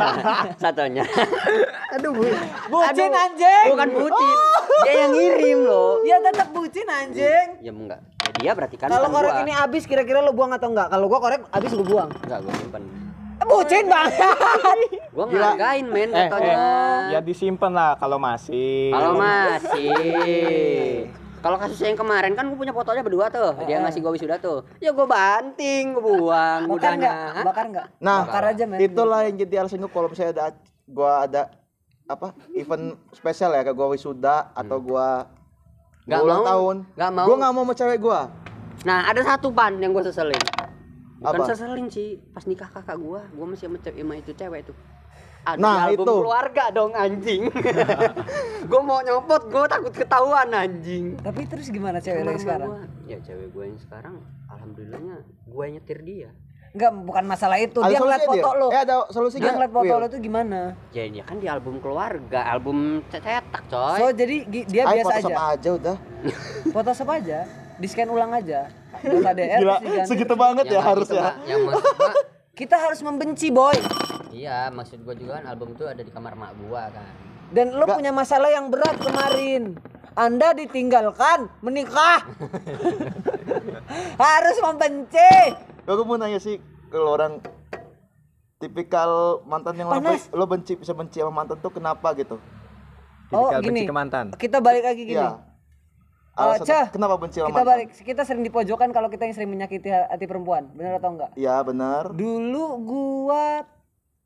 [0.62, 1.08] Satunya.
[1.90, 2.20] Aduh, Bu.
[2.66, 4.36] bucin anjing Bukan bucin.
[4.84, 6.04] Dia yang ngirim loh.
[6.04, 8.00] ya tetap bucin anjing Ya enggak.
[8.20, 9.40] Ya dia berarti kan kalau korek gua.
[9.40, 12.52] ini habis kira-kira lo buang atau enggak kalau gua korek habis gua buang enggak gua
[12.54, 12.84] simpen.
[13.44, 14.16] Eh, bucin banget
[15.14, 16.56] Gua ngargain men Eh, fotonya.
[16.56, 18.88] eh, ya disimpan lah kalau masih.
[18.88, 21.06] Kalau masih.
[21.38, 23.52] Kalau kasusnya yang kemarin kan gue punya fotonya berdua tuh.
[23.62, 24.64] Dia ngasih gue wisuda tuh.
[24.78, 26.96] Ya gue banting, gue buang bakar mudanya.
[26.96, 30.44] enggak bakar enggak Nah, bakar aja men itulah yang jadi alasan gue kalau misalnya ada
[30.84, 31.42] gua ada
[32.04, 35.28] apa event spesial ya kayak gua wisuda atau gua
[36.04, 36.76] Nggak gua ulang mau, tahun.
[36.92, 37.24] nggak mau.
[37.24, 38.20] Gua nggak mau sama cewek gua.
[38.82, 40.40] Nah ada satu pan yang gue seselin.
[41.24, 41.48] Bukan Apa?
[41.48, 42.20] seselin sih.
[42.30, 44.76] Pas nikah kakak gue, gue masih sama, cewek, sama itu cewek tuh.
[45.42, 46.14] Ada Nah, album itu.
[46.18, 47.42] keluarga dong anjing.
[48.70, 51.16] gue mau nyopot, gue takut ketahuan anjing.
[51.18, 52.80] tapi terus gimana cewek lo yang sekarang gua.
[53.04, 54.14] Ya cewek gue yang sekarang,
[54.46, 55.16] alhamdulillahnya
[55.46, 56.30] gue nyetir dia.
[56.70, 58.58] enggak bukan masalah itu Ada dia ngeliat foto dia?
[58.58, 59.42] lo Eh ada solusinya.
[59.42, 60.00] dia ngeliat foto Will?
[60.00, 60.60] lo tuh gimana
[60.90, 63.94] Ya dia kan di album keluarga, album cetak coy.
[63.94, 65.96] so jadi dia Ay, biasa aja aja udah.
[66.66, 71.20] Photoshop aja di scan ulang aja data DR Gila, segitu banget ya Yang harus ya.
[71.20, 71.34] Pak.
[71.44, 72.12] Yang maksud gua,
[72.54, 73.76] kita harus membenci boy
[74.30, 77.10] iya maksud gua juga kan album itu ada di kamar mak gua kan.
[77.50, 79.74] dan lo punya masalah yang berat kemarin
[80.14, 82.22] anda ditinggalkan menikah
[84.20, 85.34] harus membenci
[85.84, 86.56] Gua mau nanya sih
[86.88, 87.42] kalau orang
[88.56, 90.30] tipikal mantan yang lo, Panas.
[90.30, 92.38] lo benci bisa benci sama mantan tuh kenapa gitu?
[93.28, 94.24] oh Tipikal benci gini ke mantan.
[94.32, 95.36] kita balik lagi gini Iya.
[96.34, 97.70] Oh, Alasan Cah, kenapa benci sama kita mantan?
[97.70, 101.62] balik kita sering dipojokkan kalau kita yang sering menyakiti hati perempuan benar atau enggak Iya
[101.62, 102.10] benar.
[102.10, 103.62] dulu gua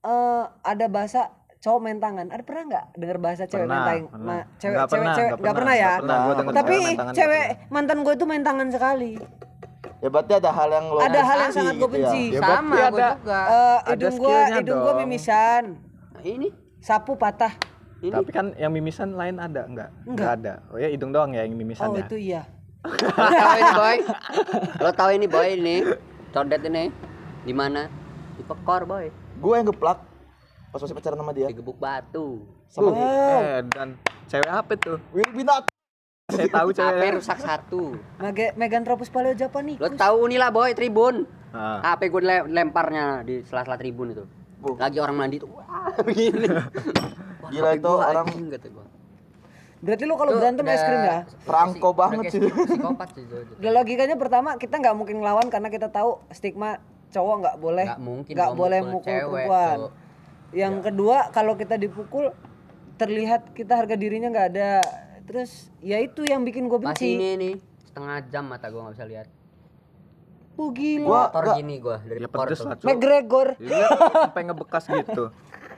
[0.00, 1.28] eh, ada bahasa
[1.58, 4.24] cowok main tangan ada pernah nggak dengar bahasa cewek main Pernah, tangan pernah.
[4.24, 6.16] Ma- cewek Nggak cewek pernah, cewek nggak nggak pernah, pernah ya pernah.
[6.18, 9.12] Gua tapi cewek main cewek mantan gue itu main tangan sekali
[9.98, 12.06] Ya berarti ada hal yang lo ada hal yang sangat gue gitu ya.
[12.06, 13.40] benci Ya, Sama gua ada- juga.
[13.42, 14.98] Eh, ada hidung gua skillnya hidung gua dong.
[15.02, 15.62] mimisan
[16.08, 16.48] Nah, ini
[16.78, 17.52] sapu patah
[17.98, 19.90] ini Tapi kan yang mimisan lain ada enggak?
[20.04, 20.30] Enggak.
[20.38, 20.54] ada.
[20.68, 22.04] Oh ya hidung doang ya yang mimisan oh ya.
[22.04, 22.42] itu iya
[22.80, 23.96] lo tahu ini boy
[24.78, 25.76] lo tahu ini boy ini
[26.30, 26.84] condet ini
[27.42, 27.90] di mana
[28.34, 29.98] di pekor boy Gue yang geplak
[30.68, 31.46] pas masih pacaran sama dia.
[31.46, 33.96] digebuk batu Sama Eh dan
[34.26, 35.00] cewek apa tuh?
[35.10, 35.64] Will Binat.
[36.28, 37.10] Saya tahu HP cewek.
[37.16, 41.80] rusak satu Mage Megantropus paleo japanicus lo tahu nih lah boy tribun Ah.
[41.96, 44.20] HP gue lemparnya di sela-sela tribun itu
[44.58, 44.76] Bu.
[44.76, 46.44] lagi orang mandi tuh wah begini
[47.50, 48.86] Gila itu orang- kata gua.
[49.78, 52.40] berarti lu kalau berantem es krim udah- ya Perangko banget udah sih.
[52.66, 53.36] psikopat sih itu.
[53.56, 58.02] Dan logikanya pertama kita nggak mungkin ngelawan karena kita tahu stigma cowok nggak boleh Nggak
[58.02, 59.76] mungkin nggak boleh mukul perempuan.
[60.50, 62.34] Yang kedua kalau kita dipukul
[62.96, 64.72] terlihat kita harga dirinya nggak ada.
[65.24, 67.14] Terus ya itu yang bikin gue Pas benci.
[67.14, 67.54] ini nih
[67.86, 69.26] setengah jam mata gua nggak bisa lihat.
[70.54, 71.06] Oh gila.
[71.06, 72.74] Gua Motor gini gua dari Ya pedes lah.
[72.80, 73.86] McGregor Iya,
[74.26, 75.30] sampai ngebekas gitu.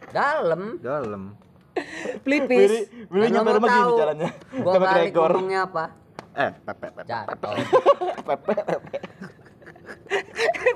[0.09, 0.81] Dalam.
[0.81, 1.37] Dalam.
[1.71, 2.71] Willy, pelipis.
[3.09, 4.31] Willy lo nyampe rumah gini tahu, jalannya.
[4.61, 5.31] Gua Gregor.
[5.33, 5.85] ngomongnya apa?
[6.31, 7.09] Eh, pepe pepe.
[7.09, 7.55] Jatuh.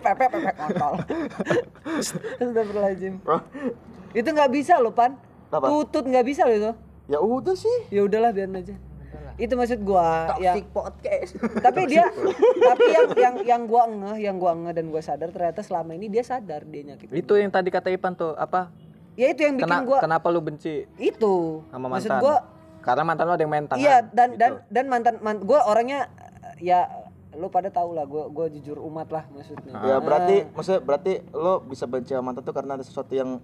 [0.05, 0.95] Pepe pepe kontol.
[2.41, 3.15] Astagfirullahaladzim.
[3.23, 3.39] Bro,
[4.13, 5.19] Itu nggak bisa loh pan.
[5.51, 5.67] Apa?
[5.67, 6.73] Tutut nggak bisa loh itu.
[7.07, 7.77] Ya udah sih.
[7.91, 8.75] Ya udahlah biarin aja.
[9.35, 10.55] Itu maksud gua ya.
[10.55, 11.31] Toxic podcast.
[11.59, 12.07] tapi dia
[12.55, 16.07] tapi yang yang yang gua ngeh yang gua ngeh dan gua sadar ternyata selama ini
[16.07, 18.71] dia sadar dia nyakit Itu yang tadi kata Ipan tuh apa?
[19.15, 22.21] Ya itu yang bikin Kena, gua kenapa lu benci itu sama maksud mantan?
[22.21, 22.37] gua
[22.81, 23.81] Karena mantan lu ada yang main tangan.
[23.81, 24.39] iya dan gitu.
[24.39, 26.11] dan dan mantan man, gua orangnya
[26.59, 26.85] ya
[27.33, 31.59] lu pada tahu lah gua gua jujur umat lah maksudnya Ya berarti maksudnya berarti lo
[31.61, 33.41] bisa benci sama mantan tuh karena ada sesuatu yang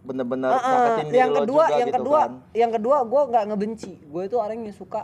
[0.00, 2.32] bener-bener Ah, ah, nyakitin diri yang lo kedua juga yang gitu kedua kan.
[2.52, 5.02] yang kedua gua nggak ngebenci gue itu orang yang suka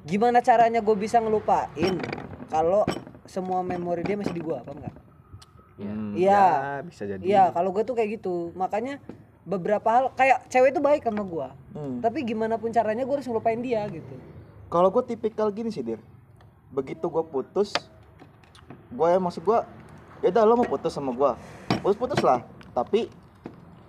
[0.00, 1.94] gimana caranya gue bisa ngelupain
[2.46, 2.82] kalau
[3.24, 4.94] semua memori dia masih di gua apa enggak
[5.78, 6.42] Hmm, Iya.
[6.42, 7.22] ya, bisa jadi.
[7.22, 8.50] Iya, kalau gue tuh kayak gitu.
[8.52, 8.98] Makanya
[9.48, 11.48] beberapa hal kayak cewek itu baik sama gua.
[11.72, 12.04] Hmm.
[12.04, 14.14] Tapi gimana pun caranya gue harus ngelupain dia gitu.
[14.68, 15.96] Kalau gue tipikal gini sih, Dir.
[16.68, 17.72] Begitu gue putus,
[18.90, 19.58] gue ya maksud gue,
[20.20, 21.30] ya udah lo mau putus sama gue,
[21.80, 22.44] putus-putus lah.
[22.76, 23.08] Tapi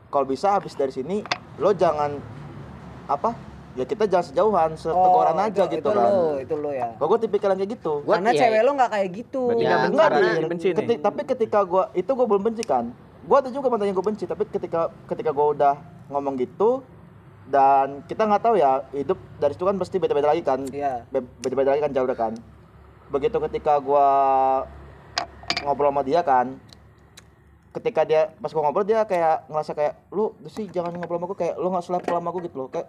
[0.08, 1.20] kalau bisa habis dari sini,
[1.60, 2.16] lo jangan
[3.06, 3.36] apa?
[3.76, 6.08] Ya kita jangan sejauhan, seteguran aja Oh, itu, gitu itu kan.
[6.10, 6.90] lo, itu lo ya.
[6.96, 7.94] Kalau gue tipikal yang kayak gitu.
[8.02, 9.42] Gua- Karena iya, cewek lo nggak kayak gitu.
[9.44, 10.40] Ya, nggak benci, enggak, karena Dir.
[10.40, 10.78] dibenci nih.
[10.80, 12.86] Ketik- tapi ketika gua itu gua belum benci kan.
[13.30, 15.74] Gua ada juga mantan yang gua benci, tapi ketika ketika gua udah
[16.10, 16.82] ngomong gitu
[17.46, 20.66] dan kita nggak tahu ya hidup dari situ kan pasti beda-beda lagi kan.
[20.66, 21.06] Iya.
[21.08, 22.34] Be- Beda-beda lagi kan jauh kan.
[23.08, 24.08] Begitu ketika gua
[25.62, 26.58] ngobrol sama dia kan,
[27.72, 31.38] ketika dia pas gua ngobrol dia kayak ngerasa kayak lu sih jangan ngobrol sama gua
[31.38, 32.88] kayak lu nggak selevel sama gua gitu loh kayak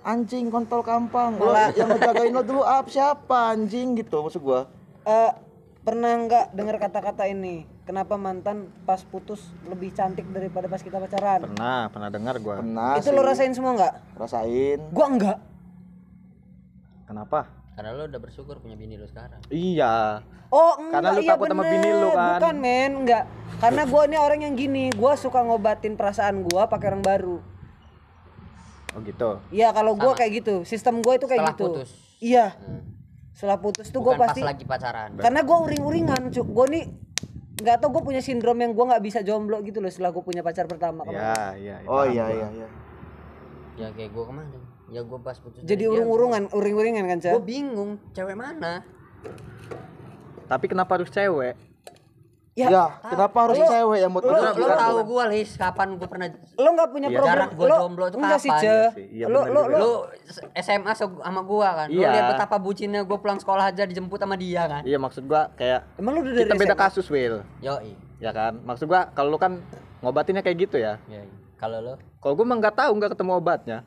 [0.00, 4.70] anjing kontol kampang Malah- yang ngejagain lo dulu apa siapa anjing gitu maksud gua
[5.00, 5.30] Eh,
[5.80, 7.64] pernah nggak dengar kata-kata ini?
[7.90, 11.42] Kenapa mantan pas putus lebih cantik daripada pas kita pacaran?
[11.42, 12.62] Pernah, pernah dengar gua.
[12.62, 13.18] pernah itu sih.
[13.18, 14.14] lo rasain semua nggak?
[14.14, 15.38] rasain Gua enggak.
[17.10, 17.50] Kenapa?
[17.74, 19.42] Karena lo udah bersyukur punya bini lo sekarang.
[19.50, 20.22] Iya.
[20.54, 21.72] Oh enggak Karena lu iya takut sama bener.
[21.74, 22.38] bini lu kan.
[22.38, 23.24] Bukan men, enggak.
[23.58, 27.42] Karena gua ini orang yang gini, gua suka ngobatin perasaan gua pakai orang baru.
[28.94, 29.42] Oh gitu.
[29.50, 31.66] Iya kalau gua kayak gitu, sistem gua itu kayak Setelah gitu.
[31.74, 31.90] putus.
[32.22, 32.54] Iya.
[32.54, 32.86] Hmm.
[33.34, 35.18] Setelah putus tuh gua pasti pas lagi pacaran.
[35.18, 36.30] karena gua uring-uringan.
[36.54, 37.09] Gua nih
[37.60, 40.40] nggak tau gua punya sindrom yang gua nggak bisa jomblo gitu loh setelah gua punya
[40.40, 41.60] pacar pertama kemarin.
[41.60, 41.88] Iya, iya.
[41.88, 42.68] oh paham iya iya iya
[43.80, 44.60] Ya kayak gue kemarin.
[44.92, 45.64] Ya gue pas putus.
[45.64, 47.32] Jadi urung-urungan, uring-uringan kan, Ca?
[47.38, 48.84] Gue bingung cewek mana.
[50.50, 51.56] Tapi kenapa harus cewek?
[52.60, 54.74] Ya, ya, kenapa harus cewek yang buat Lo, lo juga?
[54.76, 57.16] tahu gue Lis kapan gue pernah lo nggak punya Iya.
[57.16, 57.30] problem.
[57.32, 58.04] Jarak lo, jomblo
[58.36, 58.60] sih, kapan?
[58.60, 59.90] Iya sih, iya lo, lo, lo, Lu
[60.54, 61.88] SMA sama gua kan.
[61.88, 62.10] Lu Iya.
[62.10, 64.82] lihat betapa bucinnya gua pulang sekolah aja dijemput sama dia kan.
[64.82, 66.82] Iya maksud gua kayak emang lu udah dari kita beda SMA?
[66.82, 67.40] kasus, Will.
[67.60, 67.92] Yoi.
[68.18, 68.60] Ya kan?
[68.60, 69.58] Maksud gua kalau lu kan
[69.98, 71.00] ngobatinnya kayak gitu ya.
[71.06, 73.78] Ya, kalau lo Kalau gua mah nggak tahu nggak ketemu obatnya.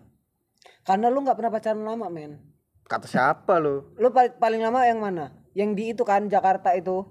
[0.82, 2.42] Karena lu nggak pernah pacaran lama, men.
[2.84, 3.96] Kata siapa lu?
[3.96, 5.32] Lu pal- paling lama yang mana?
[5.54, 7.06] Yang di itu kan Jakarta itu.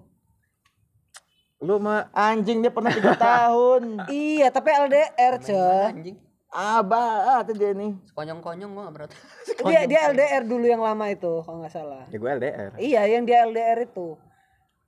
[1.63, 5.55] Lu mah anjing dia pernah tiga tahun Iya, tapi LDR, Ce.
[5.89, 6.19] anjing.
[6.51, 9.11] abah ah, tuh dia nih Konyong-konyong gua gak berat.
[9.65, 12.05] Dia dia LDR dulu yang lama itu, kalau nggak salah.
[12.07, 12.71] ya gua LDR.
[12.77, 14.21] Iya, yang dia LDR itu.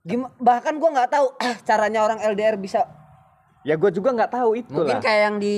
[0.03, 2.85] Gim bahkan gua nggak tahu ah, caranya orang LDR bisa
[3.63, 5.01] Ya gua juga nggak tahu itu Mungkin lah.
[5.01, 5.55] kayak yang di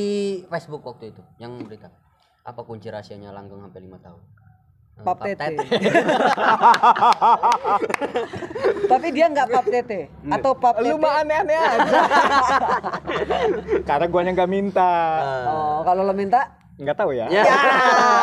[0.48, 1.92] Facebook waktu itu, yang berita.
[2.42, 4.22] Apa kunci rahasianya langgeng sampai 5 tahun?
[4.98, 5.54] Pap tete.
[8.92, 10.90] tapi dia nggak pap tete atau pap tete.
[10.90, 12.00] Lu mah aneh-aneh aja.
[13.90, 14.92] Karena guanya nggak minta.
[15.46, 16.58] Oh, kalau lo minta?
[16.78, 17.30] Nggak tahu ya.
[17.30, 17.44] Ya.
[17.46, 17.58] Ya.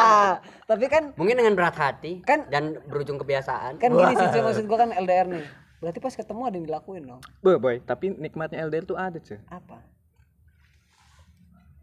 [0.70, 3.78] tapi kan Mungkin dengan berat hati Kan- dan berujung kebiasaan.
[3.78, 5.46] kan gini sih maksud gua kan LDR nih.
[5.78, 7.20] Berarti pas ketemu ada yang dilakuin dong.
[7.44, 9.36] Boy, boy, tapi nikmatnya LDR tuh ada, cuy.
[9.52, 9.93] Apa?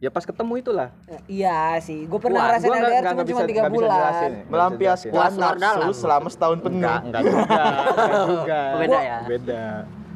[0.01, 0.89] Ya pas ketemu itulah.
[1.05, 4.01] Eh, iya sih, gue pernah Wah, ngerasain gua LDR nggak- cuma cuma bisa- tiga bulan.
[4.01, 7.45] ya, melampiaskan nafsu selama setahun penuh Enggak, enggak juga.
[8.01, 8.59] Enggak juga.
[8.73, 9.17] Beda ya?
[9.29, 9.63] Beda.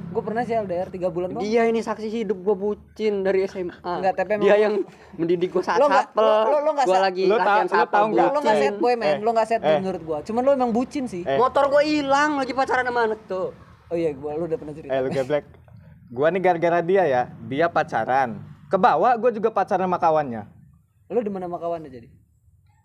[0.10, 1.44] Gue pernah sih LDR tiga bulan doang.
[1.44, 3.78] Dia ini saksi hidup gua bucin dari SMA.
[3.78, 4.74] Enggak, tapi emang- dia yang
[5.14, 6.24] mendidik gua saat Lo nggak- sapel.
[6.26, 8.02] lo- lo- lo sa- lagi lo latihan tau- lo sapel.
[8.10, 9.78] Lo nggak Eh, set boy men, eh, lo nggak set boy eh.
[9.78, 10.18] menurut gue.
[10.26, 11.22] Cuman lo emang bucin sih.
[11.22, 11.38] Eh.
[11.38, 13.54] Motor gua hilang lagi pacaran sama anak tuh.
[13.86, 14.90] Oh iya, gue lo udah pernah cerita.
[14.90, 15.46] Eh lu geblek.
[16.08, 18.55] Gua nih gara-gara dia ya, dia pacaran.
[18.68, 20.44] Kebawa gua juga pacaran sama kawannya.
[21.08, 22.08] Lo demen sama kawannya jadi.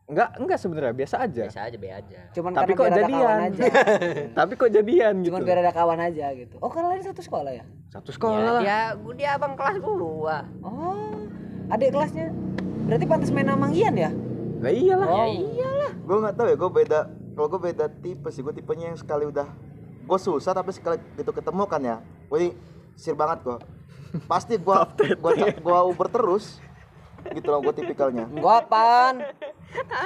[0.05, 1.43] Enggak, enggak sebenarnya biasa aja.
[1.47, 2.19] Biasa aja be aja.
[2.33, 3.39] Cuman Tapi karena kok biar ada kawan jadian.
[3.41, 3.63] aja.
[4.39, 5.31] Tapi kok jadian gitu.
[5.31, 6.57] Cuman biar ada kawan aja gitu.
[6.59, 7.65] Oh kalian satu sekolah ya?
[7.89, 8.61] Satu Ya, sekolah lah.
[8.61, 10.37] dia gua dia abang kelas gua.
[10.61, 11.15] Oh,
[11.69, 12.35] adik kelasnya.
[12.83, 14.11] Berarti pantas main sama Ian ya?
[14.59, 15.07] Lah iyalah.
[15.09, 15.93] Ya iyalah.
[15.97, 17.01] gue nggak tahu ya gue beda
[17.33, 19.47] kalau gue beda tipe sih gue tipenya yang sekali udah
[20.03, 22.51] gue susah tapi sekali gitu ketemu kan ya gue ini
[22.93, 23.57] sir banget gue
[24.27, 24.77] pasti gue
[25.15, 26.59] gue gue uber terus
[27.31, 29.15] gitu loh gue tipikalnya Enggak, Pan.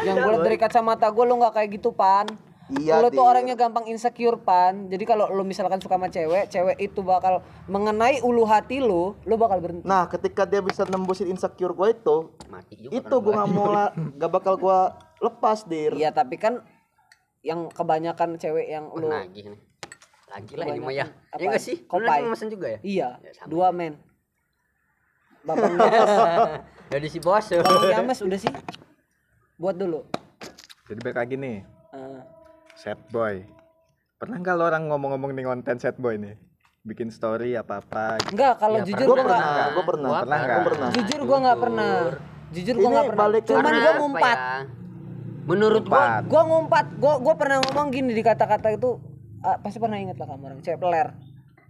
[0.03, 2.27] Yang gue liat dari kacamata gue lo nggak kayak gitu, Pan.
[2.65, 4.89] Iya, lo tuh orangnya gampang insecure, Pan.
[4.89, 9.35] Jadi kalau lo misalkan suka sama cewek, cewek itu bakal mengenai ulu hati lo, lo
[9.37, 9.85] bakal berhenti.
[9.85, 12.17] nah ketika dia bisa nembusin insecure gue itu
[12.49, 12.93] Mati juga.
[12.99, 14.79] itu gue nggak mau nggak bakal gue
[15.23, 16.65] lepas dir Iya, tapi kan
[17.45, 19.13] yang kebanyakan cewek yang lo
[20.35, 21.07] Lagi lah ini mah ya.
[21.31, 21.39] Apa?
[21.39, 21.77] Ya enggak sih?
[21.87, 22.11] Kopai.
[22.11, 22.79] lagi mesen juga ya?
[22.83, 23.95] Iya, Ya, dua men.
[25.41, 25.77] Babang
[26.89, 27.47] Dari si bos.
[27.55, 28.51] Babang Yames udah sih.
[29.55, 30.03] Buat dulu.
[30.85, 31.57] Jadi balik lagi nih,
[31.95, 32.21] Eh,
[32.75, 33.47] sad boy.
[34.17, 36.35] Pernah nggak lo orang ngomong-ngomong nih konten sad boy nih?
[36.83, 38.35] Bikin story apa-apa gitu.
[38.35, 39.69] enggak, kalau Ya, jujur gue gua pernah nggak.
[39.71, 40.65] gue pernah Gua Pernah gue nggak?
[40.67, 41.93] pernah Jujur gua nggak pernah.
[42.51, 43.27] Jujur gua Ini nggak pernah.
[43.41, 44.37] Cuman apa ngumpat.
[44.37, 44.59] ya?
[45.45, 46.23] Menurut gua Empat.
[46.27, 46.87] Gua ngumpat.
[46.99, 48.91] Gua gua pernah ngomong gini di kata-kata itu
[49.45, 51.09] ah, pasti pernah inget lah kamu orang cewek peler.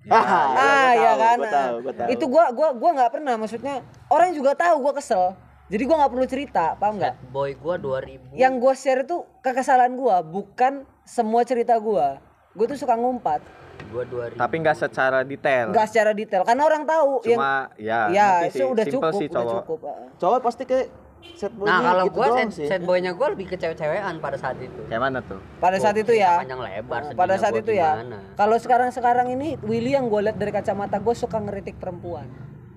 [0.06, 2.08] ah ya kan Gua tahu, gua tahu.
[2.08, 3.74] itu gua gua gua nggak pernah maksudnya
[4.06, 5.32] orang juga tahu gua kesel
[5.64, 9.92] jadi gua nggak perlu cerita paham nggak boy gua 2000 yang gua share itu kekesalan
[9.94, 12.20] gua bukan semua cerita gua
[12.52, 13.40] gua tuh suka ngumpat
[13.86, 15.66] gua 2000 Tapi nggak secara detail.
[15.68, 18.64] nggak secara detail karena orang tahu yang Cuma ya, ya ngerti itu sih.
[18.66, 19.56] udah Simple cukup sih udah cowok.
[19.62, 19.96] cukup ah.
[20.14, 20.86] Cowok pasti kayak
[21.34, 22.66] set boy nah kalau gitu gua doang set, sih.
[22.68, 24.80] set boynya gua lebih ke cewek-cewekan pada saat itu.
[24.86, 25.40] Kayak mana tuh?
[25.58, 26.38] pada saat itu ya.
[26.38, 27.90] panjang lebar Nah, pada saat itu ya.
[28.34, 32.28] kalau sekarang sekarang ini Willy yang gue lihat dari kacamata gue suka ngeritik perempuan.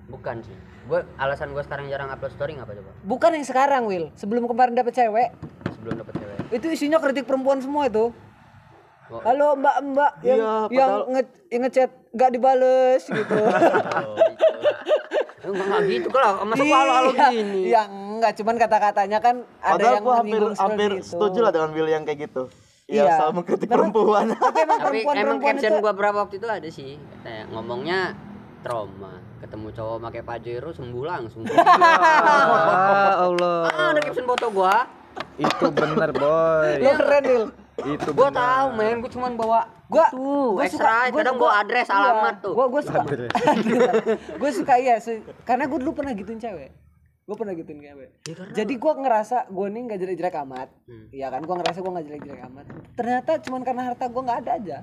[0.08, 0.56] Bukan sih.
[0.84, 2.90] Gua alasan gua sekarang jarang upload story ngapa coba?
[3.02, 5.30] Bukan yang sekarang Will sebelum kemarin dapet cewek.
[5.70, 6.36] Sebelum dapet cewek.
[6.50, 8.10] Itu isinya kritik perempuan semua itu.
[9.08, 9.24] Oh.
[9.24, 13.36] halo mbak mbak yang Iya, yang padahal- nge yang ngechat nggak dibales gitu.
[13.98, 14.58] Oh, gitu.
[15.40, 19.92] Enggak enggak gitu kalau masa halo-halo Iya, gini ya enggak cuman kata-katanya kan ada Padahal
[19.92, 21.06] yang gua hampir hampir itu.
[21.06, 22.42] setuju lah dengan Will yang kayak gitu.
[22.84, 24.24] Iya, selalu mengkritik Memang- perempuan.
[24.34, 27.44] tapi emang tapi perempuan emang perempuan caption itu gua berapa waktu itu ada sih kayak
[27.48, 28.00] ngomongnya
[28.58, 33.68] trauma ketemu cowok pakai pajero sembuh langsung Ah, Allah.
[33.68, 34.88] ah ada caption foto gua
[35.36, 36.78] Itu bener, boy.
[36.80, 37.46] lo keren Will
[37.78, 38.40] Itu gua bener.
[38.40, 38.96] tahu men.
[38.98, 42.52] Gua cuman bawa gua tuh gua extra gua- kadang gua- gua address iya, alamat tuh.
[42.52, 43.30] gua gua suka Address.
[44.40, 46.70] gue suka iya su- karena gue dulu pernah gituin cewek.
[47.22, 48.08] Gue pernah gituin cewek.
[48.50, 50.68] Jadi gue ngerasa gue nih nggak jelek-jelek amat.
[50.84, 51.06] Hmm.
[51.10, 51.40] iya kan?
[51.40, 52.64] Gue ngerasa gue nggak jelek-jelek amat.
[52.94, 54.78] Ternyata cuman karena harta gue nggak ada aja.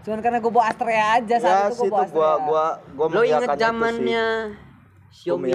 [0.00, 2.64] Cuman karena gue bawa Astrea aja saat ya itu gue situ bawa gua Astrea gua
[2.88, 3.60] gua lo inget mengiyakan itu sih.
[3.60, 5.50] zamannya Gua Xiaomi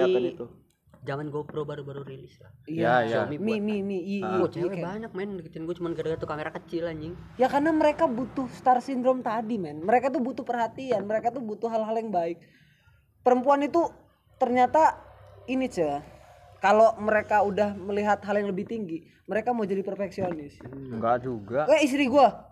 [1.04, 2.50] zaman GoPro baru-baru rilis lah.
[2.64, 3.16] Iya, iya.
[3.28, 6.28] Xiaomi mi mi mi i, i, Oh, cewek banyak main deketin gue cuman gara-gara tuh
[6.28, 7.12] kamera kecil anjing.
[7.36, 9.84] ya karena mereka butuh star syndrome tadi men.
[9.84, 11.04] Mereka tuh butuh perhatian.
[11.04, 12.40] Mereka tuh butuh hal-hal yang baik.
[13.20, 13.84] Perempuan itu
[14.40, 14.96] ternyata
[15.44, 16.00] ini ceh
[16.64, 20.60] kalau mereka udah melihat hal yang lebih tinggi mereka mau jadi perfeksionis.
[20.64, 21.64] Enggak juga.
[21.72, 22.48] eh istri gua.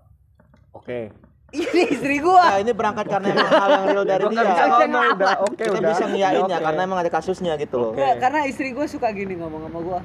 [0.73, 1.13] Oke.
[1.53, 4.43] Ini istri Nah, gua ini berangkat karena emang hal yang real dari dia.
[4.43, 5.35] bisa ngomong udah.
[5.45, 5.91] Oke, Kita udah.
[5.93, 6.65] bisa ngiyain ya Oke.
[6.65, 7.91] karena emang ada kasusnya gitu loh.
[7.93, 9.99] Nggak, karena istri gua suka gini ngomong sama gua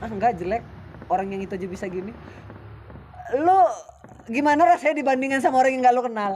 [0.00, 0.62] ah enggak jelek
[1.08, 2.12] orang yang itu aja bisa gini
[3.36, 3.68] lo
[4.26, 6.32] gimana rasanya dibandingkan sama orang yang nggak lo kenal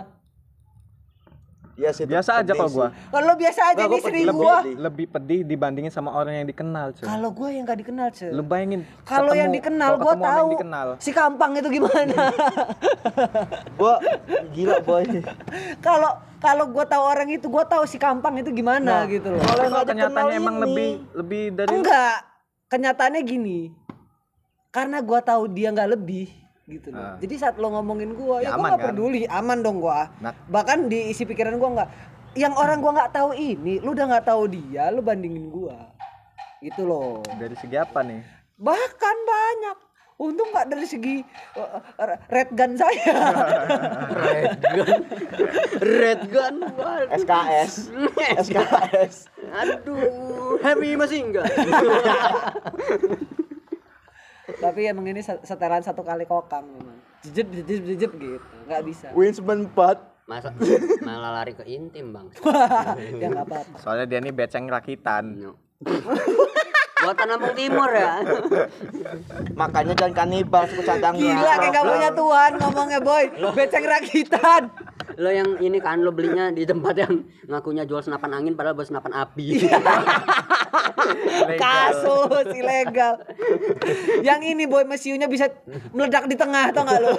[1.74, 2.02] Iya sih.
[2.02, 2.88] itu Biasa aja kok gua.
[3.10, 4.24] kalau biasa aja Nggak, nih pedih.
[4.30, 7.02] gua Lebih- Lebih pedih dibandingin sama orang yang dikenal, cuy.
[7.02, 10.54] kalau gua yang nggak dikenal ceh Lu bayangin Kalau yang dikenal kalau gua tahu yang
[10.54, 10.86] dikenal.
[10.98, 12.14] si Kampang itu gimana.
[13.74, 13.94] Gua
[14.50, 15.02] gila boy.
[15.80, 19.40] Kalau kalau gua tahu orang itu gua tahu si Kampang itu gimana gitu loh.
[19.40, 20.62] Kalau emang kenyataannya emang ini.
[20.62, 22.16] lebih lebih dari Enggak.
[22.66, 23.58] Kenyataannya gini.
[24.70, 26.30] Karena gua tahu dia nggak lebih
[26.64, 27.00] gitu loh.
[27.00, 27.16] Ah.
[27.20, 28.88] Jadi saat lo ngomongin gua Ya, ya, gua aman nggak kan?
[28.92, 30.08] peduli, aman dong gua.
[30.20, 30.32] Nah.
[30.48, 31.88] Bahkan di isi pikiran gua nggak
[32.34, 35.92] yang orang gua nggak tahu ini, lu udah nggak tahu dia, lu bandingin gua.
[36.64, 37.20] Gitu loh.
[37.36, 38.24] dari segi apa nih?
[38.56, 39.78] Bahkan banyak.
[40.14, 41.26] Untung nggak dari segi
[41.58, 43.02] uh, uh, red gun saya.
[44.30, 45.00] Red gun.
[45.82, 46.54] Red gun.
[46.70, 47.18] Waduh.
[47.18, 47.72] SKS.
[48.46, 49.14] SKS.
[49.50, 51.50] Aduh, heavy masih enggak.
[54.44, 56.96] Tapi emang ini set- setelan satu kali kokang memang.
[57.24, 58.46] Jejep jejep jejep gitu.
[58.68, 59.06] Nggak bisa.
[59.16, 60.12] Winsman 4.
[60.24, 60.56] Masa
[61.04, 62.32] malah lari ke intim, Bang.
[63.20, 63.76] ya nggak apa-apa.
[63.80, 65.36] Soalnya dia nih beceng rakitan.
[67.04, 68.12] Buatan Lampung Timur ya.
[69.60, 71.20] Makanya jangan kanibal suku cadangnya.
[71.20, 73.24] Gila kayak gak punya Tuhan ngomongnya boy.
[73.52, 74.62] Beceng rakitan.
[75.20, 78.88] Lo yang ini kan lo belinya di tempat yang ngakunya jual senapan angin padahal buat
[78.88, 79.46] senapan api.
[81.62, 83.20] Kasus ilegal.
[84.24, 85.52] Yang ini boy mesiunya bisa
[85.92, 87.12] meledak di tengah tau gak lo?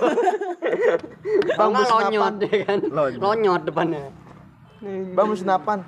[1.76, 2.80] Bus lonyot ya kan.
[2.90, 3.22] Lonyot.
[3.22, 4.10] Lonyot depannya.
[5.14, 5.86] Bang lu senapan.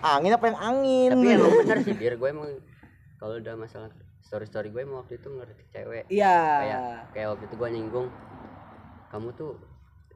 [0.00, 1.08] Angin apa yang angin?
[1.12, 2.48] Tapi emang bener sih, biar gue emang
[3.20, 3.92] kalau udah masalah
[4.24, 6.04] story story gue emang waktu itu ngerti cewek.
[6.08, 6.36] Iya.
[6.64, 6.80] Kayak
[7.12, 8.08] kayak waktu itu gue nyinggung
[9.12, 9.52] kamu tuh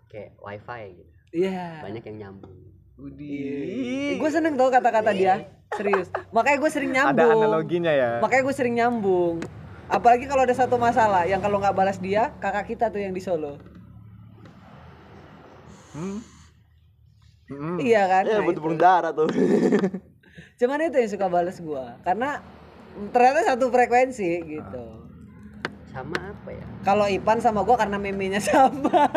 [0.09, 1.13] kayak wifi gitu.
[1.45, 1.85] Iya.
[1.85, 2.57] Banyak yang nyambung.
[4.17, 5.45] Gue seneng tau kata-kata dia.
[5.77, 6.09] Serius.
[6.33, 7.43] Makanya gue sering Ada nyambung.
[7.45, 8.11] analoginya ya.
[8.25, 9.37] Makanya gue sering nyambung.
[9.91, 13.21] Apalagi kalau ada satu masalah yang kalau nggak balas dia, kakak kita tuh yang di
[13.21, 13.61] Solo.
[15.93, 16.23] Hmm.
[17.53, 17.77] Hmm.
[17.77, 18.25] Iya kan?
[18.25, 19.29] Ya Nah, burung darah tuh.
[20.57, 22.01] Cuman itu yang suka balas gua.
[22.01, 22.41] Karena
[23.11, 24.85] ternyata satu frekuensi gitu.
[25.87, 26.65] Sama apa ya?
[26.83, 28.91] Kalau Ipan sama gua karena memenya sama.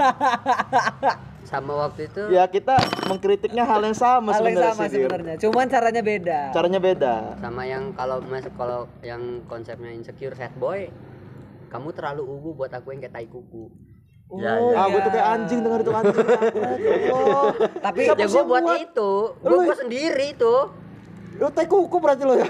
[1.48, 2.76] Sama waktu itu ya kita
[3.08, 5.36] mengkritiknya hal yang sama Hal yang sebenarnya sama sebenarnya.
[5.40, 6.40] Cuman caranya beda.
[6.52, 7.14] Caranya beda.
[7.40, 10.92] sama yang kalau masuk kalau yang konsepnya insecure sad boy
[11.68, 13.72] kamu terlalu ungu buat aku yang kayak tai kuku
[14.28, 14.76] Oh, Ya, ya.
[14.76, 15.06] Ah, gue iya.
[15.08, 16.28] tuh kayak anjing denger itu anjing.
[17.16, 17.48] oh.
[17.88, 20.56] Tapi ya gue buat itu gue gua sendiri itu
[21.38, 22.44] Lu tai kuku berarti lo ya.
[22.44, 22.50] ya,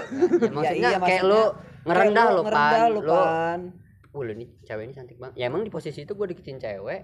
[0.50, 1.22] maksudnya iya, kayak maksudnya.
[1.24, 1.42] lu
[1.84, 2.90] ngerendah kayak lo ngerendah pan.
[2.90, 3.60] lo Pan.
[4.08, 5.34] uh lu nih cewek ini cantik banget.
[5.36, 7.00] Ya emang di posisi itu gue deketin cewek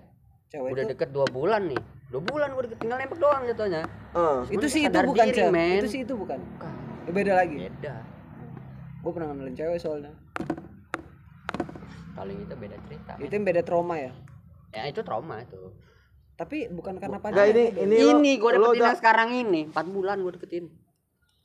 [0.47, 0.91] Cewek udah itu?
[0.91, 1.81] deket dua bulan nih.
[2.09, 3.83] Dua bulan gue deket tinggal nembak doang jatuhnya.
[4.13, 4.39] Eh.
[4.51, 5.79] itu sih itu bukan diri, cewek men.
[5.79, 6.39] itu sih itu bukan.
[6.39, 6.73] Bukan.
[7.03, 7.57] Ya, beda lagi.
[7.61, 7.95] Beda.
[9.01, 10.13] Gue pernah ngenalin cewek soalnya.
[12.15, 14.13] Paling itu beda cerita itu yang beda trauma ya?
[14.71, 15.59] Ya itu trauma itu.
[16.35, 19.61] Tapi bukan karena Enggak pacaran ini ini lo- ini gue lo deketin udah sekarang ini.
[19.69, 20.65] Empat bulan gue deketin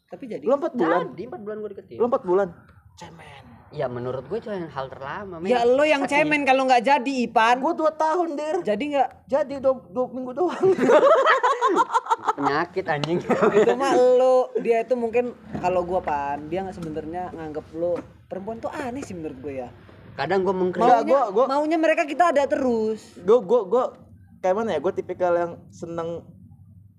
[0.10, 1.14] tapi jadi lo empat bulan?
[1.14, 1.98] Jadi empat bulan gue deketin.
[1.98, 2.48] Lo empat bulan?
[2.96, 3.44] Cemen.
[3.70, 5.46] Ya menurut gue itu yang hal terlama men.
[5.46, 7.62] ya lo yang cemen kalau nggak jadi Ipan.
[7.62, 8.56] Gue dua tahun dir.
[8.66, 9.10] Jadi nggak?
[9.26, 10.58] Jadi dua, dua minggu doang.
[12.36, 13.22] Penyakit anjing.
[13.22, 18.58] Itu mah lo dia itu mungkin kalau gua pan dia nggak sebenarnya nganggep lo perempuan
[18.58, 19.70] tuh aneh sih menurut gue ya.
[20.18, 20.90] Kadang gue mengkritik.
[20.90, 23.22] Maunya, gua- gua- maunya mereka kita ada terus.
[23.22, 23.84] Gue gue gue
[24.42, 24.80] kayak mana ya?
[24.82, 26.26] Gue tipikal yang seneng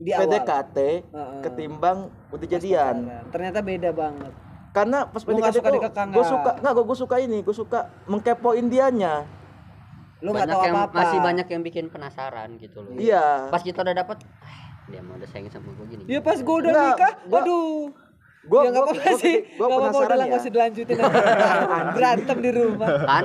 [0.01, 0.23] di awal.
[0.27, 1.41] PDKT Heeh.
[1.45, 1.99] ketimbang
[2.33, 2.95] udah jadian.
[3.29, 4.33] Ternyata beda banget.
[4.71, 7.79] Karena pas Lu nggak PDKT suka gue suka nggak gue gue suka ini gue suka
[8.09, 9.29] mengkepoin dianya.
[10.21, 12.97] Nggak banyak tahu yang apa apa masih banyak yang bikin penasaran gitu loh.
[12.97, 13.49] Iya.
[13.49, 16.57] Pas kita udah dapet ah, dia mau udah sayang sama gue gini ya pas gua
[16.59, 17.95] udah nikah gua- waduh
[18.41, 19.37] gue ya nggak apa-apa sih.
[19.45, 20.37] gue penasaran udah lah ya.
[20.41, 20.97] usah dilanjutin
[21.97, 22.89] berantem di rumah.
[23.05, 23.25] Kan?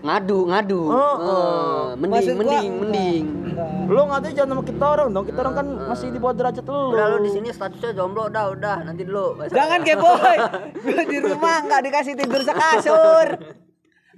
[0.00, 0.82] Ngadu ngadu.
[0.90, 1.80] Oh, oh.
[1.94, 3.24] mending Maksud gua, mending enggak, mending.
[3.46, 3.70] Enggak.
[3.94, 5.24] lo ngatanya jangan sama kita orang dong.
[5.28, 8.22] Kita orang kan masih di bawah derajat lo udah lu di sini statusnya jomblo.
[8.26, 8.76] Udah udah.
[8.82, 9.26] Nanti dulu.
[9.46, 10.36] Jangan keboy.
[10.84, 13.26] Gua di rumah nggak dikasih tidur sekasur.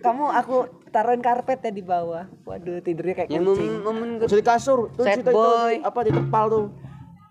[0.03, 0.57] Kamu aku
[0.91, 2.25] taruhin karpet ya di bawah.
[2.43, 3.69] Waduh tidurnya kayak yang kucing.
[3.69, 4.89] mem momen Bisa di kasur.
[4.97, 5.79] Tuh itu boy.
[5.79, 6.65] di- apa di tepal tuh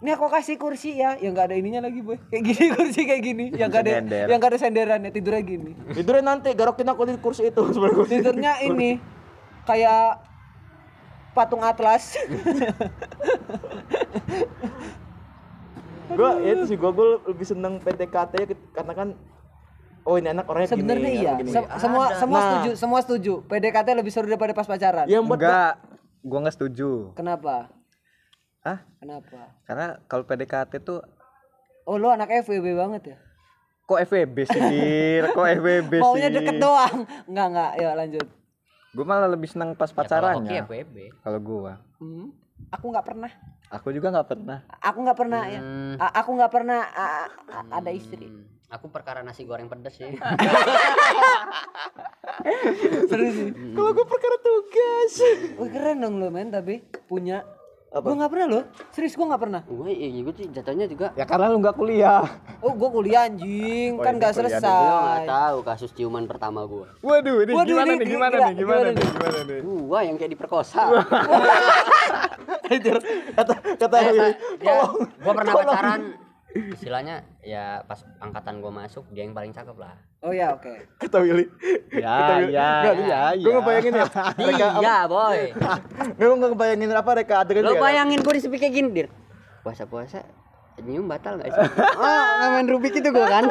[0.02, 1.14] ini aku kasih kursi ya.
[1.16, 2.18] Yang nggak ada ininya lagi boy.
[2.28, 3.46] Kayak gini kursi kayak gini.
[3.54, 4.26] Yang nggak ada Sender.
[4.26, 5.72] yang nggak ada senderannya tidurnya gini.
[5.94, 7.62] Tidurnya nanti garokin aku di kursi itu
[7.96, 8.18] kursi.
[8.18, 8.98] Tidurnya ini
[9.64, 10.26] kayak
[11.32, 12.18] patung atlas.
[16.12, 19.08] Gue ya itu sih gue gue lebih seneng PDKT ya karena kan
[20.04, 21.22] oh ini anak orangnya gini sebenarnya iya.
[21.24, 21.52] orang gini.
[21.54, 22.44] Se- semua semua Nah.
[22.44, 23.34] setuju semua setuju.
[23.46, 25.06] PDKT lebih seru daripada pas pacaran.
[25.08, 25.74] Yang buat enggak
[26.22, 26.90] gua nggak setuju.
[27.14, 27.72] Kenapa
[28.62, 29.58] ah kenapa?
[29.64, 31.02] Karena kalau PDKT tuh
[31.84, 33.18] oh lo anak FWB banget ya?
[33.84, 35.24] Kok FWB sih Dir?
[35.36, 37.04] kok FWB sih maunya deket doang.
[37.26, 37.72] Enggak enggak.
[37.76, 38.28] Ya lanjut.
[38.92, 40.96] Gue malah lebih senang pas Ya, kalau pacarannya FWB.
[41.20, 41.74] kalau gua.
[41.98, 42.30] Hmm,
[42.70, 43.32] aku nggak pernah.
[43.72, 44.58] Aku juga nggak pernah.
[44.80, 45.60] Aku nggak pernah ya.
[45.60, 45.96] Hmm.
[45.98, 48.28] A- aku nggak pernah a- a- ada istri.
[48.28, 50.12] Hmm, aku perkara nasi goreng pedas sih.
[53.08, 53.50] Seru sih.
[53.72, 55.14] Kalau gue perkara tugas.
[55.58, 57.44] Wih keren dong lo men tapi punya
[57.92, 58.08] Apa?
[58.08, 59.62] gue nggak pernah lo serius gue nggak pernah.
[59.62, 61.12] Gue iya gue sih jatuhnya juga.
[61.12, 62.24] Ya karena lu nggak kuliah.
[62.60, 64.00] Oh gue kuliah anjing.
[64.00, 64.48] Oh, kan iya, nggak kuliah.
[64.48, 68.32] gue selesai nggak tahu kasus ciuman pertama gue waduh ini Waduh, gimana ini nih gimana
[68.32, 69.60] gila, nih gimana gimana nih gimana nih?
[69.62, 70.84] Gua yang kayak diperkosa.
[73.36, 74.74] Kata kata Eh, Willy, sa- dia,
[75.20, 76.02] gua pernah pacaran
[76.52, 79.96] istilahnya ya pas angkatan gua masuk dia yang paling cakep lah.
[80.22, 80.70] Oh ya oke.
[81.02, 81.50] Kata Willy
[81.90, 82.54] ya Kata Willy.
[82.54, 84.06] ya Nggak, ya gue ngebayangin ya.
[84.38, 85.40] Mereka iya boy.
[86.20, 87.82] Gue nggak ngebayangin apa mereka adegan lo kan?
[87.82, 89.08] bayangin gua di sepi kayak gini dir.
[89.66, 90.22] Puasa puasa
[90.82, 91.62] nyium batal gak sih?
[92.02, 93.44] Oh main rubik itu gua kan?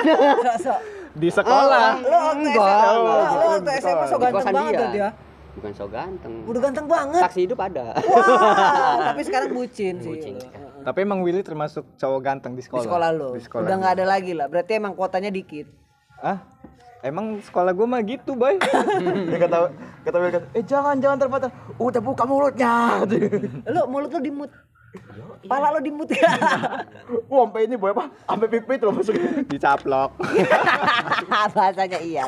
[1.14, 2.02] Di sekolah.
[2.02, 3.10] Lo waktu SMA lo
[3.58, 4.80] waktu SMA so ganteng banget dia.
[4.80, 5.08] tuh dia
[5.50, 6.32] bukan so ganteng.
[6.46, 7.20] Udah ganteng banget.
[7.26, 7.98] Saksi hidup ada.
[7.98, 10.10] Wah tapi sekarang bucin sih.
[10.14, 10.34] Bucin.
[10.38, 10.69] lo.
[10.84, 13.28] Tapi emang Willy termasuk cowok ganteng di di sekolah sekolah lo.
[13.36, 14.46] Di sekolah udah nggak ada lagi lah.
[14.48, 15.66] Berarti emang kuotanya dikit.
[16.20, 16.40] Ah
[17.00, 18.56] emang sekolah gua mah gitu boy.
[19.30, 19.58] Dia kata
[20.04, 21.50] kata Willy kan eh jangan jangan terbatas
[21.80, 23.04] udah buka mulutnya.
[23.74, 24.50] Lo mulut lo dimut.
[25.46, 26.10] Pala lo dimut.
[26.10, 26.18] Gak
[27.30, 28.10] Wah, sampai ini boy apa?
[28.26, 29.14] Sampai pipit loh masuk.
[29.46, 30.18] dicaplok.
[31.30, 32.26] Bahasanya iya.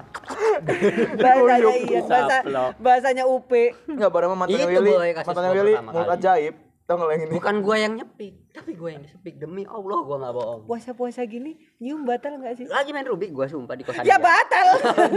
[1.19, 2.01] Bahasanya iya.
[2.07, 2.37] Bahasa
[2.79, 3.51] bahasanya UP
[3.91, 4.93] Enggak bareng sama mantannya Itu, Willy.
[4.95, 6.55] gua Willy mulut ajaib.
[6.83, 7.33] Tau yang ini?
[7.33, 11.55] bukan gua yang nyepik tapi gua yang disepik demi Allah gua nggak bohong puasa-puasa gini
[11.79, 14.19] nyium batal nggak sih lagi main rubik gua sumpah di kosan ya dia.
[14.19, 14.67] batal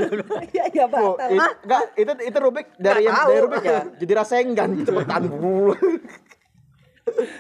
[0.56, 3.28] ya ya Oh, batal it- enggak, itu itu Rubik dari Nggak yang tahu.
[3.28, 3.80] dari Rubik ya.
[3.96, 5.22] Jadi rasenggan cepetan.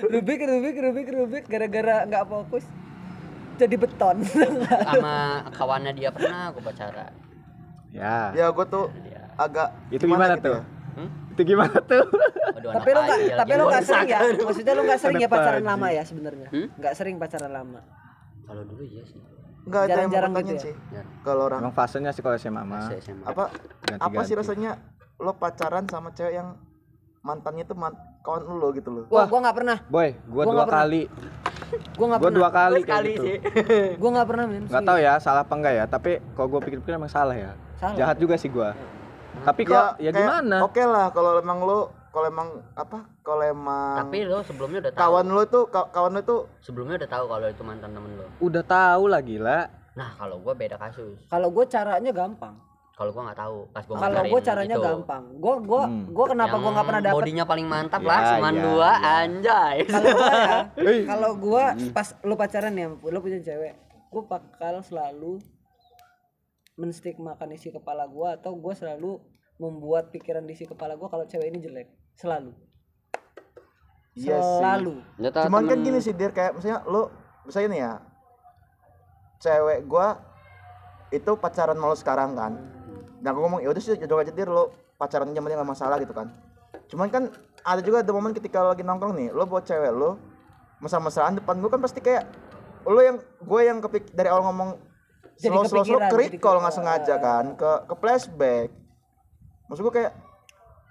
[0.07, 2.65] Rubik Rubik Rubik Rubik gara-gara nggak fokus
[3.55, 4.19] jadi beton
[4.87, 5.15] sama
[5.49, 7.13] kawannya dia pernah gua pacaran
[7.89, 10.63] ya ya gue tuh dia agak itu gimana gitu tuh ya?
[10.95, 11.09] Hmm?
[11.35, 12.03] Itu gimana tuh?
[12.55, 14.19] Waduh, tapi lo nggak tapi lo gua nggak sering ya?
[14.39, 15.67] Maksudnya lo nggak sering ya pacaran pagi.
[15.67, 16.47] lama ya sebenarnya?
[16.47, 16.67] Hmm?
[16.79, 17.79] nggak sering pacaran lama?
[18.47, 19.19] Kalau dulu iya sih.
[19.65, 20.61] Enggak ada yang Jarang-jarang mau gitu ya?
[20.61, 20.73] sih.
[21.25, 22.87] Kalau orang emang fasenya sih kalau SMA mah.
[23.27, 23.43] Apa
[23.99, 24.71] apa sih rasanya
[25.19, 26.55] lo pacaran sama cewek yang
[27.19, 29.03] mantannya tuh man, kawan lo gitu loh.
[29.09, 29.77] wah gua nggak pernah.
[29.89, 31.01] Boy gua, Gua dua kali.
[31.97, 32.39] Gua nggak gua pernah.
[32.39, 33.23] dua kali kayak sekali gitu.
[33.25, 33.37] sih.
[33.97, 34.63] Gua nggak pernah men.
[34.69, 37.51] Nggak tahu ya salah apa enggak ya tapi kalau gua pikir-pikir emang salah ya.
[37.75, 37.97] Salah.
[37.99, 38.71] jahat juga sih gua
[39.41, 43.03] tapi kok ya, kayak, gimana Oke lah kalau emang lo kalau emang apa?
[43.19, 46.95] Kalau emang tapi lo sebelumnya udah tahu kawan lo tuh ka- kawan lo tuh sebelumnya
[46.95, 49.59] udah tahu kalau itu mantan temen lo udah tahu lah gila
[49.91, 52.55] nah kalau gua beda kasus kalau gua caranya gampang
[52.93, 54.85] kalau gua nggak tahu pas gua Kalau gue caranya itu.
[54.87, 55.23] gampang.
[55.35, 56.07] Gue gue Hmm.
[56.07, 58.87] gue kenapa gue nggak pernah Yang dapet bodinya paling mantap Ya, lah cuman ya, dua
[58.87, 59.11] ya.
[59.19, 60.55] anjay kalau gue ya
[60.87, 61.01] Eh.
[61.03, 63.73] kalau gue pas lu pacaran ya lu punya cewek
[64.07, 65.43] gue bakal selalu
[66.75, 69.19] menstigmakan isi kepala gue atau gue selalu
[69.59, 71.87] membuat pikiran di isi kepala gue kalau cewek ini jelek
[72.19, 72.51] selalu
[74.15, 74.51] Iya sih.
[74.63, 77.11] selalu Lu tau Cuman kan gini sih dir kayak misalnya lu
[77.43, 77.93] misalnya nih ya
[79.43, 80.07] cewek gua
[81.11, 82.55] itu pacaran malu sekarang kan.
[83.19, 86.15] Dan aku ngomong ya udah sih jodoh aja dir lu pacaran aja nggak masalah gitu
[86.15, 86.31] kan.
[86.87, 87.23] Cuman kan
[87.67, 90.15] ada juga ada momen ketika lu lagi nongkrong nih, lu bawa cewek lu
[90.79, 92.23] mesra-mesraan depan gua kan pasti kayak
[92.87, 94.77] lu yang gue yang kepik dari awal ngomong
[95.37, 95.99] slow slow slow
[96.37, 98.69] kalau nggak sengaja kan ke ke flashback.
[99.65, 100.11] Maksud gua kayak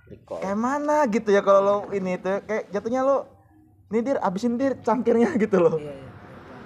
[0.04, 0.40] Recall.
[0.40, 3.24] kayak mana gitu ya kalau lo ini tuh kayak jatuhnya lo
[3.88, 6.10] ini dir abisin dir cangkirnya gitu loh iya, iya.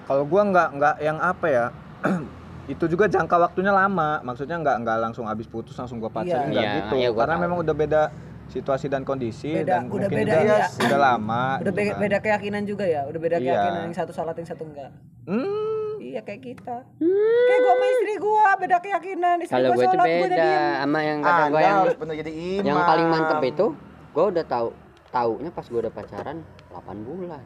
[0.05, 1.67] Kalau gua nggak nggak yang apa ya?
[2.73, 4.19] itu juga jangka waktunya lama.
[4.23, 6.51] Maksudnya nggak nggak langsung habis putus langsung gua pacarin Iya.
[6.51, 6.95] nggak Iya, gitu.
[6.97, 7.45] iya, Karena tahu.
[7.45, 8.03] memang udah beda
[8.49, 10.67] situasi dan kondisi Beda, dan udah mungkin beda juga ya.
[10.81, 11.43] udah lama.
[11.61, 12.01] udah gitu beda, kan.
[12.01, 13.45] beda keyakinan juga ya udah beda Iya.
[13.45, 14.89] keyakinan yang satu salat yang satu enggak
[15.29, 15.68] Hmm,
[16.09, 16.77] iya kayak kita.
[16.99, 19.37] Kayak gue sama istri gue beda keyakinan.
[19.45, 20.49] Istri kalau gue gue itu sholat gue beda
[20.81, 22.67] sama yang kata anda gue yang harus bener jadi imam.
[22.67, 23.67] yang paling mantep itu
[24.09, 24.69] gue udah tahu
[25.09, 26.37] taunya pas gue udah pacaran
[26.73, 27.45] 8 bulan.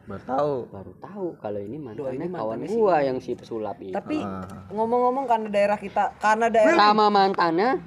[0.00, 0.54] Baru tahu.
[0.74, 3.94] baru tahu kalau ini mantannya ini kawan si gua yang si pesulap itu.
[3.94, 4.42] Tapi Ah.
[4.74, 7.78] ngomong-ngomong karena daerah kita karena daerah sama mantannya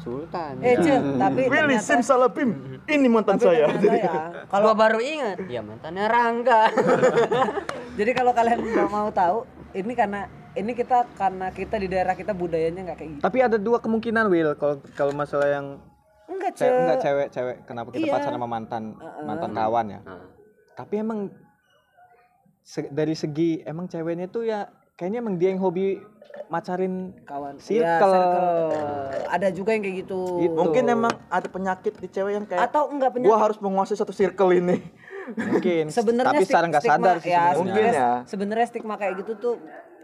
[0.00, 0.52] Sultan.
[0.60, 2.50] Eh Ce, tapi Willy ternyata Simsalabim
[2.86, 3.68] ini mantan tapi saya.
[3.68, 4.22] ya
[4.52, 5.36] kalau baru ingat.
[5.46, 6.72] Ya mantannya Rangga.
[7.98, 12.32] Jadi kalau kalian nggak mau tahu ini karena ini kita karena kita di daerah kita
[12.32, 13.22] budayanya nggak kayak gitu.
[13.22, 15.66] Tapi ada dua kemungkinan Will kalau kalau masalah yang
[16.26, 18.12] enggak ce cewek enggak cewek cewek kenapa kita Iya.
[18.16, 18.82] pacaran sama mantan
[19.22, 20.00] mantan kawan ya.
[20.00, 20.24] Nah,
[20.72, 21.28] Tapi emang
[22.62, 26.00] se- dari segi emang ceweknya tuh ya kayaknya emang dia yang hobi
[26.46, 27.78] macarin kawan Circle.
[27.78, 28.70] Iya, circle.
[29.28, 30.52] ada juga yang kayak gitu Gitu.
[30.52, 34.10] mungkin emang ada penyakit di cewek yang kayak atau enggak gua penyakit harus menguasai satu
[34.10, 34.82] circle ini
[35.32, 37.54] mungkin sebenarnya tapi secara nggak sadar sih ya.
[37.54, 38.10] Mungkin ya.
[38.24, 39.54] sebenarnya stigma kayak gitu tuh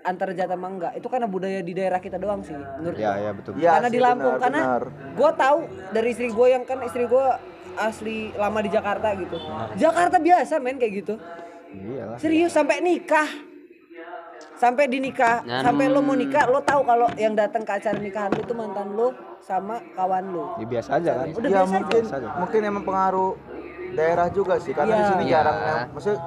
[0.03, 3.19] antara jatah sama enggak itu karena budaya di daerah kita doang sih menurut Ya gua.
[3.19, 3.51] ya betul.
[3.53, 4.83] Iya karena sih, di Lampung benar, karena benar.
[5.13, 5.59] gue tahu
[5.91, 7.27] dari istri gue yang kan istri gue
[7.77, 9.37] asli lama di Jakarta gitu
[9.75, 11.15] Jakarta biasa men kayak gitu
[11.69, 12.17] Iyalah.
[12.17, 13.27] serius sampai nikah
[14.55, 17.97] sampai di nikah Dan- sampai lo mau nikah lo tahu kalau yang datang ke acara
[17.97, 20.45] nikahan lo tuh mantan lo sama kawan lo.
[20.57, 21.27] Ya, biasa aja kan.
[21.31, 22.29] udah ya biasa mungkin Biasa aja.
[22.37, 23.33] mungkin emang pengaruh
[23.93, 24.99] daerah juga sih karena Iya.
[24.99, 26.21] di sini jarang yang maksudnya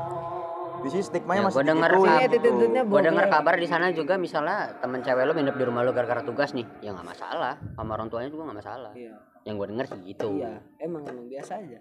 [0.80, 4.14] di sini stigmanya ya, masih gue denger kabar, attitude-nya gue denger kabar di sana juga
[4.16, 6.64] misalnya temen cewek lo nginep di rumah lo gara-gara tugas nih.
[6.80, 7.60] Ya nggak masalah.
[7.76, 8.91] Sama orang tuanya juga nggak masalah.
[8.95, 9.12] Iya.
[9.43, 10.28] Yang gue denger sih gitu.
[10.38, 11.80] Iya emang emang biasa aja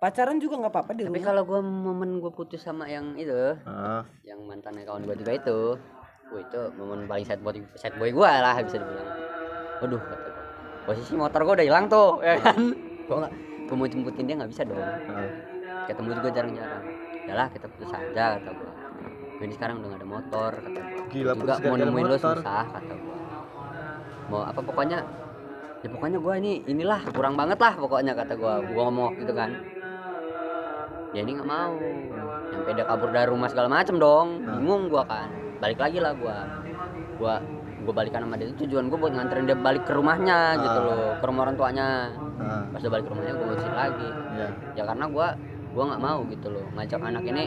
[0.00, 1.28] pacaran juga nggak apa-apa di tapi rumah.
[1.28, 5.58] kalau gue momen gue putus sama yang itu Ah, yang mantannya kawan gue juga itu
[6.30, 9.08] Wah itu momen paling sad boy sad boy gue lah bisa dibilang.
[9.82, 10.44] Waduh kata gua.
[10.86, 12.56] posisi motor gue udah hilang tuh ya kan?
[13.10, 13.32] Gue nggak
[13.66, 14.78] gue mau jemputin dia nggak bisa dong.
[14.78, 15.30] Ah.
[15.84, 16.84] ketemu juga jarang-jarang.
[17.26, 18.70] Yalah kita putus aja kata gue
[19.36, 22.36] gue ini sekarang udah gak ada motor kata gue Gila, juga mau nemuin lo motor.
[22.38, 23.16] susah kata gue
[24.30, 24.98] mau apa pokoknya
[25.80, 29.34] ya pokoknya gue ini inilah kurang banget lah pokoknya kata gue gue ngomong waktu itu
[29.34, 29.50] kan
[31.14, 31.74] ya ini nggak mau.
[32.50, 34.42] Sampai dia kabur dari rumah segala macem dong.
[34.58, 35.28] Bingung gue kan.
[35.60, 36.36] Balik lagi lah gue
[37.20, 37.34] gue
[37.80, 38.48] gue balikan sama dia.
[38.50, 41.16] Itu tujuan gue buat nganterin dia balik ke rumahnya gitu loh.
[41.18, 41.88] Ke rumah orang tuanya.
[42.40, 44.08] Ah, pas udah balik ke rumahnya gue ngurusin lagi.
[44.36, 44.48] Ya.
[44.80, 45.28] ya karena gua
[45.70, 46.66] gua nggak mau gitu loh.
[46.74, 47.44] Ngajak anak ini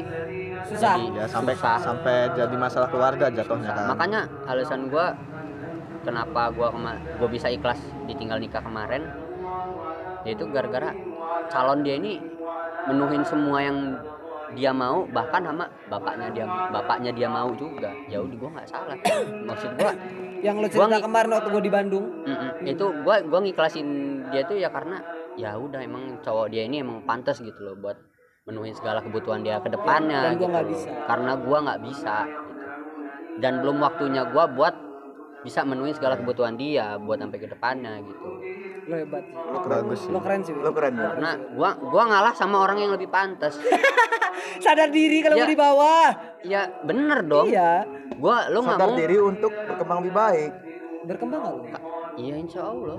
[0.64, 0.96] susah.
[0.96, 1.78] jadi Ya sampai susah.
[1.82, 3.86] sampai jadi masalah keluarga jatuhnya kan.
[3.92, 5.12] makanya alasan gua
[6.08, 9.04] kenapa gua kema gua bisa ikhlas ditinggal nikah kemarin
[10.24, 10.96] yaitu gara-gara
[11.52, 12.16] calon dia ini
[12.86, 13.78] menuhin semua yang
[14.52, 18.98] dia mau bahkan sama bapaknya dia bapaknya dia mau juga ya udah gua nggak salah
[19.50, 19.92] maksud gua
[20.40, 22.50] yang lo Gua cerita ngi- kemarin waktu gue di Bandung Mm-mm.
[22.64, 23.88] itu gua gua ngiklasin
[24.30, 25.02] dia tuh ya karena
[25.34, 27.98] ya udah emang cowok dia ini emang pantas gitu loh buat
[28.44, 30.70] menuhin segala kebutuhan dia ke depannya Dan gua gitu nggak loh.
[30.70, 30.90] bisa.
[31.04, 32.42] karena gua nggak bisa gitu.
[33.40, 34.76] dan belum waktunya gua buat
[35.44, 38.28] bisa menuhin segala kebutuhan dia buat sampai ke depannya gitu
[38.84, 39.76] lo hebat Lo keren.
[39.82, 40.10] Bagus sih.
[40.10, 41.08] lo keren sih Lo keren ya.
[41.10, 43.56] karena gua gua ngalah sama orang yang lebih pantas
[44.64, 45.46] sadar diri kalau Ya.
[45.46, 46.08] di bawah
[46.42, 47.84] ya bener dong iya
[48.18, 50.52] gua lo nggak Sadar mau diri untuk berkembang lebih baik.
[51.06, 51.64] berkembang nggak lo
[52.16, 52.98] iya insya Allah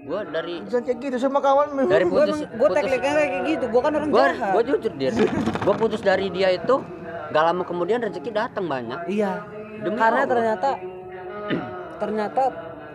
[0.00, 1.66] gua dari Jangan kayak gitu sama kawan.
[1.84, 5.10] dari putus gue putus- tekniknya kayak gitu gue kan orang gua jahat gua jujur dia
[5.64, 6.74] gua putus dari dia itu
[7.30, 9.44] gak lama kemudian rezeki datang banyak iya
[9.78, 10.28] Demi karena Allah.
[10.28, 10.68] ternyata
[12.00, 12.42] ternyata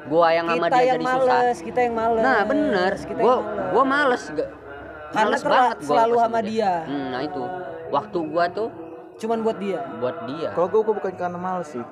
[0.09, 3.35] gua yang sama dia yang jadi susah males kita yang males nah bener kita gua
[3.37, 3.71] yang males.
[3.71, 4.49] gua males gak
[5.15, 6.73] Karena males banget gua selalu sama dia.
[6.83, 7.43] Hmm, nah itu
[7.93, 8.69] waktu gua tuh
[9.15, 11.85] cuman buat dia buat dia Kalau gue gue bukan karena males sih.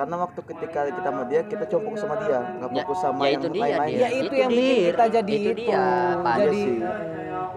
[0.00, 3.20] Karena waktu ketika kita sama dia kita cuma fokus sama dia nggak Ya- fokus sama
[3.20, 4.00] ya yang itu dia, lain-lain dia.
[4.00, 4.88] ya itu, Itu yang bikin dir.
[4.88, 5.84] kita jadi Itu itu, dia,
[6.16, 6.34] Pak.
[6.40, 6.78] jadi Iya sih.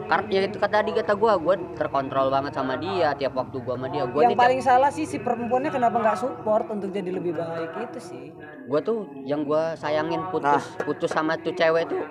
[0.03, 3.73] karena ya itu kata tadi kata gua gua terkontrol banget sama dia tiap waktu gua
[3.73, 6.91] sama dia gua yang nih tiap- paling salah sih si perempuannya kenapa nggak support untuk
[6.91, 8.25] jadi lebih baik itu sih
[8.67, 12.03] gua tuh yang gua sayangin putus putus sama tuh cewek tuh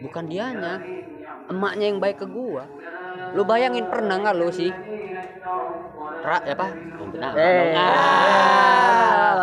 [0.00, 0.80] bukan dianya
[1.46, 2.64] emaknya yang baik ke gua
[3.30, 4.72] lu bayangin pernah nggak lu sih
[6.22, 6.66] Ra, apa?
[7.18, 7.74] Nah, Eh.
[7.74, 9.42] ah.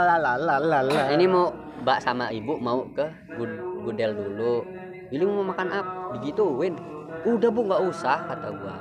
[1.11, 1.51] ini mau
[1.83, 3.03] mbak sama ibu mau ke
[3.35, 4.63] gud- gudel dulu.
[5.09, 6.75] Ini mau makan apa digituin.
[7.27, 8.75] Udah bu nggak usah kata gua.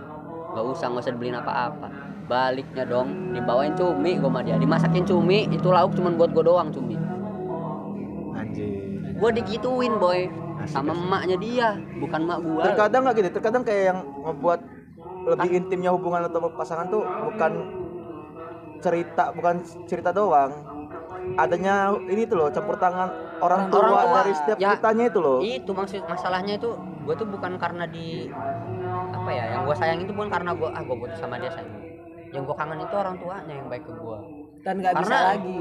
[0.54, 1.88] Nggak usah nggak usah dibeliin apa-apa.
[2.28, 4.56] Baliknya dong dibawain cumi gua sama dia.
[4.60, 6.94] Dimasakin cumi itu lauk cuman buat gua doang cumi.
[8.38, 9.18] Anjing.
[9.18, 10.30] gua digituin boy.
[10.58, 11.68] Asik, sama emaknya dia
[11.98, 12.62] bukan emak gua.
[12.70, 14.60] Terkadang nggak gini terkadang kayak yang membuat
[15.28, 17.52] lebih intimnya hubungan atau pasangan tuh bukan
[18.78, 19.54] cerita bukan
[19.84, 20.52] cerita doang.
[21.36, 23.10] Adanya ini tuh loh campur tangan
[23.44, 24.72] orang tua, Orang tua, dari setiap ya.
[24.72, 25.38] ceritanya itu loh.
[25.44, 26.70] Itu maksud masalahnya itu
[27.04, 28.32] gua tuh bukan karena di
[29.12, 31.68] apa ya yang gua sayang itu bukan karena gua ah gua putus sama dia sayang.
[32.32, 34.18] Yang gua kangen itu orang tuanya yang baik ke gua.
[34.58, 35.56] Dan nggak bisa lagi.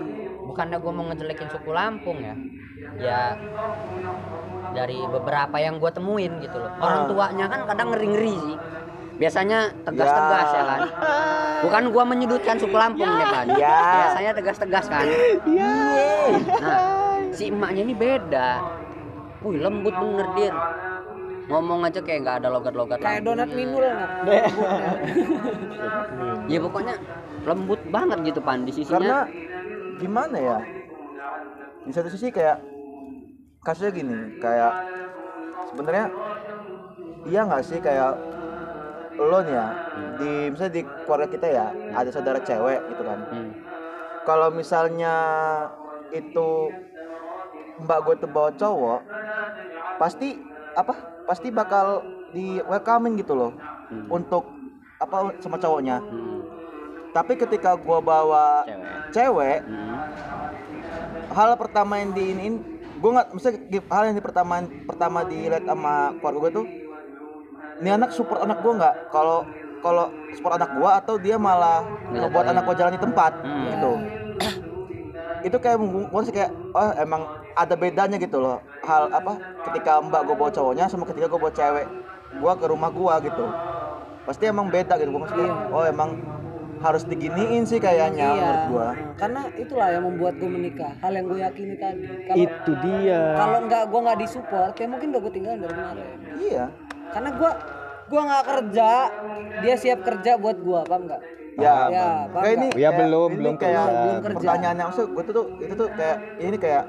[0.48, 2.34] bukannya gue mau ngejelekin suku Lampung ya?
[2.98, 3.36] Ya
[4.72, 6.72] dari beberapa yang gue temuin gitu loh.
[6.78, 7.08] Orang Ah.
[7.08, 8.58] tuanya kan kadang ngeri ngeri sih
[9.18, 10.58] biasanya tegas-tegas ya.
[10.58, 10.64] Ya.
[10.66, 10.80] kan?
[11.66, 13.46] Bukan gua menyudutkan suku Lampung ya kan?
[13.58, 13.82] Ya.
[14.06, 15.06] biasanya tegas-tegas kan?
[16.62, 16.80] Nah
[17.34, 18.50] si emaknya ini beda.
[19.46, 20.56] Wih lembut bener dir.
[21.48, 23.80] Ngomong aja kayak nggak ada logat-logat kayak donat minul
[26.52, 27.00] ya pokoknya
[27.48, 29.00] lembut banget gitu pan di sisinya.
[29.00, 29.18] Karena
[29.96, 30.60] gimana ya?
[31.88, 32.60] Di satu sisi kayak
[33.64, 34.74] kasusnya gini kayak
[35.72, 36.06] sebenarnya
[37.28, 38.37] iya nggak sih kayak
[39.18, 39.68] lo nih ya
[40.16, 43.52] di misalnya di keluarga kita ya ada saudara cewek gitu kan Hmm.
[44.24, 45.16] kalau misalnya
[46.10, 46.70] itu
[47.78, 49.02] mbak gue tuh bawa cowok
[49.98, 50.38] pasti
[50.74, 50.94] apa
[51.26, 52.02] pasti bakal
[52.32, 53.52] di welcoming gitu loh
[53.90, 54.06] Hmm.
[54.12, 54.46] untuk
[54.98, 56.42] apa sama cowoknya Hmm.
[57.12, 59.98] tapi ketika gua bawa cewek cewek Hmm.
[61.34, 62.54] hal pertama yang diinin
[62.98, 63.60] gue nggak misalnya
[63.90, 64.54] hal yang di pertama
[64.86, 66.66] pertama dilihat sama keluarga gue tuh
[67.82, 68.96] ini anak support anak gue nggak?
[69.14, 69.46] Kalau
[69.86, 73.32] kalau support anak gue atau dia malah ngebuat anak gue jalan di tempat?
[73.46, 73.66] Hmm.
[73.70, 73.92] gitu.
[75.48, 77.22] Itu kayak gue sih kayak oh emang
[77.54, 78.58] ada bedanya gitu loh.
[78.82, 79.38] Hal apa
[79.70, 81.86] ketika mbak gue bawa cowoknya sama ketika gue bawa cewek
[82.38, 83.46] gue ke rumah gue gitu.
[84.26, 86.18] Pasti emang beda gitu gue maksudnya oh emang
[86.78, 91.26] harus diginiin sih kayaknya menurut iya gue karena itulah yang membuat gue menikah hal yang
[91.26, 92.06] gue yakini tadi.
[92.06, 93.22] Kalau Itu dia.
[93.34, 96.08] kalau nggak gue nggak disupport ya mungkin udah gue tinggalin dari kemarin.
[96.38, 96.66] Iya
[97.14, 97.52] karena gue
[98.08, 98.90] gue nggak kerja
[99.64, 101.22] dia siap kerja buat gue apa enggak
[101.58, 102.78] Ya, ya paham kayak ini nggak?
[102.86, 103.98] Ya, belum, ini belum kayak kerja.
[103.98, 104.38] Belum kerja.
[104.38, 106.84] pertanyaannya maksud gue tuh, tuh itu tuh kayak ini kayak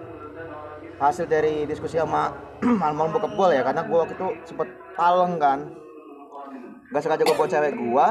[1.01, 2.37] hasil dari diskusi sama
[2.85, 5.73] almarhum bokap gue ya karena gue waktu itu sempet paleng kan
[6.93, 8.07] gak sengaja gue bawa cewek gue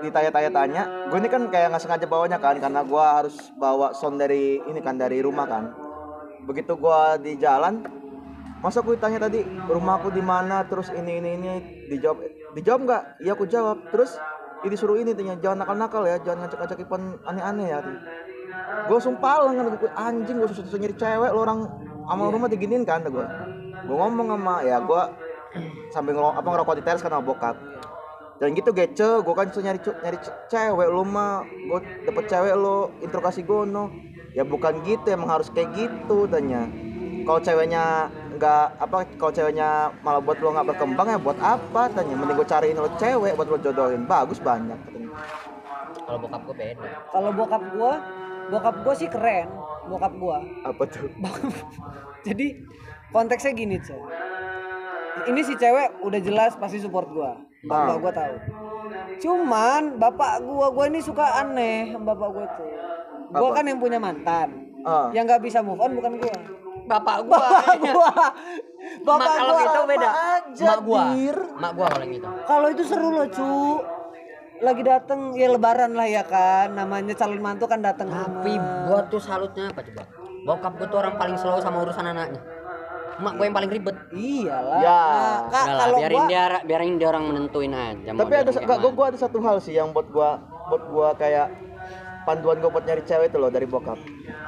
[0.00, 4.64] ditanya-tanya-tanya gue ini kan kayak nggak sengaja bawanya kan karena gue harus bawa sound dari
[4.64, 5.76] ini kan dari rumah kan
[6.48, 7.84] begitu gue di jalan
[8.60, 10.64] masa aku ditanya tadi rumahku di mana?
[10.68, 11.52] Terus ini ini ini
[11.88, 12.18] dijawab
[12.56, 13.02] dijawab nggak?
[13.24, 13.88] Iya aku jawab.
[13.88, 14.16] Terus
[14.60, 17.80] ini disuruh ini tanya jangan nakal-nakal ya jangan ngajak-ngajak Ipan aneh-aneh ya
[18.60, 21.60] gue sumpah kan gue anjing gue susah-susah nyari cewek lo orang
[22.10, 23.26] sama rumah diginiin kan gue
[23.86, 25.02] gue ngomong sama ya gue
[25.90, 27.56] sambil ngelo, apa ngerokok di teras kan sama bokap.
[28.40, 32.54] Dan gitu gece gue kan susah nyari nyari ce- cewek lo mah gue dapet cewek
[32.56, 33.90] lo interogasi gono
[34.32, 36.70] ya bukan gitu emang harus kayak gitu tanya.
[37.26, 38.08] Kalau ceweknya
[38.40, 41.92] nggak apa kalau ceweknya malah buat lo nggak berkembang ya buat apa?
[41.92, 44.08] Tanya mending gue cariin lo cewek buat lo jodohin.
[44.08, 44.80] Bagus banyak
[46.08, 46.88] kalau bokap gue beda.
[47.12, 47.92] Kalau bokap gue
[48.50, 49.46] bokap gue sih keren
[49.86, 51.06] bokap gue apa tuh?
[52.26, 52.46] Jadi
[53.12, 54.00] konteksnya gini cuy
[55.28, 57.36] ini si cewek udah jelas pasti support gua.
[57.66, 57.98] Bapak Ah.
[58.00, 58.34] gua tahu.
[59.20, 62.68] Cuman bapak gua gua ini suka aneh sama bapak gua tuh.
[63.28, 63.56] Gua Apa?
[63.60, 64.48] kan yang punya mantan.
[64.80, 65.12] Ah.
[65.12, 66.32] yang nggak bisa move on bukan gua
[66.90, 68.10] bapak gua bapak gua.
[68.80, 70.10] Bapak Mak kalau gua gitu beda.
[70.10, 71.02] aja, mak gua.
[71.14, 71.38] Dir.
[71.62, 72.28] mak gua kalau gitu.
[72.48, 73.52] Kalau itu seru loh cu.
[74.60, 76.74] Lagi dateng ya lebaran lah ya kan.
[76.74, 80.02] Namanya calon mantu kan dateng tapi gua tuh salutnya apa coba?
[80.42, 82.40] Bokap gua tuh orang paling slow sama urusan anaknya.
[83.20, 83.96] Mak gua yang paling ribet.
[84.10, 84.80] Iyalah.
[84.80, 85.02] Ya.
[85.46, 88.90] Nah, kalau biarin gua dia biarin dia orang menentuin aja mau tapi ada gak gue
[88.90, 88.96] mana.
[88.96, 91.52] gua ada satu hal sih yang buat gua buat gua kayak
[92.24, 93.96] panduan gue buat nyari cewek itu loh dari bokap.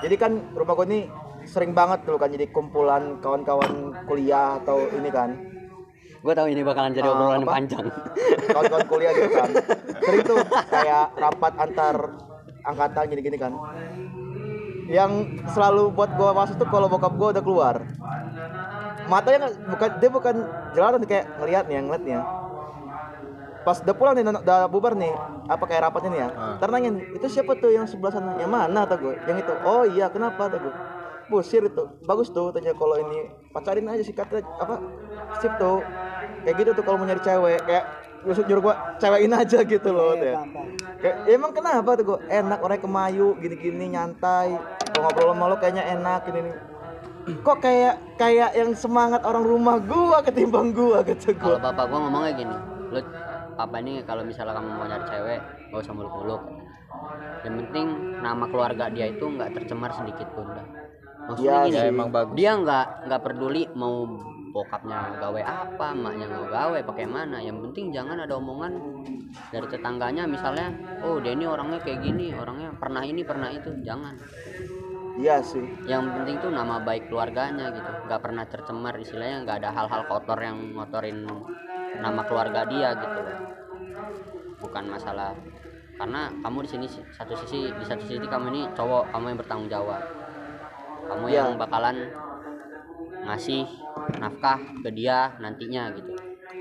[0.04, 1.02] Jadi kan rumah gue nih
[1.46, 5.34] sering banget tuh kan jadi kumpulan kawan-kawan kuliah atau ini kan.
[6.22, 7.50] Gua tahu ini bakalan jadi Ah, obrolan apa?
[7.58, 7.86] panjang.
[8.54, 9.50] Kawan-kawan kuliah gitu kan.
[10.06, 10.38] Sering tuh
[10.70, 11.96] kayak rapat antar
[12.62, 13.52] angkatan gini-gini kan.
[14.86, 17.76] Yang selalu buat gua masuk tuh kalau bokap gua udah keluar.
[19.10, 20.34] Matanya bukan dia bukan
[20.78, 22.24] jalan kayak ngeliat nih ngeliat nih ya
[23.62, 25.14] pas udah pulang nih udah bubar nih
[25.46, 26.28] apa kayak rapatnya nih ya.
[26.58, 28.34] Ntar nih, itu siapa tuh yang sebelah sana?
[28.38, 28.78] Yang mana?
[28.86, 30.50] Kata gue yang itu oh iya kenapa?
[30.50, 30.74] Kata gue
[31.30, 31.84] busir itu.
[32.06, 33.30] Bagus tuh tanya kalau ini.
[33.52, 34.80] Pacarin aja sih kata apa
[35.38, 35.82] sip tuh.
[36.42, 37.60] Kayak gitu tuh kalau mau nyari cewek.
[37.66, 37.84] Kayak
[38.22, 40.38] nyuruh nyuruh gua cewekin aja gitu loh ya.
[41.02, 44.54] Kayak, "Ya emang kenapa tuh gue enak orangnya kemayu gini-gini nyantai.
[44.94, 46.56] Gua ngobrol sama lo kayaknya enak gini nih
[47.22, 51.98] kok kayak kayak yang semangat orang rumah gua ketimbang gua gitu kalau gua bapak gua
[52.02, 52.56] ngomongnya gini
[52.90, 53.00] lu
[53.62, 56.42] apa ini kalau misalnya kamu mau nyari cewek gak usah muluk-muluk.
[57.42, 57.86] Yang penting
[58.20, 60.81] nama keluarga dia itu nggak tercemar sedikit pun dah
[61.28, 62.34] maksudnya Iya gini Ya emang bagus.
[62.34, 63.94] dia nggak nggak peduli mau
[64.52, 67.38] bokapnya gawe apa emaknya nggak gawe pakai mana.
[67.40, 68.72] Yang penting jangan ada omongan
[69.48, 70.28] dari tetangganya.
[70.28, 70.68] Misalnya
[71.00, 73.70] oh dia ini orangnya kayak gini orangnya pernah ini pernah itu.
[73.80, 74.14] Jangan.
[75.16, 75.64] Iya sih.
[75.88, 77.90] Yang penting tuh nama baik keluarganya gitu.
[78.08, 81.24] Nggak pernah tercemar istilahnya nggak ada hal-hal kotor yang ngotorin
[82.00, 83.20] nama keluarga dia gitu.
[84.60, 85.32] Bukan masalah.
[85.96, 89.38] Karena kamu di sini si- satu sisi di satu sisi kamu ini cowok kamu yang
[89.38, 90.02] bertanggung jawab
[91.08, 91.96] kamu yang bakalan
[93.22, 93.62] ngasih
[94.18, 96.12] nafkah ke dia nantinya gitu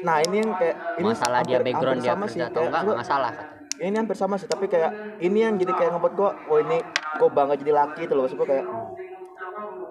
[0.02, 2.82] nah ini yang kayak ini masalah dia hampir- background hampir dia sama kerja atau kayak
[2.82, 3.44] enggak masalah kata.
[3.82, 6.78] ini hampir sama sih tapi kayak ini yang jadi kayak ngebuat gua oh ini
[7.18, 8.66] gua bangga jadi laki itu loh maksud gua kayak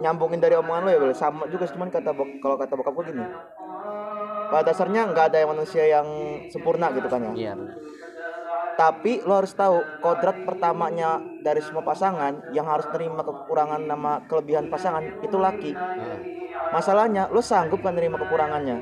[0.01, 1.13] nyambungin dari omongan lo ya Bel.
[1.13, 3.25] sama juga sih, cuman kata kalau kata bokap gua gini
[4.51, 6.07] pada dasarnya nggak ada yang manusia yang
[6.51, 7.77] sempurna gitu kan ya iya benar.
[8.79, 14.69] Tapi lo harus tahu kodrat pertamanya dari semua pasangan yang harus terima kekurangan nama kelebihan
[14.69, 16.17] pasangan itu laki Iya.
[16.75, 18.77] masalahnya lo sanggup kan nerima kekurangannya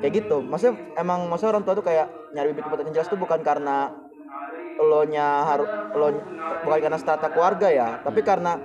[0.00, 3.20] kayak gitu maksudnya emang maksudnya orang tua tuh kayak nyari bibit bibit yang jelas tuh
[3.20, 3.92] bukan karena
[4.80, 6.08] lo nya harus lo
[6.64, 8.56] bukan karena strata keluarga ya tapi karena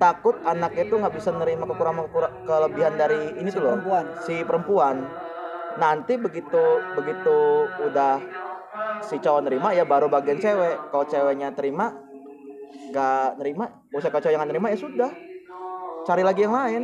[0.00, 4.04] takut anaknya tuh nggak bisa nerima kekurangan kekura- kelebihan dari ini tuh loh perempuan.
[4.24, 4.96] si perempuan
[5.78, 6.64] nanti begitu
[6.98, 8.18] begitu udah
[9.02, 10.76] si cowok nerima ya baru bagian cewek.
[10.88, 11.92] Kalau ceweknya terima
[12.90, 15.10] nggak nerima usah kalau cowok yang nggak nerima ya sudah.
[16.02, 16.82] Cari lagi yang lain.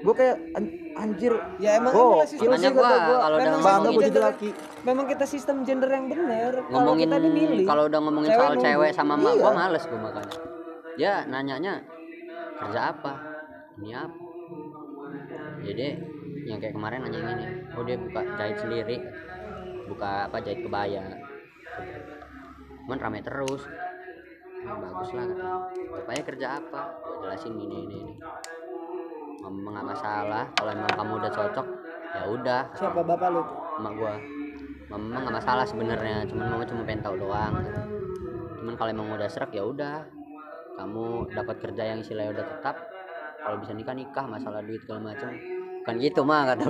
[0.00, 4.20] Gue kayak an- anjir Ya emang Oh, sistem gua gua, kalau udah ngomongin gue jadi
[4.22, 4.50] laki.
[4.80, 6.52] Memang kita sistem gender yang benar.
[6.56, 7.64] Kalau ngomongin kita dimilih.
[7.68, 8.64] kalau udah ngomongin Cewek soal nunggu.
[8.64, 9.42] cewek sama mak Iya.
[9.42, 10.36] gua males gua makanya
[10.96, 11.74] dia nanyanya
[12.58, 13.12] kerja apa?
[13.76, 14.16] Ini apa?
[15.60, 15.86] Jadi
[16.42, 18.96] yang kayak kemarin nanya gini oh dia buka jahit sendiri
[19.90, 21.02] buka apa jahit kebaya.
[22.86, 23.66] Cuman rame terus.
[24.62, 25.58] "Ah, bagus lah katanya.
[25.90, 26.80] Bapaknya kerja apa?
[27.26, 28.14] Jelasin ini ini ini.
[29.42, 30.44] Memang nggak masalah.
[30.54, 31.66] Kalau emang kamu udah cocok
[32.10, 32.62] ya udah.
[32.78, 33.42] Siapa bapak lu?
[33.80, 34.14] emak gua.
[34.90, 36.26] Mama nggak masalah sebenarnya.
[36.28, 37.54] Cuman mama cuma pengen tahu doang.
[38.60, 40.06] Cuman kalau emang udah serak ya udah.
[40.76, 42.76] Kamu dapat kerja yang istilahnya udah tetap
[43.40, 45.32] kalau bisa nikah nikah masalah duit segala macam.
[45.84, 46.64] Kan gitu mah kata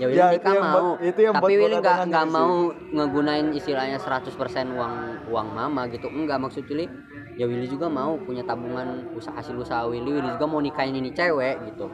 [0.00, 0.88] ya Willy Ya, itu nikah yang mau.
[0.98, 2.52] itu yang tapi Willy nggak nggak mau
[2.90, 4.32] ngegunain istilahnya 100%
[4.72, 4.94] uang
[5.28, 6.08] uang mama gitu.
[6.08, 6.88] Enggak maksud Willy
[7.36, 10.08] ya Willy juga mau punya tabungan usaha hasil usaha Willy.
[10.10, 11.92] Willy juga mau nikahin ini cewek gitu.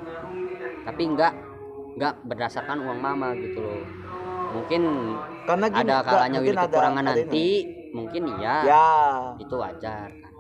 [0.87, 1.35] Tapi enggak
[1.95, 3.83] enggak berdasarkan uang mama gitu loh.
[4.55, 4.83] Mungkin
[5.45, 7.47] karena gini ada kalanya Willy ada- kekurangan ada nanti
[7.91, 8.55] mungkin iya.
[8.63, 8.87] Ya.
[9.37, 10.09] Itu wajar.
[10.15, 10.33] Kan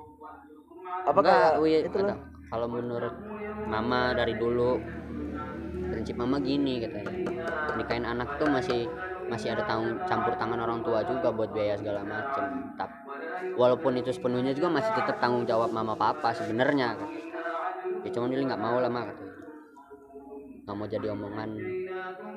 [1.03, 3.15] apa enggak kayak Wi, itu ada- kalau menurut
[3.67, 4.79] mama dari dulu
[5.91, 7.13] prinsip mama gini katanya.
[7.79, 8.91] Nikahin anak tuh masih
[9.27, 12.75] masih ada tanggung campur tangan orang tua juga buat biaya segala macem.
[12.79, 13.07] Tapi
[13.57, 16.97] walaupun itu sepenuhnya juga masih tetap tanggung jawab mama papa sebenarnya
[18.07, 19.11] ya cuman Willy nggak mau lah mak
[20.63, 21.51] nggak mau jadi omongan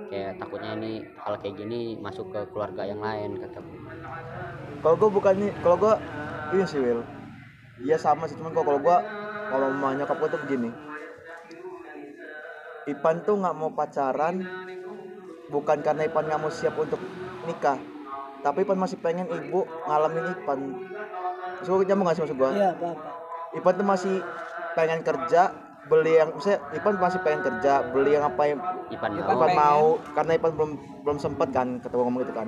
[0.10, 3.62] kayak takutnya ini hal kayak gini masuk ke keluarga yang lain kata
[4.82, 5.93] kalau gue bukan kalau gue
[6.58, 7.02] ini sih Will
[7.86, 8.97] iya sama sih cuman kok kalau gue
[9.50, 10.70] kalau mau nyokap gue tuh begini
[12.89, 14.41] Ipan tuh nggak mau pacaran
[15.53, 17.01] bukan karena Ipan nggak mau siap untuk
[17.45, 17.78] nikah.
[18.41, 20.59] Tapi Ipan masih pengen ibu ngalamin Ipan.
[21.59, 22.71] Maksud gue nyambung gak sih maksud gue Iya.
[23.59, 24.16] Ipan tuh masih
[24.78, 25.51] pengen kerja
[25.89, 28.59] beli yang misalnya Ipan masih pengen kerja beli yang apa yang
[28.93, 29.37] Ipan Ipan mau.
[29.37, 29.57] Ipan pengen.
[29.57, 29.86] mau
[30.16, 30.71] karena Ipan belum
[31.03, 32.47] belum sempet kan ketemu ngomong gitu kan.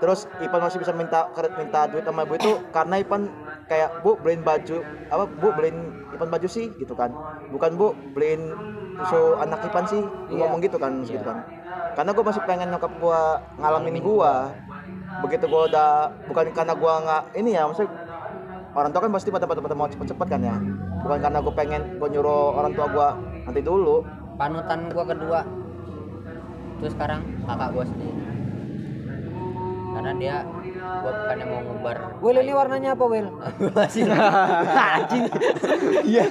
[0.00, 1.28] Terus Ipan masih bisa minta
[1.58, 3.28] minta duit sama ibu itu karena Ipan
[3.66, 4.78] kayak bu beliin baju
[5.10, 5.78] apa bu beliin
[6.14, 7.10] Ipan baju sih gitu kan.
[7.50, 8.54] Bukan bu beliin
[8.96, 10.00] susu anak Ipan sih
[10.32, 10.48] Iya.
[10.48, 11.20] ngomong gitu kan Iya.
[11.20, 11.44] gitu kan.
[11.96, 14.52] Karena gue masih pengen nyokap gua ngalamin gua.
[15.24, 15.90] Begitu gua udah
[16.28, 17.92] bukan karena gua nggak ini ya maksudnya
[18.76, 20.56] orang tua kan pasti pada pada, pada mau cepet-cepet kan ya.
[21.00, 23.08] Bukan karena gue pengen gue nyuruh orang tua gua
[23.48, 24.04] nanti dulu.
[24.36, 25.40] Panutan gua kedua.
[26.80, 28.20] Terus sekarang kakak gua sendiri.
[29.96, 30.36] Karena dia
[30.96, 33.28] gua bukannya mau ngebar Will ini warnanya apa Will?
[33.76, 35.24] masih anjing
[36.02, 36.24] Iya.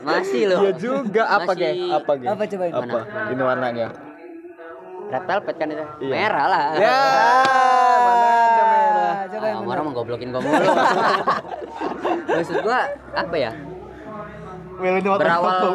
[0.00, 1.70] masih loh Iya juga apa Masih ge?
[1.92, 2.26] Apa ge?
[2.26, 2.72] Apa cobain?
[2.72, 2.84] Apa?
[3.02, 3.28] Mana?
[3.28, 3.86] Ini warnanya.
[5.06, 6.12] red velvet kan itu Iya.
[6.12, 6.98] merah lah Ya,
[7.96, 9.06] mana ada merah.
[9.06, 10.66] Ah, coba yang Ah, orang menggoblokin gua mulu
[12.34, 12.78] maksud gua
[13.14, 13.52] apa ya
[14.76, 15.68] Will ini warna berawal apa,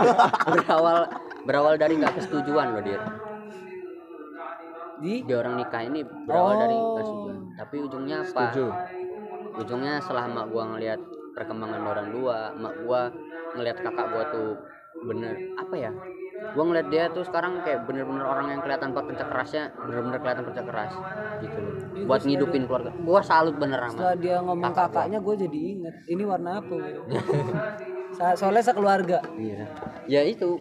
[0.54, 0.98] berawal
[1.42, 3.00] berawal dari nggak kesetujuan loh dia
[4.98, 6.94] Di di orang nikah ini berawal dari Oh.
[6.98, 8.30] kesetujuan tapi ujungnya apa?
[8.54, 8.66] Setuju.
[9.58, 11.00] ujungnya setelah mak gua ngelihat
[11.34, 13.10] perkembangan orang dua mak gua
[13.58, 14.54] ngelihat kakak gua tuh
[15.02, 15.90] bener apa ya?
[16.54, 20.62] Gua ngeliat dia tuh sekarang kayak bener-bener orang yang kelihatan pekerja kerasnya bener-bener kelihatan kerja
[20.62, 20.92] keras
[21.42, 21.74] gitu loh.
[22.06, 22.90] Buat ngidupin keluarga.
[23.02, 24.94] Gua salut bener sama setelah dia ngomong kakak gua.
[24.94, 26.74] kakaknya gue jadi inget ini warna apa
[28.38, 29.18] soalnya sekeluarga.
[29.34, 29.66] Iya.
[30.06, 30.58] Ya itu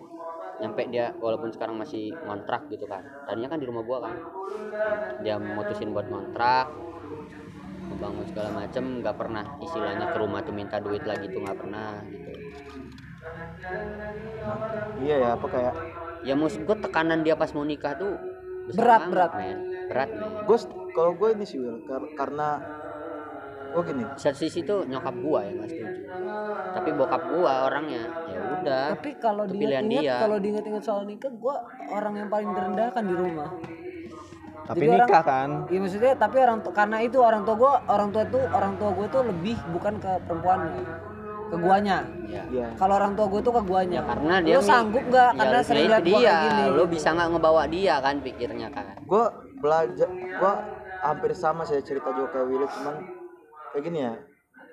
[0.58, 3.04] nyampe dia walaupun sekarang masih ngontrak gitu kan.
[3.30, 4.16] Tadinya kan di rumah gua kan.
[5.22, 6.68] Dia mutusin buat ngontrak
[7.88, 12.04] membangun segala macem nggak pernah istilahnya ke rumah tuh minta duit lagi tuh nggak pernah
[12.12, 12.32] gitu
[14.98, 15.74] Iya ya, apa kayak
[16.28, 18.14] ya maksud gua tekanan dia pas mau nikah tuh
[18.68, 19.32] Berat, banget, berat.
[19.40, 19.58] men.
[19.88, 20.32] berat men.
[20.44, 20.58] gue
[20.92, 22.60] kalau gue ini sih Will kar- karena
[23.74, 24.04] gue gini.
[24.16, 26.02] Satu sisi tuh nyokap gua yang nggak setuju.
[26.74, 28.86] Tapi bokap gua orangnya ya udah.
[28.98, 31.56] Tapi kalau itu diinget-inget kalau diinget-inget soal nikah gue
[31.92, 33.50] orang yang paling direndahkan di rumah.
[34.68, 35.50] Tapi Jadi nikah kan.
[35.72, 39.08] Iya maksudnya tapi orang karena itu orang tua gue orang tua tuh orang tua gue
[39.08, 40.84] tuh lebih bukan ke perempuannya
[41.48, 41.98] ke guanya.
[42.28, 44.00] Ya ya kalau orang tua gue tuh ke guanya.
[44.04, 45.32] Karena dia lu sanggup nggak?
[45.32, 46.36] ya, karena sering itu lihat gua dia.
[46.44, 46.64] gini.
[46.76, 49.24] Lu bisa nggak ngebawa dia kan pikirnya kan gue
[49.64, 50.54] belajar gue
[51.02, 52.96] hampir sama saya cerita juga kayak Willy cuman
[53.78, 54.14] kayak gini ya.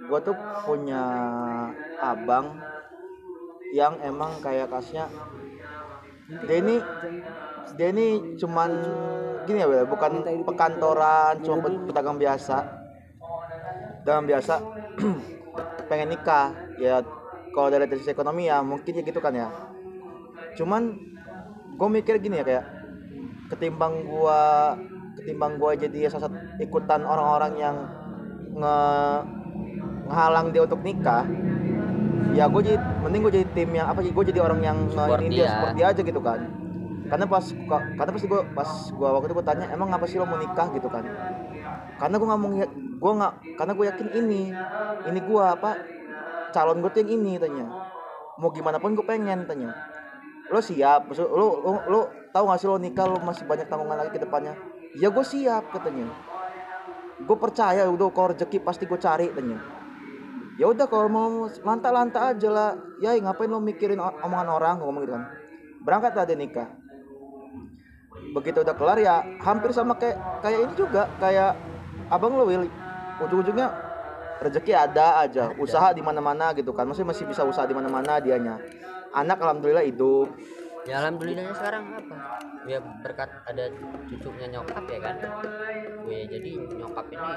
[0.09, 0.32] Gue tuh
[0.64, 1.05] punya
[2.01, 2.56] abang
[3.76, 5.12] yang emang kayak kasnya
[6.48, 8.70] dia ini cuman
[9.44, 12.64] gini ya Will, bukan pekantoran cuma pe- pedagang biasa.
[14.09, 14.56] Dalam biasa
[15.93, 17.05] pengen nikah ya
[17.52, 19.52] kalau dari sisi ekonomi ya mungkin ya gitu kan ya.
[20.56, 20.97] Cuman
[21.76, 22.64] gue mikir gini ya kayak
[23.52, 24.72] ketimbang gua
[25.20, 27.76] ketimbang gua jadi salah satu ikutan orang-orang yang
[28.55, 28.78] nge
[30.05, 31.26] ngehalang dia untuk nikah
[32.35, 35.22] ya gue jadi mending gue jadi tim yang apa sih gue jadi orang yang Support
[35.22, 35.47] ini dia.
[35.47, 35.51] dia.
[35.55, 36.40] support dia aja gitu kan.
[37.05, 37.44] Karena pas
[37.94, 40.66] karena pasti gue pas gua waktu itu gue tanya emang ngapa sih lo mau nikah?
[40.74, 41.05] gitu kan.
[42.01, 44.43] Karena gue nggak mau gue nggak karena gue yakin ini
[45.06, 45.70] ini gue apa
[46.51, 47.66] calon gue tuh yang ini tanya.
[48.40, 49.70] Mau gimana pun gue pengen tanya.
[50.51, 51.09] Lo siap?
[51.09, 52.01] Maksud, lo, lo lo
[52.35, 54.59] tahu gak sih lo nikah lo masih banyak tanggungan lagi ke depannya?
[54.98, 56.10] Ya gue siap katanya
[57.22, 59.62] gue percaya udah kalau rezeki pasti gue cari tanya.
[60.54, 62.70] Ya udah kalau mau lanta lanta aja lah.
[63.02, 65.24] Ya ngapain lo mikirin omongan orang gue ngomong gitu kan.
[65.82, 66.68] Berangkat lah dia nikah.
[68.34, 71.10] Begitu udah kelar ya hampir sama kayak kayak ini juga.
[71.18, 71.58] Kayak
[72.10, 72.70] abang lo Will
[73.22, 73.70] ujung-ujungnya
[74.42, 75.50] rezeki ada aja.
[75.58, 76.86] Usaha di mana-mana gitu kan.
[76.86, 78.58] Masih masih bisa usaha di mana-mana dianya.
[79.14, 80.30] Anak alhamdulillah hidup
[80.85, 82.16] ya alhamdulillahnya sekarang apa?
[82.69, 83.65] Ya berkat ada
[84.09, 85.16] cucunya nyokap ya kan.
[86.09, 87.31] Ya jadi nyokap ini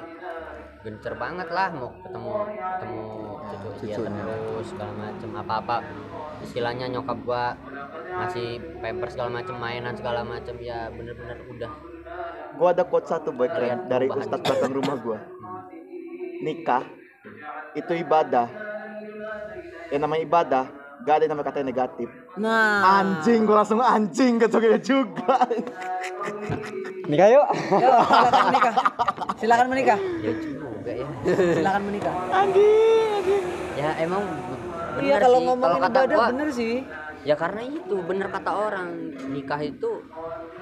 [0.83, 3.01] gencer banget lah mau ketemu ketemu
[3.79, 5.29] cucu dia terus segala macem.
[5.31, 5.77] Apa apa
[6.43, 7.55] istilahnya nyokap gua
[8.19, 11.71] ngasih pamper segala macem mainan segala macem ya bener-bener udah.
[12.59, 15.19] Gua ada quote satu keren Lihat dari ustadz belakang rumah gua.
[16.43, 16.83] Nikah
[17.79, 18.47] itu ibadah.
[19.87, 20.65] Yang namanya ibadah.
[21.07, 23.01] Gak ada yang namanya kata negatif nah.
[23.01, 25.35] Anjing gua langsung anjing kecoknya juga.
[27.05, 27.47] Nikah yuk.
[27.73, 28.73] Yuk, silakan menikah.
[29.37, 29.99] Silakan menikah.
[30.19, 31.07] Ya juga ya.
[31.53, 32.13] Silakan menikah.
[33.73, 34.23] Ya emang
[34.97, 35.45] iya kalau sih.
[35.45, 36.75] ngomongin kata ibadah gua, bener sih.
[37.21, 38.87] ya karena itu bener kata orang
[39.27, 39.89] nikah itu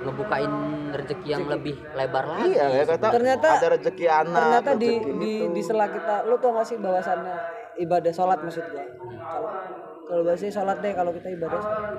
[0.01, 0.51] ngebukain
[0.91, 2.51] rezeki yang lebih lebar lagi.
[2.51, 5.45] Iya ya kata Ternyata- ada rezeki anak ternyata di rezeki di itu.
[5.53, 7.35] di sela kita lu tau gak sih bahwasannya
[7.79, 8.81] ibadah sholat maksud gua?
[8.81, 9.51] Kalau
[10.05, 11.93] kalau bahasanya sholat deh kalau kita ibadah sholat.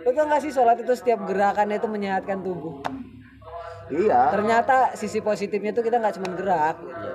[0.00, 2.80] lu tau gak sih sholat itu setiap gerakannya itu menyehatkan tubuh
[3.92, 7.10] iya ternyata sisi positifnya tuh kita nggak cuma gerak gitu.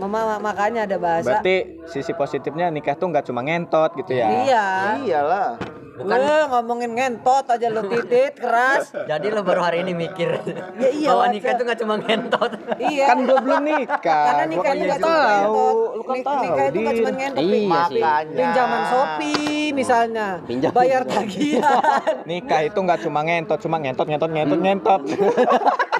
[0.00, 4.28] Mama makanya ada bahasa Berarti sisi positifnya nikah tuh nggak cuma ngentot gitu ya.
[4.48, 5.60] iya iyalah
[6.00, 10.32] Bukan- Weh, ngomongin ngentot aja lu titit keras jadi lo baru hari ini mikir
[10.74, 14.24] Ya iya, bahwa nikah itu nggak cuma ngentot iya Kan gua belum nikah.
[14.26, 15.20] karena nikah itu kan nggak cuma tahu.
[15.20, 16.40] ngentot Lu kan tahu.
[16.40, 16.98] nikah itu nggak Din.
[16.98, 20.70] cuma ngentot Iya makanya pinjaman Shopee misalnya Pinjam.
[20.72, 21.82] bayar tagihan
[22.30, 25.00] Nikah itu nggak cuma ngentot, cuma ngentot, ngentot, ngentot, ngentot.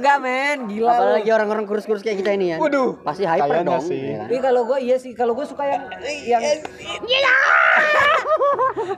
[0.00, 2.98] enggak men gila apalagi orang-orang kurus-kurus kayak kita ini ya Waduh.
[3.00, 4.00] pasti hyper dong sih.
[4.10, 4.28] ya kan?
[4.28, 5.82] Iya kalau gue iya sih kalau gue suka yang
[6.26, 6.42] yang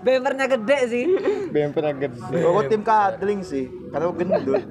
[0.03, 1.05] bempernya gede sih
[1.51, 2.19] Bempernya gede.
[2.33, 4.65] gua gua tim kadling sih karena gua gendut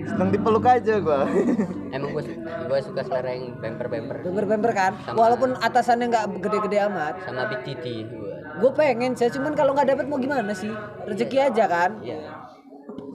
[0.00, 1.28] Seneng dipeluk aja gua.
[1.94, 4.92] Emang gue gue suka selera yang bemper-bemper Bember-bember kan.
[5.04, 7.14] Sama- Walaupun atasannya nggak gede-gede amat.
[7.22, 8.32] sama big titi gue.
[8.58, 10.72] Gue pengen sih, cuman kalau nggak dapet mau gimana sih?
[11.04, 11.90] Rezeki aja kan.
[12.00, 12.26] Iya.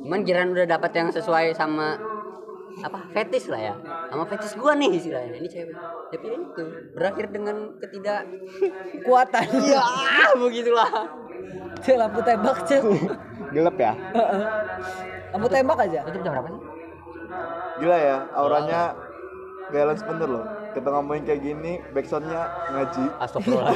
[0.06, 1.98] Cuman kiran udah dapat yang sesuai sama
[2.76, 3.74] apa fetis lah ya
[4.12, 5.80] sama fetis gua nih istilahnya ini cewek
[6.12, 8.28] tapi itu berakhir dengan ketidak
[9.08, 9.48] Kuatan.
[9.72, 10.92] ya begitulah
[11.82, 12.82] Cek lampu tembak cek.
[13.54, 13.94] Gelap ya.
[13.94, 14.44] Heeh.
[15.36, 16.00] lampu tembak aja.
[16.08, 16.62] itu jam berapa sih
[17.76, 18.82] Gila ya, auranya
[19.70, 20.46] balance bener loh.
[20.72, 22.42] Kita ngomongin kayak gini, backsoundnya
[22.72, 23.06] ngaji.
[23.20, 23.76] Astagfirullah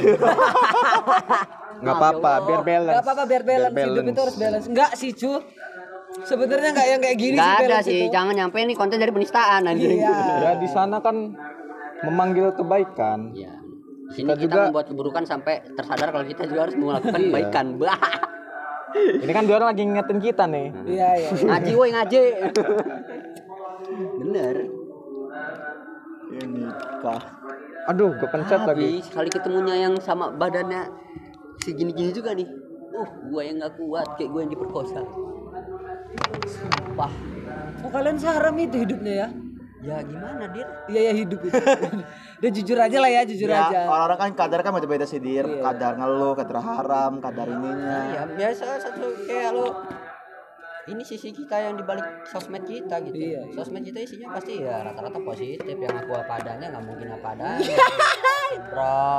[1.80, 2.96] Nggak apa-apa, biar balance.
[2.96, 3.74] Gak apa-apa biar balance.
[3.76, 4.66] Hidup itu harus balance.
[4.68, 5.32] Enggak sih cu.
[6.22, 8.12] Sebenarnya nggak yang kayak gini Gak sih ada sih, itu.
[8.12, 9.98] jangan nyampe nih konten dari penistaan anjing.
[9.98, 10.16] Iya.
[10.40, 11.36] Ya di sana kan
[12.02, 13.32] memanggil kebaikan.
[13.32, 13.52] Iya.
[14.10, 17.26] Di Sini Kita kita, juga- membuat keburukan sampai tersadar kalau kita juga harus melakukan Iya.
[17.28, 17.66] kebaikan.
[17.76, 18.00] Bah.
[18.90, 20.66] Ini kan dia orang lagi ngingetin kita nih.
[20.84, 21.28] Iya iya.
[21.30, 22.18] Ngaji woi ngaji.
[24.18, 24.54] Bener.
[26.30, 27.22] Ya nikah.
[27.86, 28.98] Aduh, gue pencet lagi.
[29.00, 30.90] Sekali ketemunya yang sama badannya
[31.58, 32.46] segini-gini juga nih.
[32.90, 35.00] Uh, gua yang nggak kuat kayak gue yang diperkosa.
[36.44, 37.12] Sumpah.
[37.80, 39.28] Oh kalian seharam itu hidupnya ya?
[39.80, 40.68] Ya gimana, Dir?
[40.92, 41.56] Iya ya hidup itu.
[42.40, 43.80] Udah jujur aja lah ya, jujur Ya, aja.
[43.88, 45.48] orang-orang kan kadar kan beda-beda sih, Dir.
[45.48, 45.64] Iya.
[45.64, 47.98] Kadar ngeluh, kadar haram, kadar ininya.
[48.12, 49.80] Ya biasa satu kayak lo
[50.90, 53.14] ini sisi kita yang dibalik sosmed kita gitu.
[53.14, 53.54] Iya, iya.
[53.54, 57.76] Sosmed kita isinya pasti ya rata-rata positif yang aku apa adanya nggak mungkin apa adanya.
[58.74, 59.14] Bro,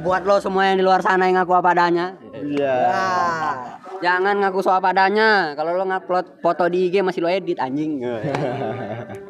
[0.00, 2.16] buat lo semua yang di luar sana yang ngaku apa adanya.
[2.32, 2.76] Iya.
[2.88, 3.54] Ah.
[4.00, 5.52] Jangan ngaku so apa adanya.
[5.52, 8.00] Kalau lo ngupload foto di IG masih lo edit anjing.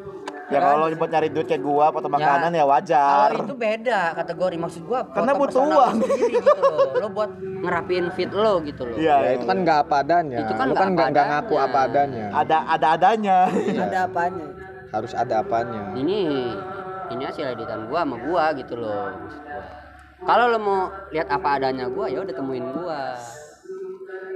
[0.51, 3.31] Ya kalau buat nyari duit kayak gua, foto makanan ya, wajar.
[3.31, 4.99] Kalau itu beda kategori maksud gua.
[5.09, 5.71] Karena butuh uang.
[5.71, 6.91] lo sendiri gitu loh.
[6.99, 8.97] Lo buat ngerapiin fit lo gitu loh.
[8.99, 10.37] Iya, Ya itu kan nggak apa adanya.
[10.43, 12.25] Itu kan nggak kan nggak ngaku apa adanya.
[12.35, 13.37] ada ada adanya.
[13.87, 14.45] Ada apanya?
[14.91, 15.95] Harus ada apanya.
[15.95, 16.51] ini
[17.11, 19.11] ini hasil editan gua sama gua gitu loh
[20.23, 20.79] kalau lo mau
[21.11, 23.19] lihat apa adanya gua ya udah temuin gua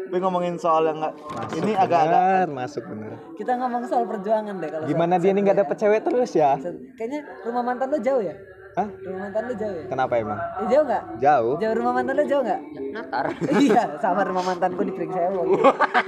[0.06, 1.14] Tapi ngomongin soal yang nggak
[1.58, 3.18] ini agak-agak masuk bener.
[3.34, 6.54] Kita ngomong soal perjuangan deh kalau Gimana dia nih nggak dapet cewek terus ya?
[6.94, 8.38] Kayaknya rumah mantan lo jauh ya?
[8.78, 8.86] Hah?
[8.86, 9.86] Rumah mantan lo jauh ya?
[9.90, 10.38] Kenapa emang?
[10.38, 11.04] Eh, jauh nggak?
[11.18, 11.56] Jauh.
[11.58, 12.62] Jauh rumah mantan lo jauh nggak?
[12.62, 13.26] ya, natar
[13.66, 15.42] iya, sama rumah mantanku di Pringsewu.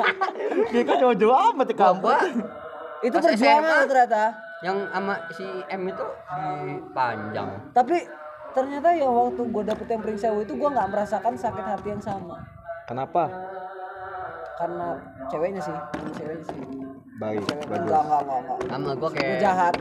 [0.72, 2.14] dia kan jauh-jauh amat di kampung.
[2.14, 2.18] gua
[2.98, 4.24] itu perjuangan ternyata.
[4.66, 7.98] yang sama si M itu di panjang Tapi
[8.58, 12.42] ternyata yang waktu gue dapet yang Pringsewu itu gue nggak merasakan sakit hati yang sama.
[12.88, 13.28] Kenapa?
[14.58, 14.88] Karena
[15.28, 16.60] ceweknya sih, karena ceweknya sih.
[17.18, 17.82] Baik, Ceweknya bagus.
[17.84, 18.58] enggak enggak enggak enggak.
[18.68, 19.76] sama gua Gue kayak jahat.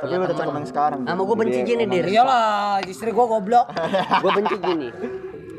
[0.00, 1.00] Tapi udah cocok yang sekarang.
[1.04, 3.66] sama gua benci Jadi gini dir Iyalah, istri gue goblok.
[4.24, 4.88] gua benci gini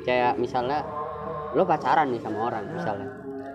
[0.01, 0.81] kayak misalnya
[1.51, 3.05] lo pacaran nih sama orang misalnya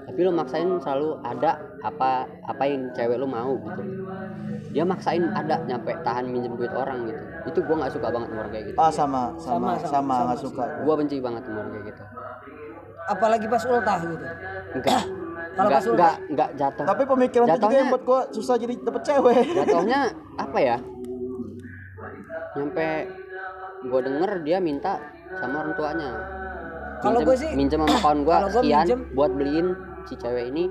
[0.06, 2.10] tapi lo maksain selalu ada apa
[2.46, 3.82] apa yang cewek lo mau gitu
[4.70, 8.38] dia maksain ada nyampe tahan minjem duit orang gitu itu gua nggak suka banget sama
[8.38, 10.64] orang kayak gitu Ah sama sama Sama, sama, sama sama nggak suka.
[10.84, 12.02] gua benci banget sama orang kayak gitu
[13.06, 14.24] Apalagi pas ultah gitu.
[14.76, 15.02] Enggak.
[15.56, 16.84] Kalau enggak enggak enggak jatuh.
[16.84, 19.44] Tapi pemikiran itu juga Jatuhnya- yang buat gua susah jadi dapet cewek.
[19.56, 20.00] jatuhnya
[20.36, 20.76] apa ya?
[22.54, 22.86] Nyampe
[23.82, 24.92] gue denger dia minta
[25.34, 26.10] sama orang tuanya.
[26.96, 29.66] Kalau Minjem- gua sih- minjem sama kawan gue gua sekian minjem- buat beliin
[30.04, 30.64] si cewek ini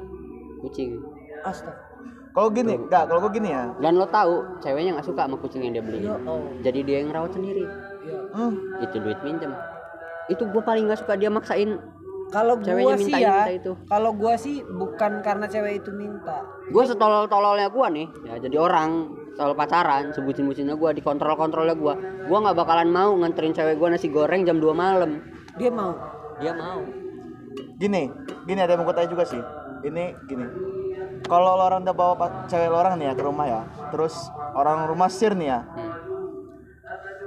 [0.60, 0.98] kucing.
[1.42, 1.78] Astaga.
[2.36, 3.72] Kalau gini, enggak, kalau gua gini ya.
[3.80, 6.52] dan lo tahu ceweknya nggak suka sama kucing yang dia beliin Ya Allah.
[6.60, 7.64] jadi dia yang rawat sendiri.
[8.04, 8.20] Ya.
[8.34, 9.56] Hmm, itu duit minjem.
[10.28, 11.80] Itu gue paling nggak suka dia maksain
[12.36, 13.72] Kalau gua sih minta ya, itu.
[13.88, 16.44] kalau gua sih bukan karena cewek itu minta.
[16.66, 18.90] gue setolol-tololnya gue nih ya jadi orang
[19.38, 21.94] soal pacaran sebutin-bucinnya gue dikontrol-kontrolnya gue
[22.26, 25.22] gue nggak bakalan mau nganterin cewek gue nasi goreng jam 2 malam
[25.56, 25.94] Dia mau.
[26.36, 26.84] dia mau
[27.76, 28.12] gini,
[28.44, 29.40] gini ada yang mau gua tanya juga sih.
[29.84, 30.46] Ini gini.
[31.24, 32.16] Kalau lo orang udah bawa
[32.48, 34.16] cewek lo orang nih ya ke rumah ya, terus
[34.56, 35.94] orang rumah sir nih ya, Hmm.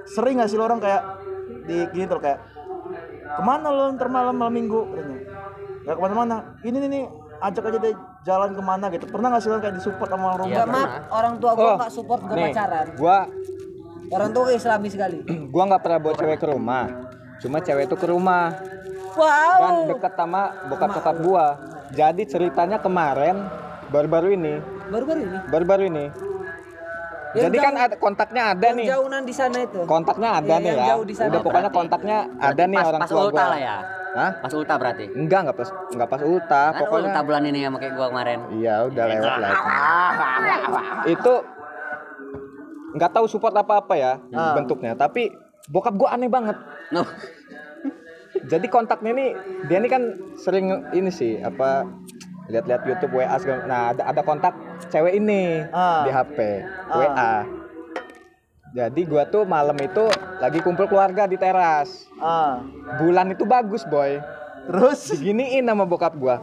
[0.09, 1.03] sering gak sih lo orang kayak
[1.69, 2.41] di gini tuh kayak
[3.29, 5.19] ke mana lo ntar malam malam minggu katanya
[5.83, 7.05] gak ke mana-mana ini nih nih
[7.39, 10.39] ajak aja deh jalan ke mana gitu pernah gak sih lo kayak disupport sama orang
[10.43, 12.87] rumah Enggak maaf, orang tua gua Oh, nggak support gua Nih, pacaran.
[12.95, 13.19] gua
[14.09, 15.19] Orang tua gua islami sekali.
[15.53, 16.85] gua nggak pernah bawa cewek ke rumah.
[17.39, 18.57] Cuma cewek itu ke rumah
[19.13, 19.59] Wow.
[19.59, 21.47] dan deket sama bokap bokap gua.
[21.91, 23.49] Jadi ceritanya kemarin
[23.89, 24.55] baru-baru ini,
[24.89, 25.37] Baru-baru ini.
[25.47, 26.05] baru-baru ini.
[27.29, 28.87] Yang Jadi kan jauh- ada kontaknya ada yang nih.
[28.89, 29.81] jaunan di sana itu.
[29.85, 30.87] Kontaknya ada Iya, nih yang ya.
[30.89, 31.79] jauh di sana Udah pokoknya berarti.
[31.79, 33.49] kontaknya ada Berarti nih pas, orang pas tua ulta gua.
[33.49, 33.77] lah ya
[34.09, 34.31] Hah?
[34.35, 37.77] pas ulta berarti Enggak, enggak pas enggak pas ulta, kan pokoknya ulta bulan ini sama
[37.79, 39.69] kayak gue kemarin Iya, udah lewat lah itu.
[41.11, 41.33] Itu
[42.91, 44.55] nggak tahu support apa-apa ya Ah.
[44.55, 45.29] bentuknya, tapi
[45.67, 46.57] bokap gua aneh banget.
[46.89, 47.05] no.
[48.41, 49.29] Jadi kontaknya nih
[49.67, 50.03] dia ini kan
[50.35, 51.85] sering ini sih apa
[52.49, 54.57] lihat-lihat YouTube WA segala nah ada ada kontak
[54.89, 56.05] cewek ini Ah.
[56.05, 56.39] di HP
[56.89, 56.97] Ah.
[56.97, 57.33] WA
[58.69, 60.05] jadi gua tuh malam itu
[60.39, 62.05] lagi kumpul keluarga di teras.
[62.21, 62.61] Ah.
[63.01, 64.21] bulan itu bagus boy.
[64.69, 65.17] Terus?
[65.17, 66.37] Diginiin sama bokap gua.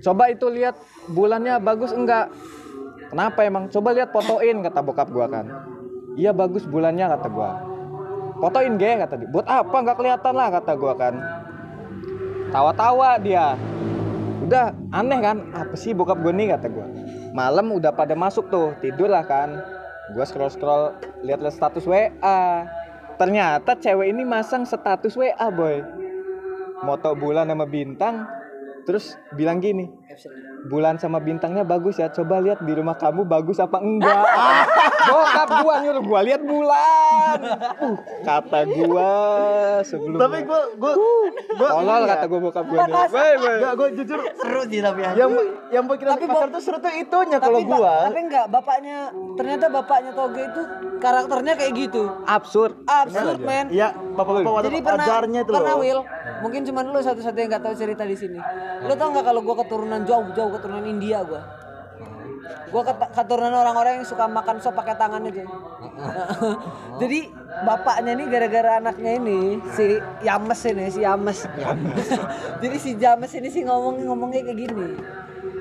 [0.00, 0.76] Coba itu lihat
[1.12, 2.32] bulannya bagus enggak?
[3.12, 3.68] Kenapa emang?
[3.68, 5.46] Coba lihat fotoin kata bokap gua kan.
[6.16, 7.60] Iya bagus bulannya kata gua.
[8.40, 9.28] Fotoin ge kata dia.
[9.28, 9.76] Buat apa?
[9.84, 11.14] Nggak kelihatan lah kata gua kan.
[12.48, 13.58] Tawa-tawa dia
[14.44, 15.36] udah aneh kan?
[15.56, 16.86] Apa sih bokap gua nih kata gua.
[17.34, 19.58] Malam udah pada masuk tuh tidur lah kan.
[20.12, 20.92] Gua scroll scroll
[21.24, 22.68] lihat-lihat status WA
[23.14, 25.80] ternyata cewek ini masang status WA boy.
[26.84, 28.28] Moto bulan sama bintang
[28.84, 29.88] terus bilang gini
[30.64, 32.08] bulan sama bintangnya bagus ya.
[32.08, 34.24] Coba lihat di rumah kamu bagus apa enggak.
[35.10, 37.38] Bokap gua nyuruh gua lihat bulan.
[37.76, 39.12] Uh, kata gua
[39.84, 40.92] sebelum tapi gua gua
[41.60, 42.94] gua tolol ini ya, kata gua bokap gua nih.
[43.12, 43.54] Woi, woi.
[43.60, 45.10] Enggak, gua jujur seru sih tapi ya.
[45.12, 45.30] Yang
[45.68, 48.08] yang buat kita Tapi pasar tuh seru tuh itunya kalau gua.
[48.08, 48.98] tapi enggak bapaknya
[49.36, 50.62] ternyata bapaknya Toge itu
[51.04, 52.02] karakternya kayak gitu.
[52.24, 52.72] Absurd.
[52.88, 53.66] Absurd men.
[53.68, 55.82] Iya, bapak-bapak jadi pernah wajarnya itu pernah loh.
[55.84, 56.00] Will
[56.40, 58.40] mungkin cuma lu satu-satu yang nggak tahu cerita di sini.
[58.84, 60.24] Lu tau nggak kalau gua keturunan jauh
[60.54, 61.42] jauh keturunan India gua.
[62.70, 65.42] Gua ket- keturunan orang-orang yang suka makan sop pakai tangan aja
[67.00, 67.30] jadi
[67.62, 71.46] bapaknya nih gara-gara anaknya ini si Yames ini si Yames.
[72.62, 74.88] Jadi si James ini sih ngomong ngomongnya kayak gini.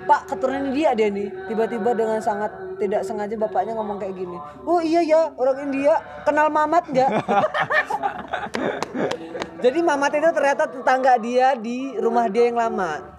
[0.09, 1.29] Pak keturunan India dia nih.
[1.47, 2.49] Tiba-tiba dengan sangat
[2.81, 4.37] tidak sengaja bapaknya ngomong kayak gini.
[4.65, 6.01] Oh iya ya orang India.
[6.25, 7.09] Kenal Mamat nggak?
[9.63, 13.12] Jadi Mamat itu ternyata tetangga dia di rumah dia yang lama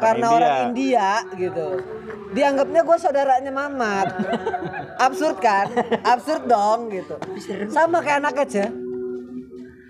[0.00, 0.36] karena India.
[0.36, 1.68] orang India gitu.
[2.34, 4.08] Dianggapnya gue saudaranya Mamat.
[5.00, 5.70] Absurd kan?
[6.02, 7.16] Absurd dong gitu.
[7.70, 8.66] Sama kayak anak aja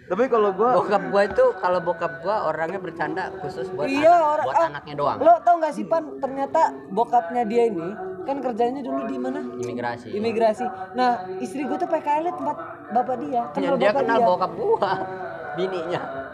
[0.06, 4.22] Tapi kalau gua bokap gua itu kalau bokap gua orangnya bercanda khusus buat iya anak,
[4.38, 5.18] orang buat ah, anaknya doang.
[5.18, 6.22] lo tau gak sih pan?
[6.22, 6.60] Ternyata
[6.94, 7.90] bokapnya dia ini
[8.22, 9.42] kan kerjanya dulu di mana?
[9.58, 10.14] Imigrasi.
[10.14, 10.62] Imigrasi.
[10.94, 12.56] Nah istri gue tuh PKL tempat
[12.94, 13.34] bapak dia.
[13.34, 14.28] Ya, kenal dia bapak kenal dia.
[14.30, 14.90] bokap gua.
[15.58, 16.25] Bininya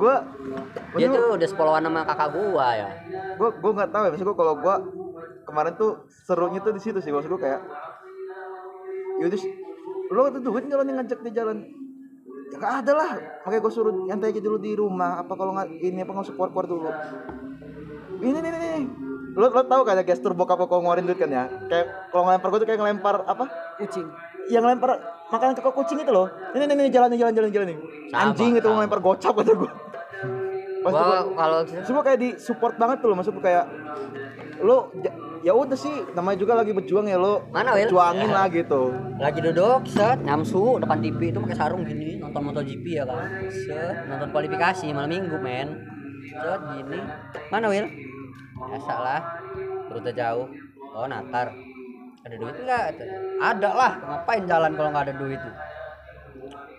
[0.00, 0.24] gua
[0.96, 2.88] dia tuh udah sepuluhan sama kakak gua ya.
[3.36, 4.74] Gua gua nggak tahu ya maksud gua kalau gua
[5.44, 7.60] kemarin tuh serunya tuh di situ sih maksud gua kayak
[9.20, 9.40] yaudah
[10.10, 11.58] lo tuh duit nggak lo nih ngajak di jalan.
[12.50, 13.10] Ya nggak ada lah
[13.44, 16.34] makanya gua suruh nyantai aja dulu di rumah apa kalau nggak ini apa nggak usah
[16.34, 16.90] keluar keluar dulu.
[18.24, 18.84] Ini nih nih nih
[19.36, 21.44] lo lo tahu kayak gestur bokap lo kalau ngeluarin duit kan ya?
[21.68, 23.44] Kayak kalau ngelempar gua tuh kayak ngelempar apa?
[23.76, 24.08] Kucing.
[24.50, 26.26] Yang lempar makanan ke kucing itu loh.
[26.50, 27.78] Ini nih nih jalan nih jalan jalan jalan nih.
[28.10, 28.74] Sama, anjing itu sama.
[28.76, 29.70] ngelempar gocap kata gua.
[30.80, 33.64] Pas gua gua- kalau semua kayak di support banget tuh loh maksud kayak
[34.60, 37.88] lo ya, ya udah sih namanya juga lagi berjuang ya lo Mana, Wil?
[37.88, 38.92] juangin lah gitu.
[39.16, 44.04] Lagi duduk set nyamsu depan TV itu pakai sarung gini nonton MotoGP ya kan set
[44.04, 45.68] nonton kualifikasi malam minggu men.
[46.26, 46.98] Set gini.
[47.48, 47.88] Mana Will
[48.60, 49.20] biasa lah
[49.88, 50.44] rute jauh.
[50.90, 51.54] Oh natar
[52.20, 52.82] ada duit enggak
[53.40, 53.68] ada.
[53.72, 53.92] Lah.
[53.96, 55.40] Ngapain jalan kalau nggak ada duit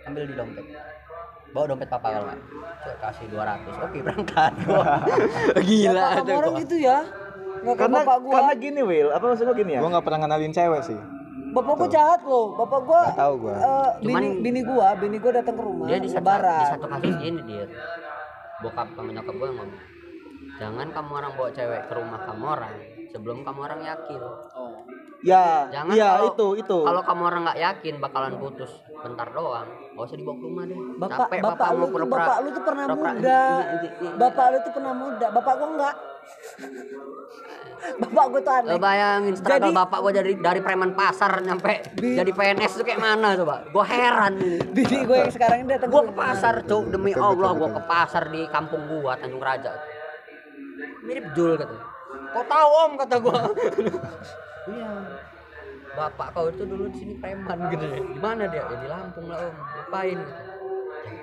[0.01, 0.65] ambil di dompet.
[1.51, 2.39] Bawa dompet papa kalau nggak.
[3.01, 4.53] Kasih 200 oke berangkat.
[5.67, 6.97] Gila tuh sama orang gitu ya.
[7.61, 8.33] Nggak karena bapak gua.
[8.41, 9.79] karena gini Will apa maksud gua gini ya?
[9.81, 10.99] Gua nggak pernah kenalin cewek sih.
[11.51, 12.47] Bapak gua jahat loh.
[12.57, 13.53] Bapak gua Nggak tahu gua.
[13.53, 16.85] eh, Cuman- bini bini gua bini gua datang ke rumah dia di satu, di satu
[16.89, 17.65] kasus ini dia
[18.61, 19.69] bokap sama nyokap gue ngomong
[20.61, 22.73] jangan kamu orang bawa cewek ke rumah kamu orang
[23.11, 24.19] sebelum kamu orang yakin.
[25.21, 26.77] Ya jangan ya kalau- itu itu.
[26.81, 29.69] kalau kamu orang nggak yakin bakalan putus bentar doang.
[29.91, 30.77] Gak usah dibawa ke rumah deh.
[30.97, 33.41] Bapak Capek bapak bapakmu lu bapak lu tuh pernah muda.
[34.17, 35.25] Bapak lu tuh pernah muda.
[35.29, 35.95] Bapak gua enggak
[38.01, 38.71] bapak gua tuh aneh.
[38.71, 42.85] Lo bayangin struggle Jadi- bapak gue dari dari preman pasar nyampe Bi- jadi PNS tuh
[42.85, 43.65] kayak mana coba?
[43.67, 44.33] Gue heran.
[44.71, 48.23] Bini gue yang sekarang ini datang gue ke pasar cok demi Allah gue ke pasar
[48.27, 49.73] di kampung gua Tanjung Raja.
[51.03, 51.90] Mirip Jul kata
[52.31, 53.39] kau tahu om kata gua.
[54.63, 54.91] Iya.
[55.91, 57.99] Bapak kau itu dulu di sini preman gitu ya.
[57.99, 58.63] Di mana dia?
[58.63, 59.53] Ya di Lampung lah om.
[59.53, 60.17] Ngapain?
[60.17, 60.49] Gitu ya,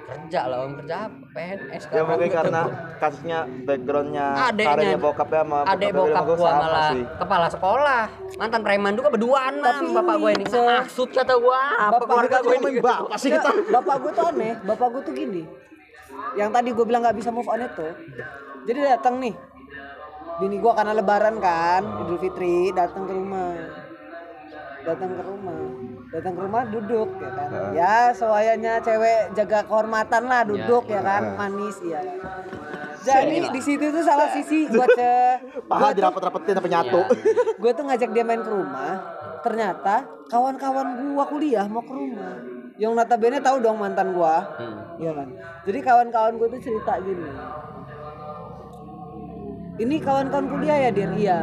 [0.06, 0.70] kerja lah om.
[0.76, 1.16] Kerja apa?
[1.30, 2.76] PNS ya mungkin kata karena gua.
[2.98, 7.04] kasusnya backgroundnya Adeknya- karirnya bokapnya sama adek bokap gua gua sama malah sih.
[7.16, 8.02] kepala sekolah.
[8.36, 10.44] Mantan preman juga berduaan Tapi sama bapak gua ini.
[10.44, 12.72] Se- maksud kata gua apa Bapak keluarga gua ini?
[12.78, 13.30] bapak sih.
[13.30, 14.52] Kita bapak gue tuh aneh.
[14.60, 15.42] Bapak gue tuh gini.
[16.34, 17.86] Yang tadi gue bilang nggak bisa move on itu
[18.64, 19.32] jadi datang nih
[20.38, 23.58] bini gue karena lebaran kan idul fitri datang ke rumah.
[24.86, 25.58] Datang ke rumah.
[26.08, 27.48] Datang ke rumah duduk ya kan?
[27.74, 31.34] Ya soalnya cewek jaga kehormatan lah duduk ya, kan?
[31.34, 32.00] manis iya.
[33.02, 33.26] Kan.
[33.28, 37.02] jadi di situ tuh salah sisi buat ce paha dirapet-rapetin sampai nyatu.
[37.58, 38.94] Gue tuh ngajak dia main ke rumah.
[39.42, 42.38] Ternyata kawan-kawan gua kuliah mau ke rumah.
[42.78, 44.54] Yang notabene tahu dong mantan gua.
[44.54, 45.02] Hmm.
[45.02, 45.28] Iya kan?
[45.66, 47.26] Jadi kawan-kawan gue tuh cerita gini
[49.78, 51.10] ini kawan-kawan kuliah ya dir?
[51.14, 51.38] Iya.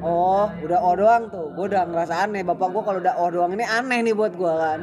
[0.00, 1.50] Oh udah oh doang tuh.
[1.58, 2.46] Gue udah ngerasa aneh.
[2.46, 4.80] Bapak gue kalau udah oh doang ini aneh nih buat gue kan?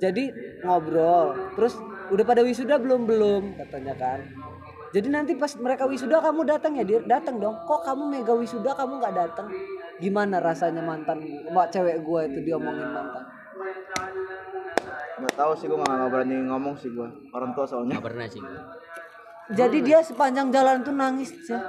[0.00, 0.32] Jadi
[0.64, 1.36] ngobrol.
[1.54, 1.76] Terus
[2.08, 3.04] udah pada wisuda belum?
[3.04, 4.24] Belum katanya kan.
[4.88, 7.04] Jadi nanti pas mereka wisuda kamu datang ya dir?
[7.04, 7.60] Datang dong.
[7.68, 9.52] Kok kamu mega wisuda kamu nggak datang?
[10.00, 11.20] Gimana rasanya mantan
[11.52, 13.24] mak cewek gue itu diomongin mantan?
[15.18, 18.00] Nggak tahu sih gue nggak berani ngomong sih gue orang tua soalnya.
[18.00, 18.62] Nggak pernah sih gua.
[19.48, 21.60] Jadi dia sepanjang jalan tuh nangis ya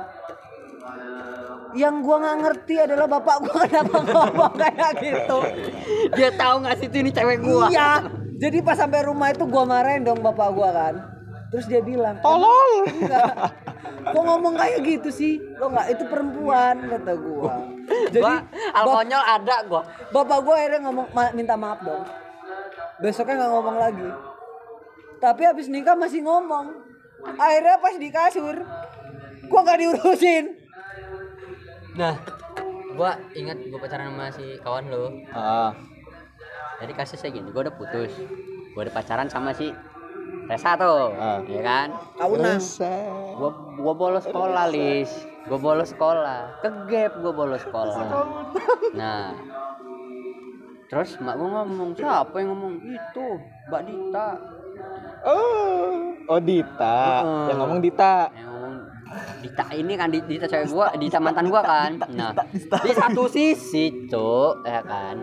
[1.78, 5.38] yang gua nggak ngerti adalah bapak gua kenapa ngomong kayak gitu.
[6.18, 7.70] Dia tahu nggak sih itu ini cewek gua?
[7.70, 8.10] Iya.
[8.40, 10.96] Jadi pas sampai rumah itu gua marahin dong bapak gua kan.
[11.54, 12.90] Terus dia bilang Tolol.
[12.90, 13.54] enggak?
[14.02, 15.38] Kok ngomong kayak gitu sih?
[15.58, 15.94] Lo nggak?
[15.94, 17.54] Itu perempuan kata gua.
[18.10, 18.36] Jadi gua
[18.74, 19.82] al bap- konyol ada gua.
[20.10, 22.02] bapak gua akhirnya ngomong "Ma- minta maaf dong.
[22.98, 24.10] Besoknya nggak ngomong lagi.
[25.20, 26.79] Tapi habis nikah masih ngomong
[27.26, 28.56] akhirnya pas di kasur
[29.46, 30.46] gua nggak diurusin.
[31.96, 32.16] Nah
[32.94, 35.72] gua ingat gua pacaran sama si kawan lo Ah,
[36.80, 38.14] jadi kasusnya gini gua udah putus.
[38.72, 39.72] Gua udah pacaran sama si
[40.46, 41.42] Resa tuh Ah.
[41.46, 41.88] ya kan?
[42.18, 42.58] Kaunang.
[43.38, 45.12] gua gua bolos sekolah lis.
[45.46, 46.62] Gua bolos sekolah.
[46.62, 48.06] Ke gap gua bolos sekolah.
[48.94, 49.34] Nah
[50.90, 53.26] terus mak gua ngomong siapa yang ngomong itu
[53.70, 54.30] mbak Dita.
[55.20, 55.59] Oh,
[56.30, 57.00] oh Dita.
[57.20, 57.46] Heeh.
[57.50, 58.14] Yang ngomong Dita.
[58.30, 58.76] yang ngomong
[59.40, 62.30] Dita ini kan Di- Dita cewek gua Dita mantan gua kan nah
[62.80, 65.18] di satu sisi cuk ya kan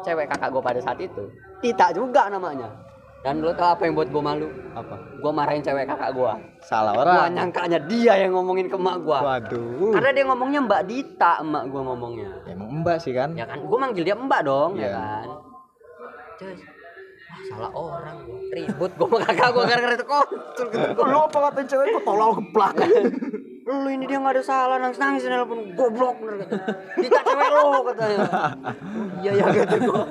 [0.00, 1.28] cewek kakak gua pada saat itu
[1.58, 2.70] Dita juga namanya
[3.18, 4.94] dan lo tau apa yang buat gua malu Apa?
[5.18, 7.34] gua marahin cewek kakak gua Salah gua orang.
[7.34, 9.92] nyangkanya dia yang ngomongin ke emak gua Waduh.
[9.92, 13.34] karena dia ngomongnya Mbak Dita emak gua ngomongnya Ya, emang mbak sih kan?
[13.34, 14.90] ya kan gua manggil dia mbak dong ya Iya.
[14.94, 15.40] kan wah
[17.58, 18.16] salah orang
[18.54, 22.30] ribut gua sama kakak gua gara-gara itu konsul gitu lu apa katain cewek gue tolol
[22.38, 22.74] geplak
[23.68, 26.56] lu ini dia nggak ada salah nangis nangis nelpon goblok bener kata.
[27.04, 28.18] Dita cewek lo katanya
[29.20, 30.02] iya ya kata gua.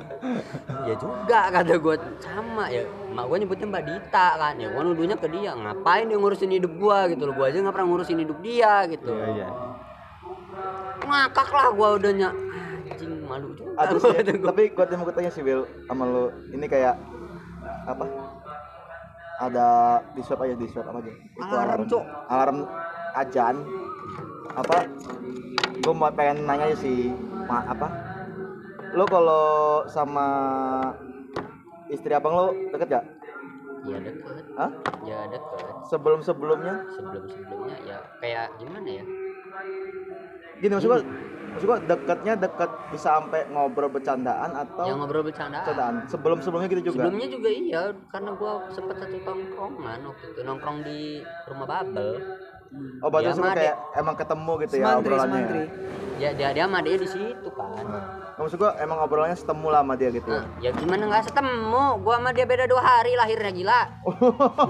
[0.86, 1.96] Ya juga kata gua.
[2.22, 2.86] Sama ya.
[3.18, 4.62] Mak gua nyebutnya mbak Dita kan.
[4.62, 5.58] Ya gua nuduhnya ke dia.
[5.58, 7.34] Ngapain dia ngurusin hidup gua gitu loh.
[7.34, 9.10] Gua aja nggak pernah ngurusin hidup dia gitu.
[9.10, 9.48] Iya, iya.
[11.02, 12.30] ngakak lah gua udahnya.
[12.94, 14.48] Anjing malu juga Ada gua sih, kata gua.
[14.54, 16.30] tapi gue mau tanya sih Will sama lu.
[16.54, 16.94] Ini kayak
[17.88, 18.06] apa?
[19.38, 19.68] Ada
[20.12, 21.12] di swab aja di swab apa aja?
[21.14, 22.04] Itu Alarm, Cuk.
[22.28, 22.58] Alarm
[23.16, 23.56] ajan.
[24.58, 24.78] Apa?
[25.78, 27.14] Gue mau pengen nanya aja sih,
[27.46, 27.88] ma, apa?
[28.98, 30.28] Lo kalau sama
[31.88, 33.06] istri abang lo deket gak?
[33.88, 34.72] ya deket Hah?
[35.08, 36.84] ya deket Sebelum sebelumnya?
[36.92, 39.06] sebelum sebelumnya ya kayak gimana ya
[40.60, 41.00] Gini maksud gua,
[41.58, 45.96] maksud gua deketnya deket bisa sampai ngobrol bercandaan atau yang ngobrol bercandaan bercandaan.
[46.06, 47.02] Sebelum sebelumnya gitu juga.
[47.02, 51.00] Sebelumnya juga iya, karena gua sempet satu tongkrongan waktu itu nongkrong di
[51.46, 52.10] rumah Babel.
[53.00, 55.40] Oh, berarti Ya, semua sama kayak emang ketemu gitu ya semantri obrolannya.
[55.40, 55.64] semantri
[56.18, 57.78] Ya dia dia sama dia di situ kan.
[57.80, 58.04] Nah,
[58.36, 60.36] maksud gua emang obrolannya setemu lah sama dia gitu ya.
[60.36, 61.84] Nah, ya gimana nggak ketemu?
[62.02, 63.82] Gua sama dia beda dua hari lahirnya gila.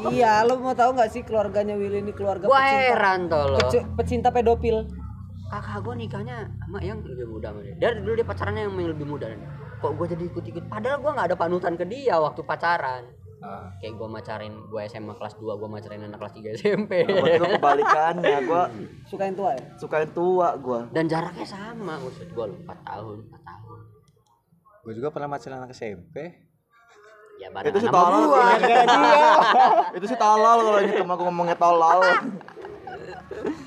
[0.08, 3.58] iya lo mau tahu nggak sih keluarganya Willy ini keluarga Gua pecinta heran toh lo.
[3.60, 4.78] peci- pecinta pedofil
[5.48, 7.76] Kakak gua nikahnya sama yang lebih muda sama dia.
[7.80, 9.32] Dari dulu dia pacarannya yang lebih muda.
[9.80, 10.64] Kok gua jadi ikut-ikut?
[10.68, 13.07] Padahal gua nggak ada panutan ke dia waktu pacaran.
[13.40, 13.69] Ah.
[13.80, 16.91] Kayak gua macarin gua SMA kelas 2, gua macarin anak kelas 3 SMP.
[17.07, 18.64] Berarti gua kebalikannya, gua
[19.07, 20.80] suka yang tua ya suka yang tua gua.
[20.91, 23.80] Dan jaraknya sama, maksud gua 4 tahun, 4 tahun.
[24.88, 26.48] Gue juga pernah pacaran anak SMP.
[27.44, 28.24] Ya barang Itu sih tolol.
[29.99, 31.99] Itu sih tolol kalau ini temen aku ngomongnya tolol.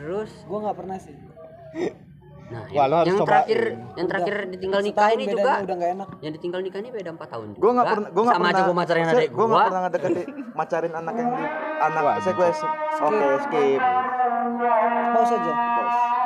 [0.00, 0.32] terus?
[0.48, 1.12] Gue nggak pernah sih.
[2.50, 6.08] Nah Wah, yang, yang terakhir yang terakhir udah, ditinggal nikah ini juga udah gak enak.
[6.18, 7.62] yang ditinggal nikah ini beda 4 tahun juga.
[7.62, 10.26] Gue nggak pernah gue nggak pernah aja gue macarin adik gue nggak pernah ngedeketin
[10.58, 11.44] macarin anak yang di
[11.78, 12.72] anak Wah, saya gue skip.
[12.98, 13.80] oke okay, skip.
[15.14, 15.52] Pause aja.
[15.54, 16.20] Pause.